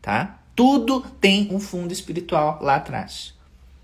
Tá? 0.03 0.41
Tudo 0.57 1.01
tem 1.20 1.49
um 1.53 1.61
fundo 1.61 1.93
espiritual 1.93 2.59
lá 2.61 2.74
atrás. 2.74 3.35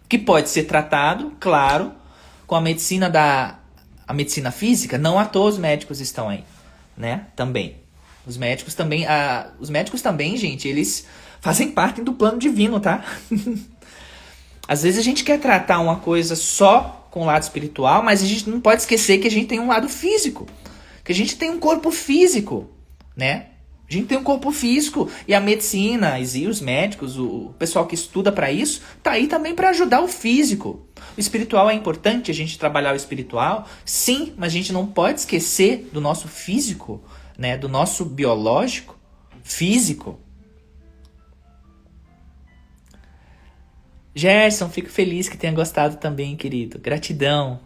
Que 0.08 0.18
pode 0.18 0.48
ser 0.48 0.64
tratado, 0.64 1.32
claro, 1.38 1.92
com 2.44 2.56
a 2.56 2.60
medicina 2.60 3.08
da 3.08 3.60
a 4.06 4.12
medicina 4.12 4.52
física, 4.52 4.98
não 4.98 5.18
à 5.18 5.24
toa 5.24 5.48
os 5.48 5.58
médicos 5.58 6.00
estão 6.00 6.28
aí, 6.28 6.44
né? 6.96 7.26
Também. 7.34 7.76
Os 8.24 8.36
médicos 8.36 8.74
também, 8.74 9.04
a, 9.04 9.50
os 9.58 9.68
médicos 9.68 10.00
também, 10.00 10.36
gente, 10.36 10.68
eles 10.68 11.06
fazem 11.40 11.72
parte 11.72 12.02
do 12.02 12.12
plano 12.12 12.38
divino, 12.38 12.78
tá? 12.78 13.04
Às 14.68 14.82
vezes 14.82 14.98
a 14.98 15.02
gente 15.02 15.24
quer 15.24 15.40
tratar 15.40 15.80
uma 15.80 15.96
coisa 15.96 16.36
só 16.36 17.08
com 17.10 17.22
o 17.22 17.24
lado 17.24 17.42
espiritual, 17.42 18.02
mas 18.02 18.22
a 18.22 18.26
gente 18.26 18.48
não 18.48 18.60
pode 18.60 18.82
esquecer 18.82 19.18
que 19.18 19.26
a 19.26 19.30
gente 19.30 19.46
tem 19.46 19.58
um 19.58 19.68
lado 19.68 19.88
físico, 19.88 20.46
que 21.04 21.10
a 21.10 21.14
gente 21.14 21.36
tem 21.36 21.50
um 21.50 21.58
corpo 21.58 21.90
físico 21.90 22.70
né? 23.16 23.46
A 23.88 23.92
gente 23.92 24.08
tem 24.08 24.18
um 24.18 24.24
corpo 24.24 24.50
físico 24.50 25.08
e 25.28 25.34
a 25.34 25.40
medicina, 25.40 26.18
e 26.18 26.48
os 26.48 26.60
médicos, 26.60 27.16
o 27.16 27.54
pessoal 27.56 27.86
que 27.86 27.94
estuda 27.94 28.32
para 28.32 28.50
isso, 28.50 28.82
tá 29.00 29.12
aí 29.12 29.28
também 29.28 29.54
para 29.54 29.70
ajudar 29.70 30.02
o 30.02 30.08
físico. 30.08 30.84
O 31.16 31.20
espiritual 31.20 31.70
é 31.70 31.74
importante 31.74 32.30
a 32.30 32.34
gente 32.34 32.58
trabalhar 32.58 32.92
o 32.92 32.96
espiritual, 32.96 33.68
sim, 33.84 34.34
mas 34.36 34.48
a 34.48 34.56
gente 34.56 34.72
não 34.72 34.86
pode 34.88 35.20
esquecer 35.20 35.88
do 35.92 36.00
nosso 36.00 36.26
físico, 36.26 37.02
né? 37.38 37.56
Do 37.56 37.68
nosso 37.68 38.04
biológico, 38.04 38.98
físico. 39.44 40.18
Gerson, 44.12 44.68
fico 44.68 44.88
feliz 44.88 45.28
que 45.28 45.36
tenha 45.36 45.52
gostado 45.52 45.98
também, 45.98 46.34
querido. 46.34 46.78
Gratidão. 46.80 47.60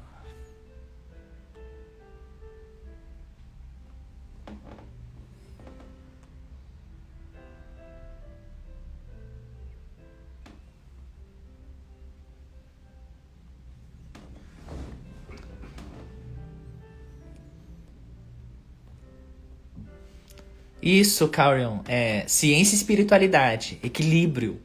Isso, 20.82 21.28
Carion, 21.28 21.80
é 21.86 22.24
ciência 22.26 22.74
e 22.74 22.78
espiritualidade, 22.78 23.78
equilíbrio. 23.82 24.60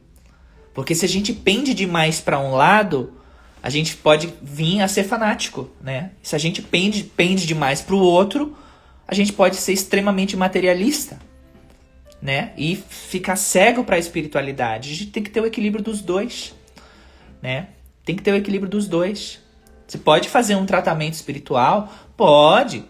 Porque 0.72 0.94
se 0.94 1.04
a 1.04 1.08
gente 1.08 1.32
pende 1.32 1.74
demais 1.74 2.20
para 2.20 2.38
um 2.38 2.52
lado, 2.52 3.12
a 3.62 3.70
gente 3.70 3.96
pode 3.96 4.32
vir 4.42 4.80
a 4.80 4.88
ser 4.88 5.04
fanático, 5.04 5.70
né? 5.80 6.12
Se 6.22 6.36
a 6.36 6.38
gente 6.38 6.62
pende, 6.62 7.02
pende 7.02 7.46
demais 7.46 7.80
para 7.80 7.94
o 7.94 8.00
outro, 8.00 8.56
a 9.08 9.14
gente 9.14 9.32
pode 9.32 9.56
ser 9.56 9.72
extremamente 9.72 10.36
materialista, 10.36 11.18
né? 12.20 12.52
E 12.56 12.76
ficar 12.76 13.36
cego 13.36 13.84
para 13.84 13.96
a 13.96 13.98
espiritualidade. 13.98 14.92
A 14.92 14.94
gente 14.94 15.10
tem 15.10 15.22
que 15.22 15.30
ter 15.30 15.40
o 15.40 15.46
equilíbrio 15.46 15.82
dos 15.82 16.00
dois, 16.00 16.54
né? 17.42 17.68
Tem 18.04 18.14
que 18.16 18.22
ter 18.22 18.32
o 18.32 18.36
equilíbrio 18.36 18.70
dos 18.70 18.86
dois. 18.86 19.40
Você 19.86 19.98
pode 19.98 20.28
fazer 20.28 20.56
um 20.56 20.66
tratamento 20.66 21.14
espiritual? 21.14 21.92
Pode. 22.16 22.84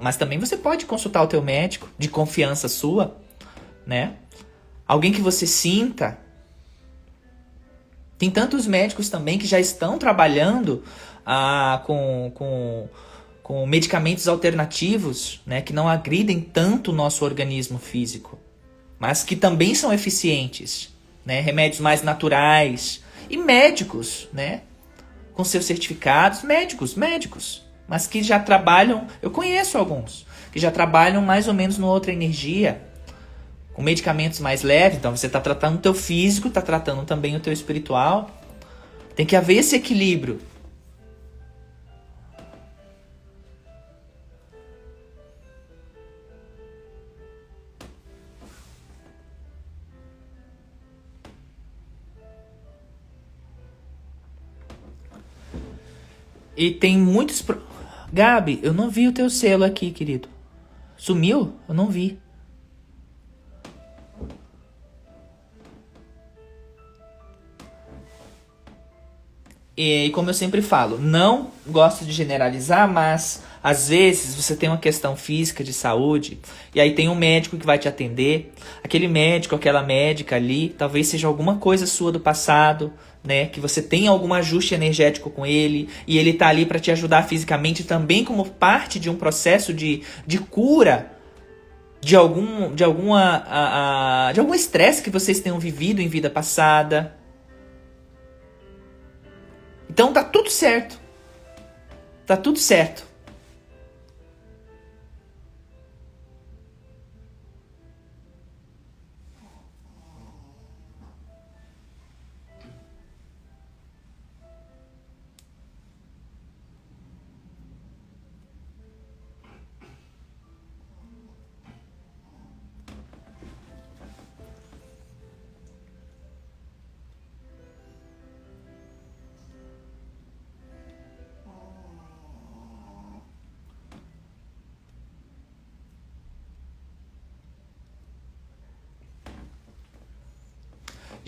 Mas 0.00 0.16
também 0.16 0.38
você 0.38 0.56
pode 0.56 0.86
consultar 0.86 1.22
o 1.22 1.26
teu 1.26 1.42
médico 1.42 1.88
de 1.98 2.08
confiança 2.08 2.68
sua, 2.68 3.16
né? 3.86 4.14
Alguém 4.86 5.12
que 5.12 5.20
você 5.20 5.46
sinta. 5.46 6.18
Tem 8.16 8.30
tantos 8.30 8.66
médicos 8.66 9.08
também 9.08 9.38
que 9.38 9.46
já 9.46 9.60
estão 9.60 9.98
trabalhando 9.98 10.82
ah, 11.24 11.82
com, 11.86 12.32
com, 12.34 12.88
com 13.42 13.66
medicamentos 13.66 14.26
alternativos, 14.28 15.40
né? 15.44 15.60
Que 15.60 15.72
não 15.72 15.88
agridem 15.88 16.40
tanto 16.40 16.90
o 16.90 16.94
nosso 16.94 17.24
organismo 17.24 17.78
físico, 17.78 18.38
mas 18.98 19.22
que 19.24 19.36
também 19.36 19.74
são 19.74 19.92
eficientes, 19.92 20.92
né? 21.24 21.40
Remédios 21.40 21.80
mais 21.80 22.02
naturais 22.02 23.02
e 23.28 23.36
médicos, 23.36 24.28
né? 24.32 24.62
Com 25.34 25.44
seus 25.44 25.64
certificados, 25.64 26.42
médicos, 26.42 26.94
médicos 26.94 27.67
mas 27.88 28.06
que 28.06 28.22
já 28.22 28.38
trabalham, 28.38 29.06
eu 29.22 29.30
conheço 29.30 29.78
alguns, 29.78 30.26
que 30.52 30.60
já 30.60 30.70
trabalham 30.70 31.22
mais 31.22 31.48
ou 31.48 31.54
menos 31.54 31.78
numa 31.78 31.90
outra 31.90 32.12
energia, 32.12 32.82
com 33.72 33.82
medicamentos 33.82 34.40
mais 34.40 34.62
leves, 34.62 34.98
então 34.98 35.16
você 35.16 35.26
está 35.26 35.40
tratando 35.40 35.76
o 35.76 35.80
teu 35.80 35.94
físico, 35.94 36.48
está 36.48 36.60
tratando 36.60 37.04
também 37.04 37.34
o 37.34 37.40
teu 37.40 37.52
espiritual. 37.52 38.30
Tem 39.16 39.24
que 39.24 39.34
haver 39.34 39.56
esse 39.56 39.74
equilíbrio. 39.74 40.40
E 56.56 56.72
tem 56.72 56.98
muitos. 56.98 57.40
Gabi, 58.12 58.58
eu 58.62 58.72
não 58.72 58.90
vi 58.90 59.06
o 59.06 59.12
teu 59.12 59.28
selo 59.28 59.64
aqui, 59.64 59.90
querido. 59.90 60.28
Sumiu? 60.96 61.52
Eu 61.68 61.74
não 61.74 61.88
vi. 61.88 62.18
E 69.80 70.10
como 70.10 70.28
eu 70.28 70.34
sempre 70.34 70.60
falo, 70.60 70.98
não 70.98 71.52
gosto 71.64 72.04
de 72.04 72.10
generalizar, 72.10 72.90
mas 72.90 73.44
às 73.62 73.88
vezes 73.88 74.34
você 74.34 74.56
tem 74.56 74.68
uma 74.68 74.78
questão 74.78 75.14
física 75.14 75.62
de 75.62 75.72
saúde 75.72 76.40
e 76.74 76.80
aí 76.80 76.94
tem 76.96 77.08
um 77.08 77.14
médico 77.14 77.56
que 77.56 77.64
vai 77.64 77.78
te 77.78 77.86
atender. 77.86 78.52
Aquele 78.82 79.06
médico, 79.06 79.54
aquela 79.54 79.80
médica 79.80 80.34
ali, 80.34 80.70
talvez 80.70 81.06
seja 81.06 81.28
alguma 81.28 81.58
coisa 81.58 81.86
sua 81.86 82.10
do 82.10 82.18
passado, 82.18 82.92
né? 83.24 83.46
Que 83.46 83.60
você 83.60 83.82
tem 83.82 84.06
algum 84.06 84.32
ajuste 84.32 84.74
energético 84.74 85.30
com 85.30 85.44
ele 85.44 85.88
e 86.06 86.18
ele 86.18 86.32
tá 86.32 86.48
ali 86.48 86.64
para 86.64 86.78
te 86.78 86.90
ajudar 86.90 87.22
fisicamente 87.24 87.84
também 87.84 88.24
como 88.24 88.44
parte 88.44 88.98
de 88.98 89.10
um 89.10 89.16
processo 89.16 89.72
de, 89.74 90.02
de 90.26 90.38
cura 90.38 91.18
de 92.00 92.14
algum 92.14 92.74
de 92.74 92.84
alguma 92.84 93.44
a, 93.46 94.28
a, 94.28 94.32
de 94.32 94.40
algum 94.40 94.54
estresse 94.54 95.02
que 95.02 95.10
vocês 95.10 95.40
tenham 95.40 95.58
vivido 95.58 96.00
em 96.00 96.08
vida 96.08 96.30
passada. 96.30 97.16
Então 99.90 100.12
tá 100.12 100.22
tudo 100.22 100.50
certo. 100.50 101.00
Tá 102.26 102.36
tudo 102.36 102.58
certo. 102.58 103.07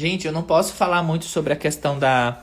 Gente, 0.01 0.27
eu 0.27 0.33
não 0.33 0.43
posso 0.43 0.73
falar 0.73 1.03
muito 1.03 1.27
sobre 1.27 1.53
a 1.53 1.57
questão 1.57 1.99
da. 1.99 2.39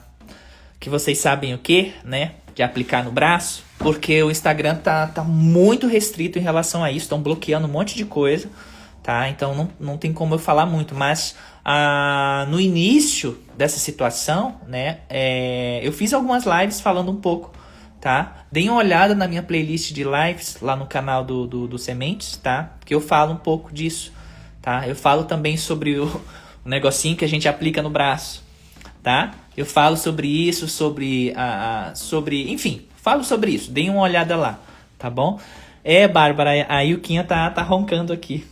Que 0.79 0.91
vocês 0.91 1.17
sabem 1.17 1.55
o 1.55 1.57
que, 1.57 1.91
né? 2.05 2.33
De 2.53 2.61
aplicar 2.61 3.03
no 3.03 3.11
braço, 3.11 3.63
porque 3.79 4.21
o 4.21 4.29
Instagram 4.29 4.75
tá, 4.75 5.07
tá 5.07 5.23
muito 5.23 5.87
restrito 5.87 6.37
em 6.37 6.41
relação 6.43 6.83
a 6.83 6.91
isso, 6.91 7.05
estão 7.05 7.19
bloqueando 7.19 7.65
um 7.65 7.71
monte 7.71 7.95
de 7.95 8.05
coisa, 8.05 8.47
tá? 9.01 9.27
Então 9.27 9.55
não, 9.55 9.69
não 9.79 9.97
tem 9.97 10.13
como 10.13 10.35
eu 10.35 10.37
falar 10.37 10.67
muito, 10.67 10.93
mas 10.93 11.35
ah, 11.65 12.45
no 12.47 12.59
início 12.59 13.39
dessa 13.57 13.79
situação, 13.79 14.61
né, 14.67 14.99
é, 15.09 15.79
eu 15.81 15.91
fiz 15.91 16.13
algumas 16.13 16.45
lives 16.45 16.79
falando 16.79 17.11
um 17.11 17.19
pouco, 17.19 17.51
tá? 17.99 18.45
Deem 18.51 18.69
uma 18.69 18.77
olhada 18.77 19.15
na 19.15 19.27
minha 19.27 19.41
playlist 19.41 19.93
de 19.93 20.03
lives 20.03 20.57
lá 20.61 20.75
no 20.75 20.85
canal 20.85 21.23
do, 21.23 21.47
do, 21.47 21.67
do 21.67 21.79
Sementes, 21.79 22.37
tá? 22.37 22.73
Que 22.85 22.93
eu 22.93 23.01
falo 23.01 23.33
um 23.33 23.37
pouco 23.37 23.73
disso, 23.73 24.13
tá? 24.61 24.87
Eu 24.87 24.95
falo 24.95 25.23
também 25.23 25.57
sobre 25.57 25.97
o, 25.97 26.21
o 26.67 26.69
negocinho 26.69 27.15
que 27.15 27.23
a 27.23 27.27
gente 27.29 27.47
aplica 27.47 27.81
no 27.81 27.89
braço, 27.89 28.43
tá? 29.01 29.33
Eu 29.55 29.65
falo 29.65 29.95
sobre 29.95 30.27
isso, 30.27 30.67
sobre 30.67 31.33
a, 31.33 31.91
a 31.91 31.95
sobre, 31.95 32.51
enfim, 32.51 32.85
falo 32.97 33.23
sobre 33.23 33.51
isso. 33.51 33.71
Deem 33.71 33.89
uma 33.89 34.01
olhada 34.01 34.35
lá, 34.35 34.59
tá 34.99 35.09
bom? 35.09 35.39
É, 35.81 36.05
Bárbara, 36.09 36.65
a 36.67 36.81
Yuquinha 36.81 37.23
tá, 37.23 37.49
tá 37.49 37.63
roncando 37.63 38.11
aqui. 38.11 38.45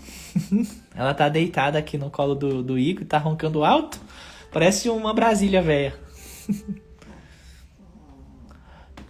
Ela 0.96 1.14
tá 1.14 1.28
deitada 1.28 1.78
aqui 1.78 1.98
no 1.98 2.10
colo 2.10 2.34
do, 2.34 2.64
do 2.64 2.80
e 2.80 2.96
tá 3.04 3.18
roncando 3.18 3.66
alto. 3.66 4.00
Parece 4.50 4.88
uma 4.90 5.14
Brasília 5.14 5.62
velha. 5.62 5.94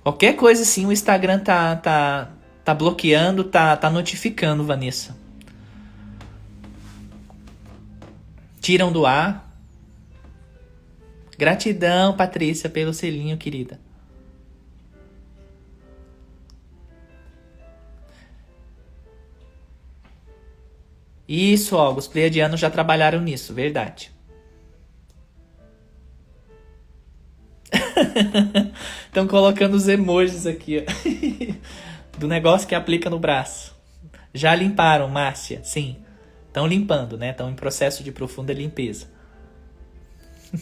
Qualquer 0.01 0.35
coisa 0.35 0.63
assim, 0.63 0.83
o 0.87 0.91
Instagram 0.91 1.39
tá, 1.39 1.75
tá, 1.75 2.31
tá 2.63 2.73
bloqueando, 2.73 3.43
tá, 3.43 3.77
tá 3.77 3.87
notificando, 3.87 4.63
Vanessa. 4.63 5.15
Tiram 8.66 8.91
do 8.91 9.05
ar. 9.05 9.55
Gratidão, 11.38 12.18
Patrícia, 12.18 12.68
pelo 12.68 12.95
selinho, 12.95 13.38
querida. 13.38 13.80
Isso, 21.28 21.76
ó, 21.76 21.93
os 21.93 22.07
pleiadianos 22.07 22.59
já 22.59 22.72
trabalharam 22.72 23.22
nisso, 23.22 23.53
verdade. 23.53 24.11
Estão 29.05 29.28
colocando 29.28 29.76
os 29.76 29.88
emojis 29.88 30.47
aqui, 30.47 30.84
ó, 30.84 30.86
do 32.18 32.28
negócio 32.28 32.68
que 32.68 32.74
aplica 32.74 33.11
no 33.11 33.20
braço. 33.20 33.76
Já 34.34 34.55
limparam, 34.55 35.07
Márcia? 35.07 35.63
Sim. 35.63 36.03
Estão 36.55 36.65
limpando, 36.65 37.17
né? 37.17 37.31
Estão 37.31 37.49
em 37.49 37.53
processo 37.53 38.01
de 38.01 38.13
profunda 38.13 38.53
limpeza. 38.53 39.07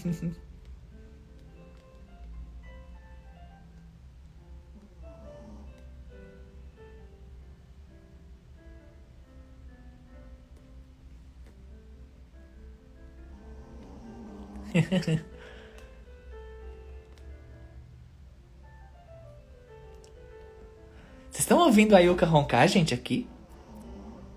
Vocês 21.29 21.37
estão 21.37 21.59
ouvindo 21.59 21.95
a 21.95 21.99
Yuka 21.99 22.25
roncar, 22.25 22.67
gente, 22.67 22.95
aqui? 22.95 23.27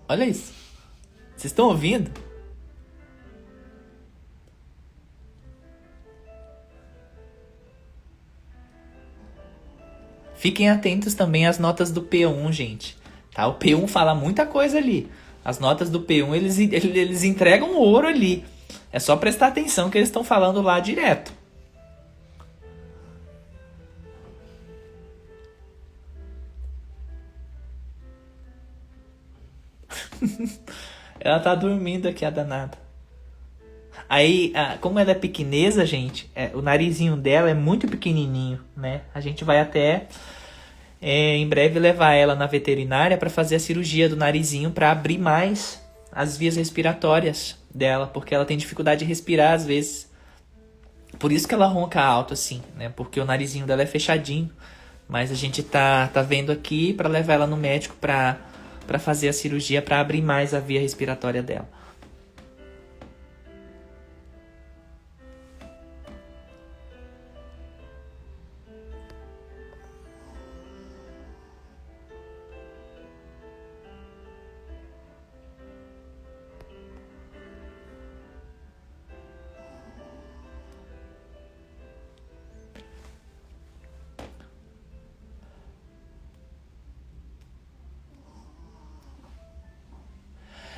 Olha 0.06 0.26
isso. 0.26 0.65
Vocês 1.36 1.52
estão 1.52 1.66
ouvindo? 1.68 2.10
Fiquem 10.34 10.70
atentos 10.70 11.14
também 11.14 11.46
às 11.46 11.58
notas 11.58 11.90
do 11.90 12.02
P1, 12.02 12.52
gente. 12.52 12.96
Tá? 13.34 13.46
O 13.46 13.58
P1 13.58 13.86
fala 13.86 14.14
muita 14.14 14.46
coisa 14.46 14.78
ali. 14.78 15.10
As 15.44 15.58
notas 15.58 15.90
do 15.90 16.00
P1, 16.00 16.34
eles, 16.34 16.58
eles 16.58 17.22
entregam 17.22 17.76
ouro 17.76 18.06
ali. 18.06 18.44
É 18.90 18.98
só 18.98 19.16
prestar 19.16 19.48
atenção 19.48 19.90
que 19.90 19.98
eles 19.98 20.08
estão 20.08 20.24
falando 20.24 20.62
lá 20.62 20.80
direto. 20.80 21.32
ela 31.26 31.40
tá 31.40 31.54
dormindo 31.54 32.08
aqui, 32.08 32.24
a 32.24 32.30
danada. 32.30 32.78
Aí, 34.08 34.52
como 34.80 34.98
ela 34.98 35.10
é 35.10 35.14
pequeneza, 35.14 35.84
gente, 35.84 36.30
é, 36.34 36.50
o 36.54 36.62
narizinho 36.62 37.16
dela 37.16 37.50
é 37.50 37.54
muito 37.54 37.88
pequenininho, 37.88 38.60
né? 38.76 39.02
A 39.14 39.20
gente 39.20 39.42
vai 39.42 39.58
até 39.58 40.06
é, 41.00 41.36
em 41.36 41.48
breve 41.48 41.78
levar 41.78 42.12
ela 42.12 42.34
na 42.34 42.46
veterinária 42.46 43.16
para 43.16 43.30
fazer 43.30 43.56
a 43.56 43.60
cirurgia 43.60 44.08
do 44.08 44.16
narizinho 44.16 44.70
para 44.70 44.90
abrir 44.90 45.18
mais 45.18 45.82
as 46.12 46.36
vias 46.36 46.56
respiratórias 46.56 47.58
dela, 47.74 48.06
porque 48.06 48.34
ela 48.34 48.44
tem 48.44 48.56
dificuldade 48.56 49.00
de 49.00 49.04
respirar 49.06 49.52
às 49.52 49.66
vezes. 49.66 50.10
Por 51.18 51.32
isso 51.32 51.48
que 51.48 51.54
ela 51.54 51.66
ronca 51.66 52.00
alto 52.00 52.34
assim, 52.34 52.62
né? 52.76 52.88
Porque 52.94 53.18
o 53.18 53.24
narizinho 53.24 53.66
dela 53.66 53.82
é 53.82 53.86
fechadinho. 53.86 54.50
Mas 55.08 55.30
a 55.30 55.34
gente 55.34 55.62
tá, 55.62 56.08
tá 56.08 56.20
vendo 56.20 56.50
aqui 56.50 56.92
para 56.92 57.08
levar 57.08 57.34
ela 57.34 57.46
no 57.46 57.56
médico 57.56 57.94
para 58.00 58.38
para 58.86 58.98
fazer 58.98 59.28
a 59.28 59.32
cirurgia 59.32 59.82
para 59.82 60.00
abrir 60.00 60.22
mais 60.22 60.54
a 60.54 60.60
via 60.60 60.80
respiratória 60.80 61.42
dela. 61.42 61.68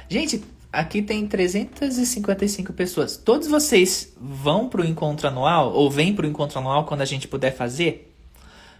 Gente, 0.09 0.43
aqui 0.73 1.03
tem 1.03 1.27
355 1.27 2.73
pessoas. 2.73 3.17
Todos 3.19 3.47
vocês 3.47 4.15
vão 4.19 4.69
pro 4.69 4.85
encontro 4.85 5.29
anual 5.29 5.73
ou 5.73 5.91
vêm 5.91 6.15
pro 6.15 6.27
encontro 6.27 6.59
anual 6.59 6.87
quando 6.87 7.03
a 7.03 7.05
gente 7.05 7.29
puder 7.29 7.55
fazer? 7.55 8.15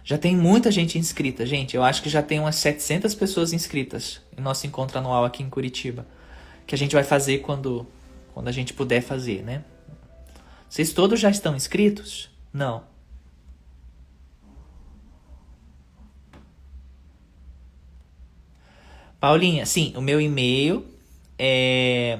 Já 0.03 0.17
tem 0.17 0.35
muita 0.35 0.71
gente 0.71 0.97
inscrita, 0.97 1.45
gente. 1.45 1.75
Eu 1.75 1.83
acho 1.83 2.01
que 2.01 2.09
já 2.09 2.23
tem 2.23 2.39
umas 2.39 2.55
700 2.55 3.13
pessoas 3.13 3.53
inscritas 3.53 4.21
em 4.35 4.41
nosso 4.41 4.65
encontro 4.65 4.97
anual 4.97 5.23
aqui 5.23 5.43
em 5.43 5.49
Curitiba, 5.49 6.07
que 6.65 6.73
a 6.73 6.77
gente 6.77 6.95
vai 6.95 7.03
fazer 7.03 7.39
quando 7.39 7.85
quando 8.33 8.47
a 8.47 8.51
gente 8.51 8.73
puder 8.73 9.01
fazer, 9.01 9.43
né? 9.43 9.63
Vocês 10.67 10.93
todos 10.93 11.19
já 11.19 11.29
estão 11.29 11.55
inscritos? 11.55 12.29
Não. 12.53 12.83
Paulinha, 19.19 19.65
sim, 19.65 19.93
o 19.97 20.01
meu 20.01 20.21
e-mail 20.21 20.85
é 21.39 22.19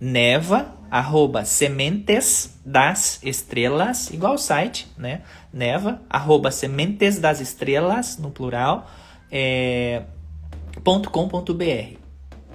neva, 0.00 0.74
arroba 0.90 1.44
sementes 1.44 2.60
das 2.64 3.20
estrelas, 3.22 4.10
igual 4.10 4.34
o 4.34 4.38
site, 4.38 4.86
né? 4.98 5.22
Neva, 5.52 6.02
arroba 6.10 6.50
sementes 6.50 7.18
das 7.18 7.40
estrelas, 7.40 8.18
no 8.18 8.30
plural, 8.30 8.90
é, 9.30 10.02
.com.br, 11.10 11.96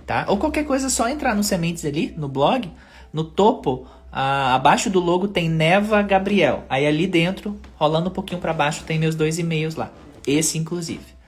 tá? 0.05 0.25
Ou 0.27 0.37
qualquer 0.37 0.65
coisa, 0.65 0.87
é 0.87 0.89
só 0.89 1.09
entrar 1.09 1.33
no 1.33 1.43
Sementes 1.43 1.85
ali, 1.85 2.13
no 2.15 2.27
blog, 2.27 2.69
no 3.11 3.23
topo, 3.23 3.87
abaixo 4.11 4.89
do 4.89 4.99
logo 4.99 5.27
tem 5.27 5.49
Neva 5.49 6.01
Gabriel. 6.01 6.63
Aí 6.69 6.85
ali 6.85 7.07
dentro, 7.07 7.59
rolando 7.75 8.09
um 8.09 8.13
pouquinho 8.13 8.39
para 8.39 8.53
baixo, 8.53 8.83
tem 8.83 8.99
meus 8.99 9.15
dois 9.15 9.39
e-mails 9.39 9.75
lá. 9.75 9.91
Esse, 10.27 10.57
inclusive. 10.57 11.18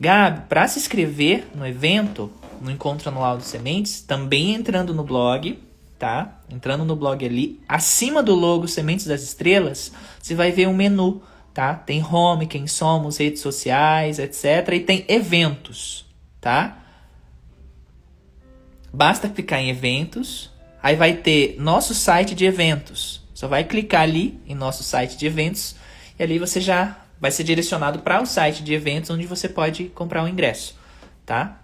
Gabi, 0.00 0.42
para 0.48 0.68
se 0.68 0.78
inscrever 0.78 1.46
no 1.54 1.66
evento, 1.66 2.30
no 2.60 2.70
Encontro 2.70 3.08
Anual 3.08 3.36
dos 3.36 3.46
Sementes, 3.46 4.00
também 4.00 4.54
entrando 4.54 4.94
no 4.94 5.02
blog, 5.02 5.58
tá? 5.98 6.40
Entrando 6.48 6.84
no 6.84 6.94
blog 6.94 7.24
ali, 7.24 7.60
acima 7.68 8.22
do 8.22 8.34
logo 8.34 8.68
Sementes 8.68 9.06
das 9.06 9.22
Estrelas, 9.22 9.92
você 10.20 10.34
vai 10.34 10.52
ver 10.52 10.68
um 10.68 10.74
menu, 10.74 11.20
tá? 11.52 11.74
Tem 11.74 12.02
home, 12.02 12.46
quem 12.46 12.66
somos, 12.66 13.16
redes 13.16 13.40
sociais, 13.40 14.18
etc. 14.18 14.74
E 14.74 14.80
tem 14.80 15.04
eventos, 15.08 16.06
tá? 16.40 16.78
Basta 18.92 19.28
clicar 19.28 19.58
em 19.58 19.68
eventos, 19.68 20.50
aí 20.82 20.94
vai 20.94 21.14
ter 21.14 21.56
nosso 21.58 21.94
site 21.94 22.34
de 22.34 22.44
eventos. 22.44 23.22
Só 23.34 23.46
vai 23.46 23.64
clicar 23.64 24.02
ali 24.02 24.40
em 24.46 24.54
nosso 24.54 24.82
site 24.82 25.16
de 25.16 25.26
eventos 25.26 25.76
e 26.18 26.22
ali 26.22 26.38
você 26.38 26.60
já 26.60 26.96
vai 27.20 27.30
ser 27.30 27.44
direcionado 27.44 28.00
para 28.00 28.22
o 28.22 28.26
site 28.26 28.62
de 28.62 28.72
eventos 28.72 29.10
onde 29.10 29.26
você 29.26 29.48
pode 29.48 29.84
comprar 29.86 30.24
o 30.24 30.28
ingresso, 30.28 30.76
tá? 31.26 31.62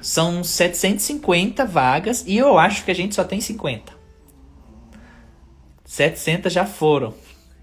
São 0.00 0.44
750 0.44 1.64
vagas 1.64 2.24
e 2.26 2.36
eu 2.36 2.58
acho 2.58 2.84
que 2.84 2.90
a 2.90 2.94
gente 2.94 3.14
só 3.14 3.24
tem 3.24 3.40
50. 3.40 3.92
700 5.84 6.52
já 6.52 6.64
foram. 6.64 7.14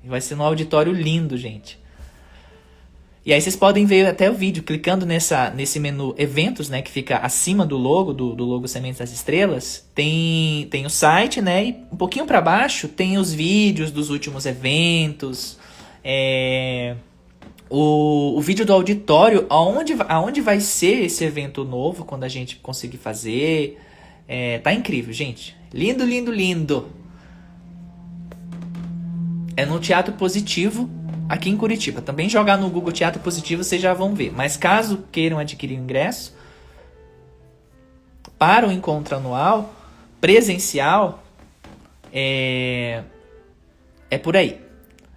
Vai 0.04 0.20
ser 0.20 0.36
um 0.36 0.43
auditório 0.43 0.91
lindo, 0.91 1.38
gente. 1.38 1.80
E 3.26 3.34
aí 3.34 3.42
vocês 3.42 3.56
podem 3.56 3.88
ver 3.88 4.06
até 4.06 4.30
o 4.30 4.36
vídeo 4.36 4.62
clicando 4.62 5.04
nessa, 5.04 5.50
nesse 5.50 5.80
menu 5.80 6.14
eventos, 6.16 6.70
né, 6.70 6.84
que 6.84 6.92
fica 6.92 7.18
acima 7.18 7.66
do 7.66 7.76
logo, 7.76 8.14
do, 8.14 8.36
do 8.36 8.46
logo 8.46 8.68
Sementes 8.68 9.00
das 9.00 9.12
Estrelas. 9.12 9.90
Tem, 9.96 10.68
tem 10.70 10.86
o 10.86 10.90
site, 10.92 11.42
né, 11.42 11.66
e 11.66 11.76
um 11.92 11.98
pouquinho 11.98 12.28
para 12.28 12.40
baixo 12.40 12.88
tem 12.88 13.18
os 13.18 13.34
vídeos 13.34 13.90
dos 13.90 14.12
últimos 14.12 14.46
eventos, 14.46 15.58
é, 16.04 16.96
o, 17.68 18.38
o 18.38 18.42
vídeo 18.42 18.64
do 18.64 18.72
auditório, 18.72 19.48
aonde, 19.50 19.96
aonde 20.08 20.40
vai 20.40 20.60
ser 20.60 21.06
esse 21.06 21.24
evento 21.24 21.64
novo 21.64 22.06
quando 22.06 22.26
a 22.26 22.30
gente 22.30 22.58
conseguir 22.58 22.98
fazer. 22.98 23.80
É, 24.28 24.60
tá 24.60 24.72
incrível, 24.72 25.12
gente. 25.12 25.56
Lindo, 25.74 26.06
lindo, 26.06 26.32
lindo. 26.32 26.90
É 29.58 29.66
no 29.66 29.80
Teatro 29.80 30.14
Positivo, 30.14 30.88
aqui 31.28 31.50
em 31.50 31.58
Curitiba. 31.58 32.02
Também 32.02 32.30
jogar 32.30 32.58
no 32.58 32.70
Google 32.70 32.92
Teatro 32.92 33.22
Positivo 33.22 33.64
vocês 33.64 33.82
já 33.82 33.94
vão 33.94 34.14
ver. 34.14 34.32
Mas 34.32 34.58
caso 34.58 35.04
queiram 35.12 35.40
adquirir 35.40 35.78
o 35.78 35.82
ingresso, 35.82 36.36
para 38.38 38.68
o 38.68 38.72
encontro 38.72 39.16
anual, 39.16 39.74
presencial, 40.20 41.24
é, 42.12 43.04
é 44.10 44.18
por 44.18 44.36
aí. 44.36 44.60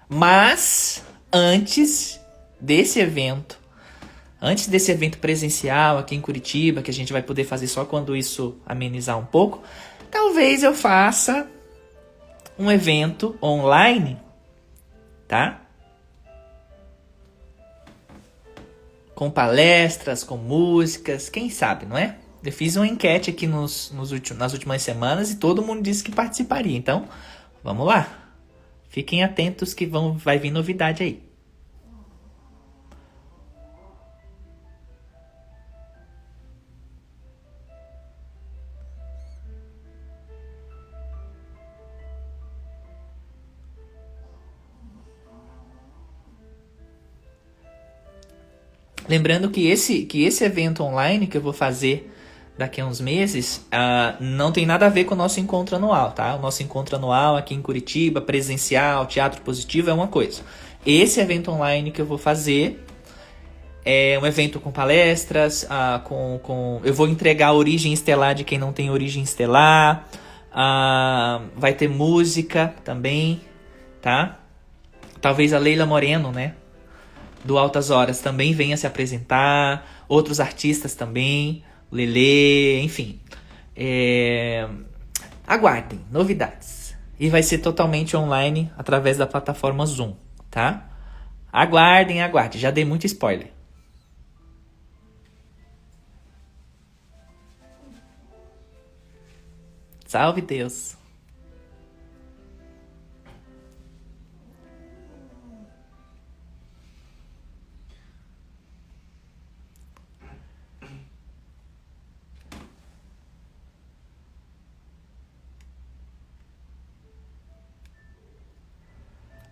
Mas, 0.09 1.05
antes 1.33 2.21
desse 2.61 3.01
evento, 3.01 3.59
antes 4.41 4.69
desse 4.69 4.91
evento 4.91 5.19
presencial 5.19 5.99
aqui 5.99 6.15
em 6.15 6.21
Curitiba, 6.21 6.81
que 6.81 6.91
a 6.91 6.95
gente 6.95 7.13
vai 7.13 7.23
poder 7.23 7.45
fazer 7.45 7.67
só 7.67 7.85
quando 7.85 8.17
isso 8.17 8.57
amenizar 8.65 9.19
um 9.19 9.25
pouco, 9.25 9.63
talvez 10.11 10.63
eu 10.63 10.75
faça 10.75 11.47
um 12.59 12.71
evento 12.71 13.37
online 13.43 14.19
tá? 15.29 15.61
Com 19.19 19.33
palestras, 19.33 20.23
com 20.23 20.37
músicas, 20.37 21.29
quem 21.29 21.51
sabe, 21.51 21.85
não 21.87 21.99
é? 21.99 22.19
Eu 22.41 22.53
fiz 22.53 22.77
uma 22.77 22.87
enquete 22.87 23.31
aqui 23.31 23.49
nos, 23.49 23.91
nos 23.91 24.13
últimos, 24.13 24.39
nas 24.39 24.53
últimas 24.53 24.81
semanas 24.81 25.33
e 25.33 25.39
todo 25.39 25.61
mundo 25.61 25.83
disse 25.83 26.05
que 26.05 26.13
participaria. 26.13 26.77
Então, 26.77 27.09
vamos 27.61 27.85
lá. 27.85 28.07
Fiquem 28.89 29.25
atentos 29.25 29.75
que 29.75 29.87
vão, 29.87 30.17
vai 30.17 30.39
vir 30.39 30.53
novidade 30.53 31.03
aí. 31.03 31.28
Lembrando 49.09 49.51
que 49.51 49.67
esse, 49.67 50.03
que 50.03 50.25
esse 50.25 50.45
evento 50.45 50.83
online 50.83 51.27
que 51.27 51.37
eu 51.37 51.41
vou 51.41 51.53
fazer 51.53 52.13
daqui 52.59 52.81
a 52.81 52.87
uns 52.87 53.01
meses 53.01 53.65
uh, 53.73 54.23
não 54.23 54.51
tem 54.51 54.67
nada 54.67 54.87
a 54.87 54.89
ver 54.89 55.05
com 55.05 55.15
o 55.15 55.17
nosso 55.17 55.39
encontro 55.39 55.77
anual, 55.77 56.11
tá? 56.11 56.35
O 56.35 56.41
nosso 56.41 56.63
encontro 56.63 56.97
anual 56.97 57.37
aqui 57.37 57.55
em 57.55 57.63
Curitiba, 57.63 58.21
presencial, 58.21 59.07
teatro 59.07 59.41
positivo 59.43 59.89
é 59.89 59.93
uma 59.93 60.09
coisa. 60.09 60.43
Esse 60.85 61.21
evento 61.21 61.51
online 61.51 61.93
que 61.93 62.01
eu 62.01 62.07
vou 62.07 62.19
fazer 62.19 62.85
é 63.85 64.19
um 64.21 64.27
evento 64.27 64.61
com 64.61 64.73
palestras, 64.73 65.63
uh, 65.63 66.01
com, 66.05 66.41
com 66.43 66.81
eu 66.85 66.93
vou 66.93 67.09
entregar 67.09 67.49
a 67.49 67.53
origem 67.55 67.93
estelar 67.93 68.35
de 68.35 68.45
quem 68.45 68.59
não 68.59 68.73
tem 68.73 68.91
origem 68.91 69.23
estelar, 69.23 70.09
uh, 70.51 71.47
vai 71.57 71.73
ter 71.73 71.89
música 71.89 72.75
também, 72.85 73.41
tá? 74.03 74.41
Talvez 75.21 75.55
a 75.55 75.59
Leila 75.59 75.87
Moreno, 75.87 76.33
né? 76.33 76.55
Do 77.49 77.57
Altas 77.57 77.89
Horas 77.89 78.21
também 78.21 78.53
venha 78.53 78.77
se 78.77 78.87
apresentar, 78.87 80.05
outros 80.07 80.39
artistas 80.39 80.95
também, 80.95 81.65
Lele, 81.91 82.83
enfim. 82.83 83.19
É... 83.75 84.69
Aguardem 85.47 85.99
novidades. 86.13 86.95
E 87.19 87.31
vai 87.31 87.43
ser 87.43 87.59
totalmente 87.59 88.15
online 88.15 88.71
através 88.77 89.17
da 89.17 89.27
plataforma 89.27 89.87
Zoom, 89.87 90.15
tá? 90.51 90.91
Aguardem, 91.51 92.23
aguardem. 92.23 92.61
Já 92.61 92.71
dei 92.71 92.85
muito 92.85 93.07
spoiler. 93.07 93.51
Salve 100.07 100.43
Deus! 100.43 100.98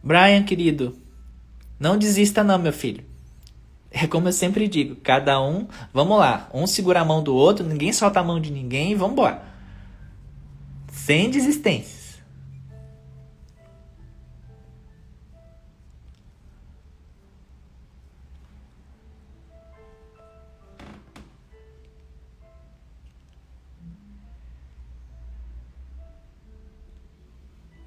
Brian, 0.06 0.44
querido, 0.44 0.96
não 1.80 1.98
desista 1.98 2.44
não, 2.44 2.60
meu 2.60 2.72
filho. 2.72 3.04
É 3.90 4.06
como 4.06 4.28
eu 4.28 4.32
sempre 4.32 4.68
digo, 4.68 4.94
cada 4.94 5.42
um, 5.42 5.66
vamos 5.92 6.16
lá, 6.16 6.48
um 6.54 6.64
segura 6.64 7.00
a 7.00 7.04
mão 7.04 7.24
do 7.24 7.34
outro, 7.34 7.66
ninguém 7.66 7.92
solta 7.92 8.20
a 8.20 8.22
mão 8.22 8.38
de 8.38 8.52
ninguém 8.52 8.92
e 8.92 8.94
vamos 8.94 9.14
embora. 9.14 9.42
Sem 10.92 11.28
desistências. 11.28 12.22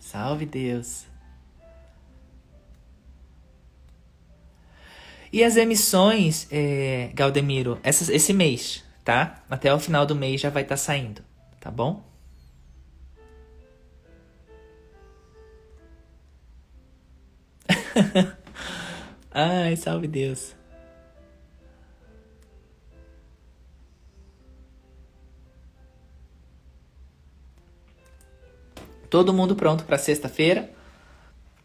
Salve 0.01 0.45
Deus. 0.45 1.05
E 5.31 5.43
as 5.43 5.57
emissões, 5.57 6.47
é, 6.51 7.11
Galdemiro, 7.13 7.79
essa, 7.83 8.13
esse 8.13 8.33
mês, 8.33 8.83
tá? 9.03 9.43
Até 9.49 9.73
o 9.73 9.79
final 9.79 10.05
do 10.05 10.15
mês 10.15 10.41
já 10.41 10.49
vai 10.49 10.63
estar 10.63 10.75
tá 10.75 10.77
saindo, 10.77 11.21
tá 11.59 11.69
bom? 11.69 12.03
Ai, 19.31 19.75
salve 19.75 20.07
Deus. 20.07 20.55
Todo 29.09 29.33
mundo 29.33 29.55
pronto 29.55 29.83
para 29.85 29.97
sexta-feira, 29.97 30.71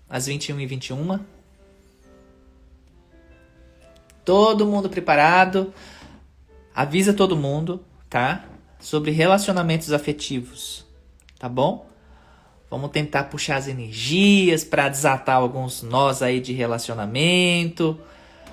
às 0.08 0.28
21h21. 0.28 1.20
Todo 4.24 4.66
mundo 4.66 4.88
preparado. 4.88 5.72
Avisa 6.74 7.12
todo 7.12 7.36
mundo, 7.36 7.84
tá? 8.08 8.44
Sobre 8.80 9.10
relacionamentos 9.10 9.92
afetivos, 9.92 10.84
tá 11.38 11.48
bom? 11.48 11.86
Vamos 12.68 12.90
tentar 12.90 13.24
puxar 13.24 13.56
as 13.56 13.68
energias 13.68 14.64
para 14.64 14.88
desatar 14.88 15.36
alguns 15.36 15.82
nós 15.82 16.22
aí 16.22 16.40
de 16.40 16.52
relacionamento. 16.52 17.98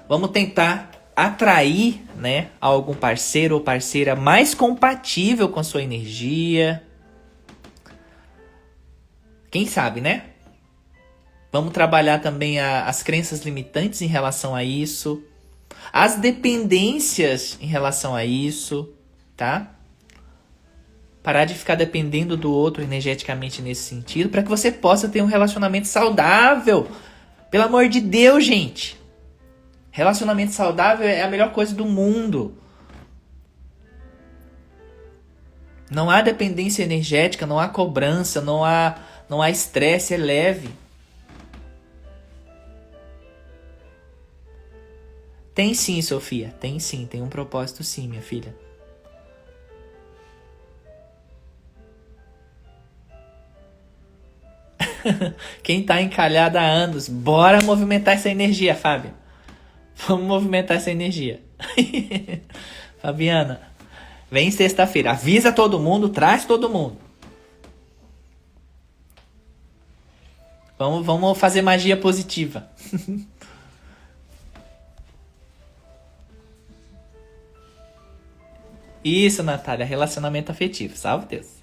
Vamos 0.07 0.30
tentar 0.30 0.91
atrair, 1.15 2.03
né, 2.15 2.49
algum 2.59 2.93
parceiro 2.93 3.55
ou 3.55 3.61
parceira 3.61 4.15
mais 4.15 4.53
compatível 4.53 5.49
com 5.49 5.59
a 5.59 5.63
sua 5.63 5.82
energia. 5.82 6.84
Quem 9.49 9.65
sabe, 9.65 10.01
né? 10.01 10.26
Vamos 11.51 11.74
trabalhar 11.74 12.19
também 12.19 12.59
a, 12.59 12.86
as 12.86 13.03
crenças 13.03 13.41
limitantes 13.41 14.01
em 14.01 14.07
relação 14.07 14.55
a 14.55 14.63
isso 14.63 15.24
as 15.91 16.15
dependências 16.15 17.57
em 17.61 17.65
relação 17.65 18.15
a 18.15 18.23
isso, 18.23 18.93
tá? 19.35 19.71
Parar 21.21 21.45
de 21.45 21.53
ficar 21.53 21.75
dependendo 21.75 22.37
do 22.37 22.51
outro 22.51 22.81
energeticamente 22.81 23.61
nesse 23.61 23.83
sentido, 23.83 24.29
para 24.29 24.41
que 24.41 24.49
você 24.49 24.71
possa 24.71 25.09
ter 25.09 25.21
um 25.21 25.27
relacionamento 25.27 25.87
saudável. 25.87 26.87
Pelo 27.49 27.65
amor 27.65 27.89
de 27.89 27.99
Deus, 27.99 28.45
gente. 28.45 28.99
Relacionamento 29.91 30.53
saudável 30.53 31.07
é 31.07 31.21
a 31.21 31.27
melhor 31.27 31.51
coisa 31.51 31.75
do 31.75 31.85
mundo. 31.85 32.55
Não 35.89 36.09
há 36.09 36.21
dependência 36.21 36.83
energética, 36.83 37.45
não 37.45 37.59
há 37.59 37.67
cobrança, 37.67 38.39
não 38.39 38.63
há 38.63 38.95
não 39.31 39.41
há 39.41 39.49
estresse, 39.49 40.13
é 40.13 40.17
leve. 40.17 40.69
Tem 45.54 45.74
sim, 45.74 46.02
Sofia. 46.02 46.54
Tem 46.60 46.80
sim. 46.80 47.06
Tem 47.06 47.22
um 47.22 47.30
propósito 47.30 47.84
sim, 47.84 48.08
minha 48.08 48.22
filha. 48.22 48.56
Quem 55.64 55.84
tá 55.84 56.02
encalhado 56.02 56.58
há 56.58 56.64
anos, 56.64 57.08
bora 57.08 57.62
movimentar 57.64 58.16
essa 58.16 58.30
energia, 58.30 58.76
Fábio. 58.76 59.14
Vamos 60.08 60.26
movimentar 60.26 60.78
essa 60.78 60.91
energia. 60.91 61.41
Fabiana, 63.02 63.62
vem 64.30 64.49
sexta-feira. 64.52 65.12
Avisa 65.12 65.52
todo 65.52 65.80
mundo, 65.80 66.10
traz 66.10 66.45
todo 66.45 66.70
mundo. 66.70 66.97
Vamos, 70.78 71.06
vamos 71.06 71.38
fazer 71.38 71.62
magia 71.62 71.95
positiva. 71.97 72.68
Isso, 79.04 79.41
Natália, 79.41 79.86
relacionamento 79.86 80.52
afetivo. 80.52 80.95
Salve 80.95 81.26
Deus. 81.26 81.62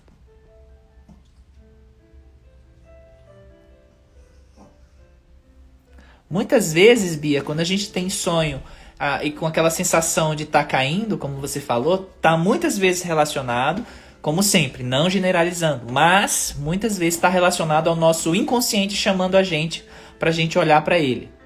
Muitas 6.30 6.72
vezes, 6.72 7.16
Bia, 7.16 7.42
quando 7.42 7.60
a 7.60 7.64
gente 7.64 7.90
tem 7.90 8.10
sonho 8.10 8.62
ah, 8.98 9.24
e 9.24 9.30
com 9.30 9.46
aquela 9.46 9.70
sensação 9.70 10.34
de 10.34 10.42
estar 10.42 10.64
tá 10.64 10.68
caindo, 10.68 11.16
como 11.16 11.40
você 11.40 11.58
falou, 11.58 12.10
tá 12.20 12.36
muitas 12.36 12.76
vezes 12.76 13.02
relacionado, 13.02 13.86
como 14.20 14.42
sempre, 14.42 14.82
não 14.82 15.08
generalizando, 15.08 15.90
mas 15.90 16.54
muitas 16.58 16.98
vezes 16.98 17.14
está 17.14 17.28
relacionado 17.28 17.88
ao 17.88 17.96
nosso 17.96 18.34
inconsciente 18.34 18.94
chamando 18.94 19.36
a 19.36 19.42
gente 19.42 19.84
para 20.18 20.28
a 20.28 20.32
gente 20.32 20.58
olhar 20.58 20.82
para 20.84 20.98
ele. 20.98 21.37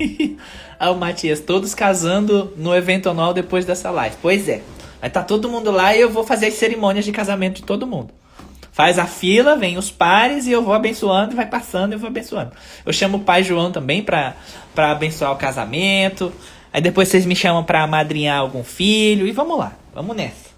ah, 0.78 0.90
o 0.90 0.96
Matias, 0.96 1.40
todos 1.40 1.74
casando 1.74 2.52
no 2.56 2.74
evento 2.74 3.08
anual 3.08 3.34
depois 3.34 3.64
dessa 3.64 3.90
live. 3.90 4.16
Pois 4.20 4.48
é. 4.48 4.62
Estar 4.96 5.20
tá 5.20 5.22
todo 5.22 5.48
mundo 5.48 5.70
lá 5.70 5.94
e 5.94 6.00
eu 6.00 6.10
vou 6.10 6.24
fazer 6.24 6.46
as 6.46 6.54
cerimônias 6.54 7.04
de 7.04 7.12
casamento 7.12 7.56
de 7.56 7.62
todo 7.62 7.86
mundo. 7.86 8.10
Faz 8.72 8.98
a 8.98 9.06
fila, 9.06 9.56
vem 9.56 9.78
os 9.78 9.90
pares 9.90 10.46
e 10.46 10.52
eu 10.52 10.62
vou 10.62 10.74
abençoando, 10.74 11.34
vai 11.34 11.46
passando 11.46 11.92
e 11.92 11.94
eu 11.94 11.98
vou 11.98 12.08
abençoando. 12.08 12.52
Eu 12.84 12.92
chamo 12.92 13.18
o 13.18 13.20
pai 13.20 13.42
João 13.42 13.72
também 13.72 14.02
para 14.02 14.34
abençoar 14.76 15.32
o 15.32 15.36
casamento. 15.36 16.32
Aí 16.72 16.80
depois 16.80 17.08
vocês 17.08 17.26
me 17.26 17.34
chamam 17.34 17.64
para 17.64 17.82
amadrinhar 17.82 18.38
algum 18.38 18.62
filho 18.62 19.26
e 19.26 19.32
vamos 19.32 19.58
lá, 19.58 19.72
vamos 19.94 20.14
nessa. 20.14 20.49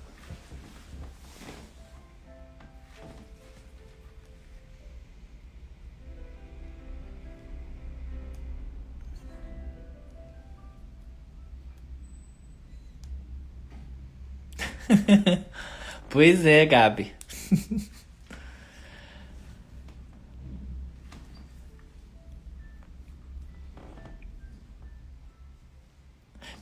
pois 16.08 16.44
é, 16.46 16.66
Gabi. 16.66 17.12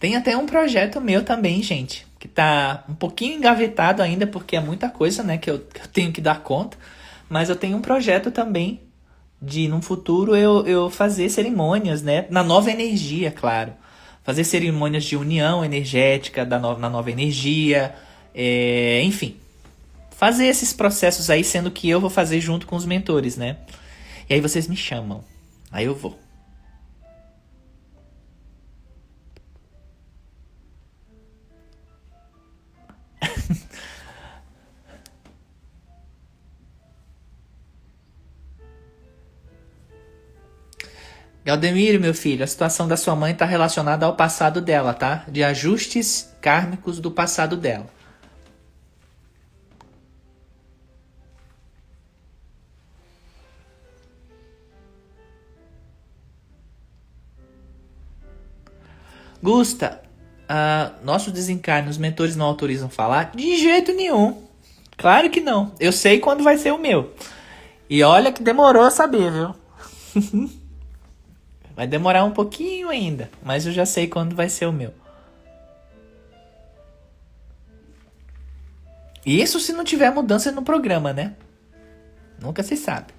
Tem 0.01 0.17
até 0.17 0.35
um 0.35 0.47
projeto 0.47 0.99
meu 0.99 1.23
também, 1.23 1.63
gente, 1.63 2.07
que 2.19 2.27
tá 2.27 2.85
um 2.89 2.95
pouquinho 2.95 3.37
engavetado 3.37 4.03
ainda, 4.03 4.27
porque 4.27 4.57
é 4.57 4.61
muita 4.61 4.89
coisa, 4.89 5.23
né, 5.23 5.37
que 5.37 5.51
eu, 5.51 5.59
que 5.59 5.83
eu 5.83 5.89
tenho 5.89 6.11
que 6.11 6.23
dar 6.23 6.41
conta. 6.41 6.79
Mas 7.29 7.51
eu 7.51 7.55
tenho 7.55 7.77
um 7.77 7.83
projeto 7.83 8.31
também 8.31 8.81
de, 9.41 9.69
no 9.69 9.83
futuro, 9.83 10.35
eu, 10.35 10.67
eu 10.67 10.89
fazer 10.89 11.29
cerimônias, 11.29 12.03
né, 12.03 12.27
na 12.31 12.43
nova 12.43 12.71
energia, 12.71 13.31
claro. 13.31 13.75
Fazer 14.23 14.45
cerimônias 14.45 15.05
de 15.05 15.17
união 15.17 15.63
energética 15.63 16.47
da 16.47 16.59
no, 16.59 16.79
na 16.79 16.89
nova 16.89 17.11
energia, 17.11 17.95
é, 18.35 19.03
enfim, 19.03 19.37
fazer 20.21 20.47
esses 20.47 20.73
processos 20.73 21.31
aí, 21.31 21.43
sendo 21.43 21.71
que 21.71 21.89
eu 21.89 22.01
vou 22.01 22.11
fazer 22.11 22.41
junto 22.41 22.67
com 22.67 22.77
os 22.77 22.85
mentores, 22.85 23.37
né? 23.37 23.57
E 24.29 24.35
aí 24.35 24.41
vocês 24.41 24.69
me 24.69 24.77
chamam. 24.77 25.25
Aí 25.73 25.87
eu 25.87 25.95
vou. 25.95 26.19
Galdemiro, 41.45 41.99
meu 41.99 42.13
filho, 42.13 42.45
a 42.45 42.47
situação 42.47 42.87
da 42.87 42.97
sua 42.97 43.17
mãe 43.17 43.33
está 43.33 43.47
relacionada 43.47 44.05
ao 44.07 44.15
passado 44.15 44.61
dela, 44.61 44.93
tá? 44.93 45.25
De 45.29 45.43
ajustes 45.43 46.31
kármicos 46.41 47.01
do 47.01 47.11
passado 47.11 47.57
dela. 47.57 48.00
Gusta, 59.51 60.01
uh, 60.49 61.05
nosso 61.05 61.33
desencarne, 61.33 61.91
os 61.91 61.99
mentores 61.99 62.37
não 62.37 62.47
autorizam 62.47 62.89
falar? 62.89 63.33
De 63.35 63.57
jeito 63.57 63.93
nenhum. 63.93 64.45
Claro 64.97 65.29
que 65.29 65.41
não. 65.41 65.73
Eu 65.81 65.91
sei 65.91 66.21
quando 66.21 66.45
vai 66.45 66.57
ser 66.57 66.71
o 66.71 66.79
meu. 66.79 67.13
E 67.89 68.01
olha 68.05 68.31
que 68.31 68.45
demorou 68.45 68.85
a 68.85 68.93
saber, 68.93 69.33
viu? 69.33 69.53
vai 71.75 71.85
demorar 71.89 72.23
um 72.23 72.31
pouquinho 72.31 72.91
ainda, 72.91 73.29
mas 73.43 73.67
eu 73.67 73.73
já 73.73 73.85
sei 73.85 74.07
quando 74.07 74.37
vai 74.37 74.49
ser 74.49 74.67
o 74.67 74.73
meu. 74.73 74.95
Isso 79.27 79.59
se 79.59 79.73
não 79.73 79.83
tiver 79.83 80.13
mudança 80.13 80.53
no 80.53 80.63
programa, 80.63 81.13
né? 81.13 81.35
Nunca 82.41 82.63
se 82.63 82.77
sabe. 82.77 83.13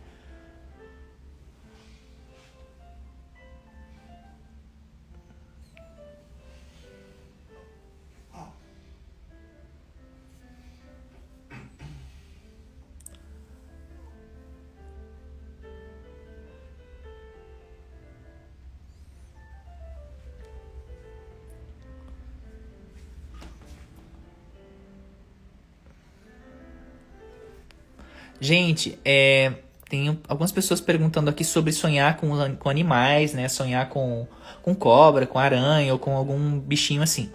Gente, 28.43 28.97
é, 29.05 29.53
tem 29.87 30.19
algumas 30.27 30.51
pessoas 30.51 30.81
perguntando 30.81 31.29
aqui 31.29 31.43
sobre 31.43 31.71
sonhar 31.71 32.17
com, 32.17 32.55
com 32.55 32.69
animais, 32.69 33.35
né? 33.35 33.47
Sonhar 33.47 33.87
com, 33.87 34.25
com 34.63 34.73
cobra, 34.73 35.27
com 35.27 35.37
aranha 35.37 35.93
ou 35.93 35.99
com 35.99 36.17
algum 36.17 36.59
bichinho 36.59 37.03
assim. 37.03 37.29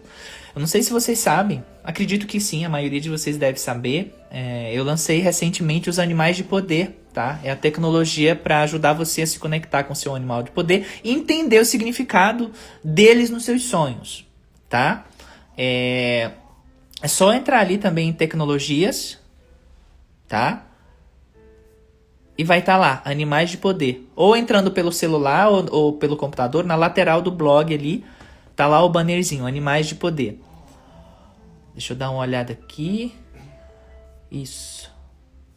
Eu 0.52 0.58
não 0.58 0.66
sei 0.66 0.82
se 0.82 0.90
vocês 0.90 1.20
sabem, 1.20 1.62
acredito 1.84 2.26
que 2.26 2.40
sim, 2.40 2.64
a 2.64 2.68
maioria 2.68 3.00
de 3.00 3.08
vocês 3.08 3.36
deve 3.36 3.60
saber. 3.60 4.18
É, 4.32 4.72
eu 4.74 4.82
lancei 4.82 5.20
recentemente 5.20 5.88
os 5.88 6.00
animais 6.00 6.36
de 6.36 6.42
poder, 6.42 7.06
tá? 7.12 7.38
É 7.44 7.52
a 7.52 7.56
tecnologia 7.56 8.34
para 8.34 8.62
ajudar 8.62 8.92
você 8.92 9.22
a 9.22 9.26
se 9.28 9.38
conectar 9.38 9.84
com 9.84 9.94
seu 9.94 10.12
animal 10.12 10.42
de 10.42 10.50
poder 10.50 10.88
e 11.04 11.12
entender 11.12 11.60
o 11.60 11.64
significado 11.64 12.50
deles 12.82 13.30
nos 13.30 13.44
seus 13.44 13.62
sonhos, 13.62 14.26
tá? 14.68 15.06
É, 15.56 16.32
é 17.00 17.06
só 17.06 17.32
entrar 17.32 17.60
ali 17.60 17.78
também 17.78 18.08
em 18.08 18.12
tecnologias, 18.12 19.20
tá? 20.26 20.65
E 22.38 22.44
vai 22.44 22.58
estar 22.58 22.74
tá 22.74 22.78
lá, 22.78 23.02
Animais 23.04 23.50
de 23.50 23.56
Poder. 23.56 24.06
Ou 24.14 24.36
entrando 24.36 24.70
pelo 24.70 24.92
celular 24.92 25.48
ou, 25.48 25.66
ou, 25.70 25.92
pelo 25.94 26.16
computador, 26.16 26.64
na 26.64 26.74
lateral 26.76 27.22
do 27.22 27.30
blog 27.30 27.74
ali, 27.74 28.04
tá 28.54 28.66
lá 28.66 28.82
o 28.82 28.88
bannerzinho, 28.88 29.46
Animais 29.46 29.86
de 29.86 29.94
Poder. 29.94 30.40
Deixa 31.72 31.92
eu 31.92 31.96
dar 31.96 32.10
uma 32.10 32.20
olhada 32.20 32.52
aqui. 32.52 33.14
Isso. 34.30 34.90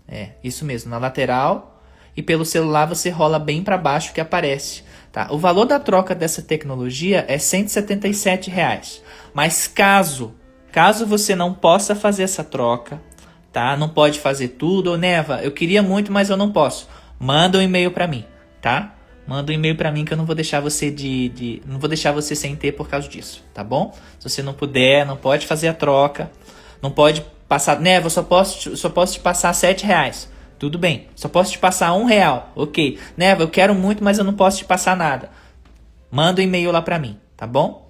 É, 0.07 0.31
isso 0.43 0.65
mesmo, 0.65 0.89
na 0.89 0.97
lateral. 0.97 1.81
E 2.15 2.21
pelo 2.21 2.45
celular 2.45 2.85
você 2.85 3.09
rola 3.09 3.39
bem 3.39 3.63
para 3.63 3.77
baixo 3.77 4.13
que 4.13 4.21
aparece. 4.21 4.83
Tá? 5.11 5.27
O 5.31 5.37
valor 5.37 5.65
da 5.65 5.79
troca 5.79 6.13
dessa 6.13 6.41
tecnologia 6.41 7.25
é 7.27 7.37
177 7.37 8.49
reais. 8.49 9.01
Mas 9.33 9.67
caso, 9.67 10.33
caso 10.71 11.05
você 11.05 11.35
não 11.35 11.53
possa 11.53 11.95
fazer 11.95 12.23
essa 12.23 12.43
troca, 12.43 13.01
tá? 13.51 13.75
Não 13.75 13.89
pode 13.89 14.19
fazer 14.19 14.49
tudo. 14.49 14.93
Ô, 14.93 14.97
Neva, 14.97 15.41
eu 15.41 15.51
queria 15.51 15.81
muito, 15.81 16.11
mas 16.11 16.29
eu 16.29 16.37
não 16.37 16.51
posso. 16.51 16.87
Manda 17.19 17.57
um 17.57 17.61
e-mail 17.61 17.91
para 17.91 18.07
mim, 18.07 18.25
tá? 18.61 18.95
Manda 19.27 19.51
um 19.51 19.55
e-mail 19.55 19.75
para 19.75 19.91
mim 19.91 20.05
que 20.05 20.13
eu 20.13 20.17
não 20.17 20.25
vou 20.25 20.33
deixar 20.35 20.59
você 20.59 20.89
de, 20.89 21.29
de, 21.29 21.61
não 21.65 21.77
vou 21.79 21.87
deixar 21.87 22.11
você 22.11 22.35
sem 22.35 22.55
ter 22.55 22.71
por 22.71 22.89
causa 22.89 23.07
disso, 23.07 23.43
tá 23.53 23.63
bom? 23.63 23.95
Se 24.17 24.27
você 24.27 24.41
não 24.41 24.53
puder, 24.53 25.05
não 25.05 25.15
pode 25.15 25.45
fazer 25.45 25.67
a 25.67 25.73
troca, 25.73 26.31
não 26.81 26.89
pode 26.89 27.23
passar, 27.47 27.79
Neva, 27.79 28.07
eu 28.07 28.09
só 28.09 28.23
posso, 28.23 28.75
só 28.75 28.89
posso 28.89 29.13
te 29.13 29.19
passar 29.19 29.53
sete 29.53 29.85
reais. 29.85 30.31
Tudo 30.57 30.79
bem, 30.79 31.07
só 31.15 31.29
posso 31.29 31.51
te 31.51 31.59
passar 31.59 31.93
um 31.93 32.05
real, 32.05 32.51
ok? 32.55 32.97
Neva, 33.15 33.43
eu 33.43 33.47
quero 33.47 33.75
muito, 33.75 34.03
mas 34.03 34.17
eu 34.17 34.23
não 34.23 34.33
posso 34.33 34.57
te 34.57 34.65
passar 34.65 34.97
nada. 34.97 35.29
Manda 36.11 36.41
um 36.41 36.43
e-mail 36.43 36.71
lá 36.71 36.81
para 36.81 36.97
mim, 36.97 37.19
tá 37.37 37.45
bom? 37.45 37.88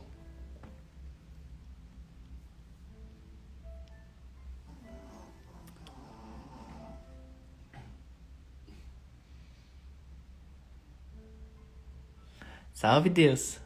Salve 12.79 13.09
Deus. 13.09 13.57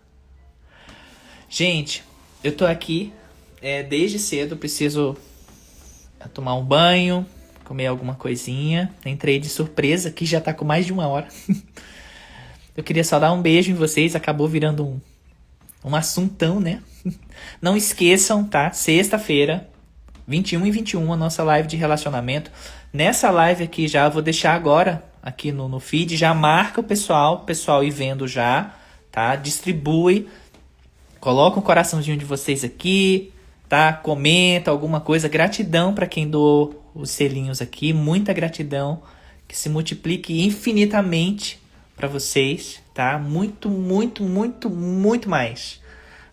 Gente, 1.48 2.04
eu 2.44 2.52
tô 2.52 2.66
aqui 2.66 3.14
é, 3.62 3.84
desde 3.84 4.18
cedo, 4.18 4.58
preciso 4.58 5.16
tomar 6.34 6.56
um 6.56 6.66
banho, 6.66 7.24
comer 7.64 7.86
alguma 7.86 8.16
coisinha. 8.16 8.92
Entrei 9.06 9.38
de 9.38 9.50
surpresa, 9.50 10.10
que 10.10 10.26
já 10.26 10.42
tá 10.42 10.52
com 10.52 10.66
mais 10.66 10.88
de 10.88 10.92
uma 10.92 11.08
hora. 11.08 11.28
eu 12.76 12.84
queria 12.84 13.04
só 13.04 13.20
dar 13.20 13.32
um 13.34 13.40
beijo 13.40 13.70
em 13.70 13.76
vocês, 13.76 14.16
acabou 14.16 14.48
virando 14.48 14.84
um, 14.84 15.00
um 15.86 15.96
assuntão, 15.96 16.60
né? 16.60 16.82
Não 17.62 17.78
esqueçam, 17.78 18.44
tá? 18.44 18.72
Sexta-feira, 18.72 19.70
21 20.28 20.66
e 20.66 20.72
21, 20.72 21.14
a 21.14 21.16
nossa 21.16 21.44
live 21.44 21.68
de 21.68 21.78
relacionamento. 21.78 22.50
Nessa 22.92 23.30
live 23.30 23.64
aqui 23.64 23.88
já, 23.88 24.10
vou 24.10 24.24
deixar 24.24 24.56
agora 24.56 25.04
aqui 25.22 25.52
no, 25.52 25.70
no 25.70 25.80
feed, 25.80 26.18
já 26.18 26.34
marca 26.34 26.82
o 26.82 26.84
pessoal, 26.84 27.42
pessoal 27.42 27.84
ir 27.84 27.92
vendo 27.92 28.28
já, 28.28 28.74
tá? 29.14 29.36
Distribui, 29.36 30.28
coloca 31.20 31.60
um 31.60 31.62
coraçãozinho 31.62 32.18
de 32.18 32.26
vocês 32.26 32.64
aqui, 32.64 33.32
tá? 33.70 33.94
Comenta 33.94 34.72
alguma 34.72 35.00
coisa. 35.00 35.30
Gratidão 35.30 35.94
para 35.94 36.08
quem 36.08 36.28
doou 36.28 36.84
os 36.96 37.12
selinhos 37.12 37.62
aqui, 37.62 37.94
muita 37.94 38.34
gratidão. 38.34 39.04
Que 39.48 39.56
se 39.56 39.70
multiplique 39.70 40.44
infinitamente 40.44 41.62
para 41.96 42.08
vocês, 42.08 42.82
tá? 42.92 43.20
Muito, 43.20 43.70
muito, 43.70 44.24
muito, 44.24 44.68
muito 44.68 45.30
mais. 45.30 45.80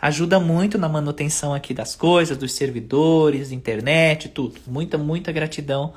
Ajuda 0.01 0.41
muito 0.41 0.79
na 0.79 0.89
manutenção 0.89 1.53
aqui 1.53 1.75
das 1.75 1.95
coisas, 1.95 2.39
dos 2.39 2.55
servidores, 2.55 3.53
internet, 3.53 4.31
tudo. 4.31 4.59
Muita, 4.67 4.97
muita 4.97 5.31
gratidão, 5.31 5.93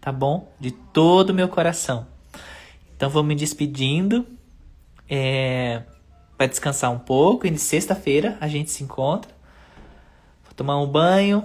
tá 0.00 0.12
bom? 0.12 0.52
De 0.60 0.70
todo 0.70 1.30
o 1.30 1.34
meu 1.34 1.48
coração. 1.48 2.06
Então 2.96 3.10
vou 3.10 3.24
me 3.24 3.34
despedindo. 3.34 4.24
É, 5.10 5.82
para 6.38 6.46
descansar 6.46 6.92
um 6.92 6.98
pouco. 6.98 7.46
E 7.46 7.58
sexta-feira 7.58 8.38
a 8.40 8.46
gente 8.46 8.70
se 8.70 8.84
encontra. 8.84 9.30
Vou 10.44 10.54
tomar 10.54 10.80
um 10.80 10.86
banho. 10.86 11.42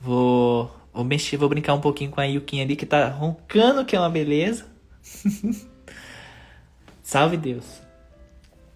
Vou, 0.00 0.68
vou 0.92 1.04
mexer, 1.04 1.36
vou 1.36 1.48
brincar 1.48 1.74
um 1.74 1.80
pouquinho 1.80 2.10
com 2.10 2.20
a 2.20 2.24
Yukinha 2.24 2.64
ali 2.64 2.74
que 2.74 2.86
tá 2.86 3.08
roncando, 3.08 3.84
que 3.84 3.94
é 3.94 4.00
uma 4.00 4.10
beleza. 4.10 4.66
Salve 7.04 7.36
Deus. 7.36 7.80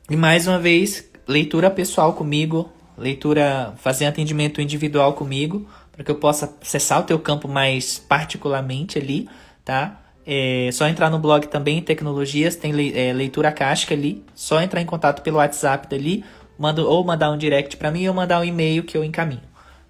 E 0.09 0.17
mais 0.17 0.47
uma 0.47 0.59
vez, 0.59 1.09
leitura 1.27 1.69
pessoal 1.69 2.12
comigo, 2.12 2.71
leitura, 2.97 3.75
fazer 3.79 4.07
atendimento 4.07 4.61
individual 4.61 5.14
comigo, 5.14 5.67
para 5.91 6.05
que 6.05 6.11
eu 6.11 6.17
possa 6.17 6.55
acessar 6.62 7.01
o 7.01 7.05
teu 7.05 7.19
campo 7.19 7.49
mais 7.49 7.99
particularmente 7.99 8.99
ali, 8.99 9.29
tá? 9.64 10.01
É 10.27 10.70
só 10.72 10.89
entrar 10.89 11.09
no 11.09 11.20
blog 11.20 11.47
também, 11.47 11.81
Tecnologias, 11.81 12.57
tem 12.57 12.72
é, 12.95 13.12
leitura 13.12 13.53
cáustica 13.53 13.95
ali. 13.95 14.24
Só 14.35 14.61
entrar 14.61 14.81
em 14.81 14.87
contato 14.87 15.22
pelo 15.22 15.37
WhatsApp 15.37 15.89
dali, 15.89 16.24
manda, 16.59 16.83
ou 16.83 17.05
mandar 17.05 17.31
um 17.31 17.39
direct 17.39 17.77
para 17.77 17.93
mim 17.93 18.09
ou 18.09 18.14
mandar 18.14 18.41
um 18.41 18.45
e-mail 18.45 18.83
que 18.83 18.97
eu 18.97 19.05
encaminho. 19.05 19.43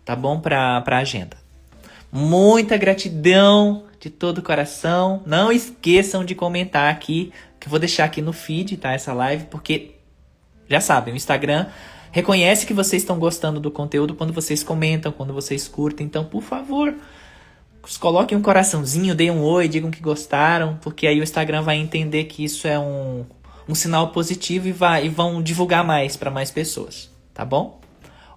Tá 0.05 0.15
bom? 0.15 0.39
Pra, 0.39 0.81
pra 0.83 0.99
agenda. 0.99 1.37
Muita 2.13 2.77
gratidão 2.77 3.85
de 3.99 4.11
todo 4.11 4.39
o 4.39 4.43
coração. 4.43 5.23
Não 5.25 5.51
esqueçam 5.51 6.25
de 6.25 6.35
comentar 6.35 6.93
aqui, 6.93 7.33
que 7.59 7.67
eu 7.67 7.71
vou 7.71 7.79
deixar 7.79 8.05
aqui 8.05 8.21
no 8.21 8.33
feed, 8.33 8.77
tá? 8.77 8.93
Essa 8.93 9.15
live, 9.15 9.47
porque 9.47 9.97
já 10.69 10.81
sabem, 10.81 11.15
o 11.15 11.17
Instagram 11.17 11.67
reconhece 12.13 12.67
que 12.67 12.75
vocês 12.75 13.03
estão 13.03 13.19
gostando 13.19 13.61
do 13.61 13.71
conteúdo 13.71 14.15
quando 14.15 14.33
vocês 14.33 14.63
comentam, 14.63 15.13
quando 15.13 15.33
vocês 15.33 15.67
curtem. 15.67 16.07
Então, 16.07 16.25
por 16.25 16.43
favor, 16.43 16.95
coloquem 17.97 18.37
um 18.37 18.43
coraçãozinho, 18.43 19.15
deem 19.15 19.31
um 19.31 19.43
oi, 19.43 19.69
digam 19.69 19.91
que 19.91 20.01
gostaram, 20.01 20.79
porque 20.83 21.07
aí 21.07 21.21
o 21.21 21.23
Instagram 21.23 21.63
vai 21.63 21.77
entender 21.77 22.25
que 22.25 22.43
isso 22.43 22.67
é 22.67 22.79
um, 22.79 23.25
um 23.69 23.75
sinal 23.75 24.09
positivo 24.09 24.67
e, 24.67 24.73
vai, 24.73 25.07
e 25.07 25.09
vão 25.09 25.41
divulgar 25.41 25.85
mais 25.85 26.17
para 26.17 26.31
mais 26.31 26.51
pessoas, 26.51 27.11
tá 27.33 27.45
bom? 27.45 27.81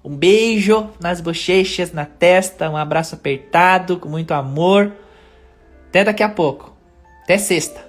Um 0.03 0.15
beijo 0.15 0.89
nas 0.99 1.19
bochechas, 1.19 1.91
na 1.91 2.05
testa, 2.05 2.69
um 2.69 2.77
abraço 2.77 3.15
apertado, 3.15 3.97
com 3.97 4.07
muito 4.07 4.33
amor. 4.33 4.93
Até 5.89 6.03
daqui 6.03 6.23
a 6.23 6.29
pouco. 6.29 6.73
Até 7.23 7.37
sexta. 7.37 7.88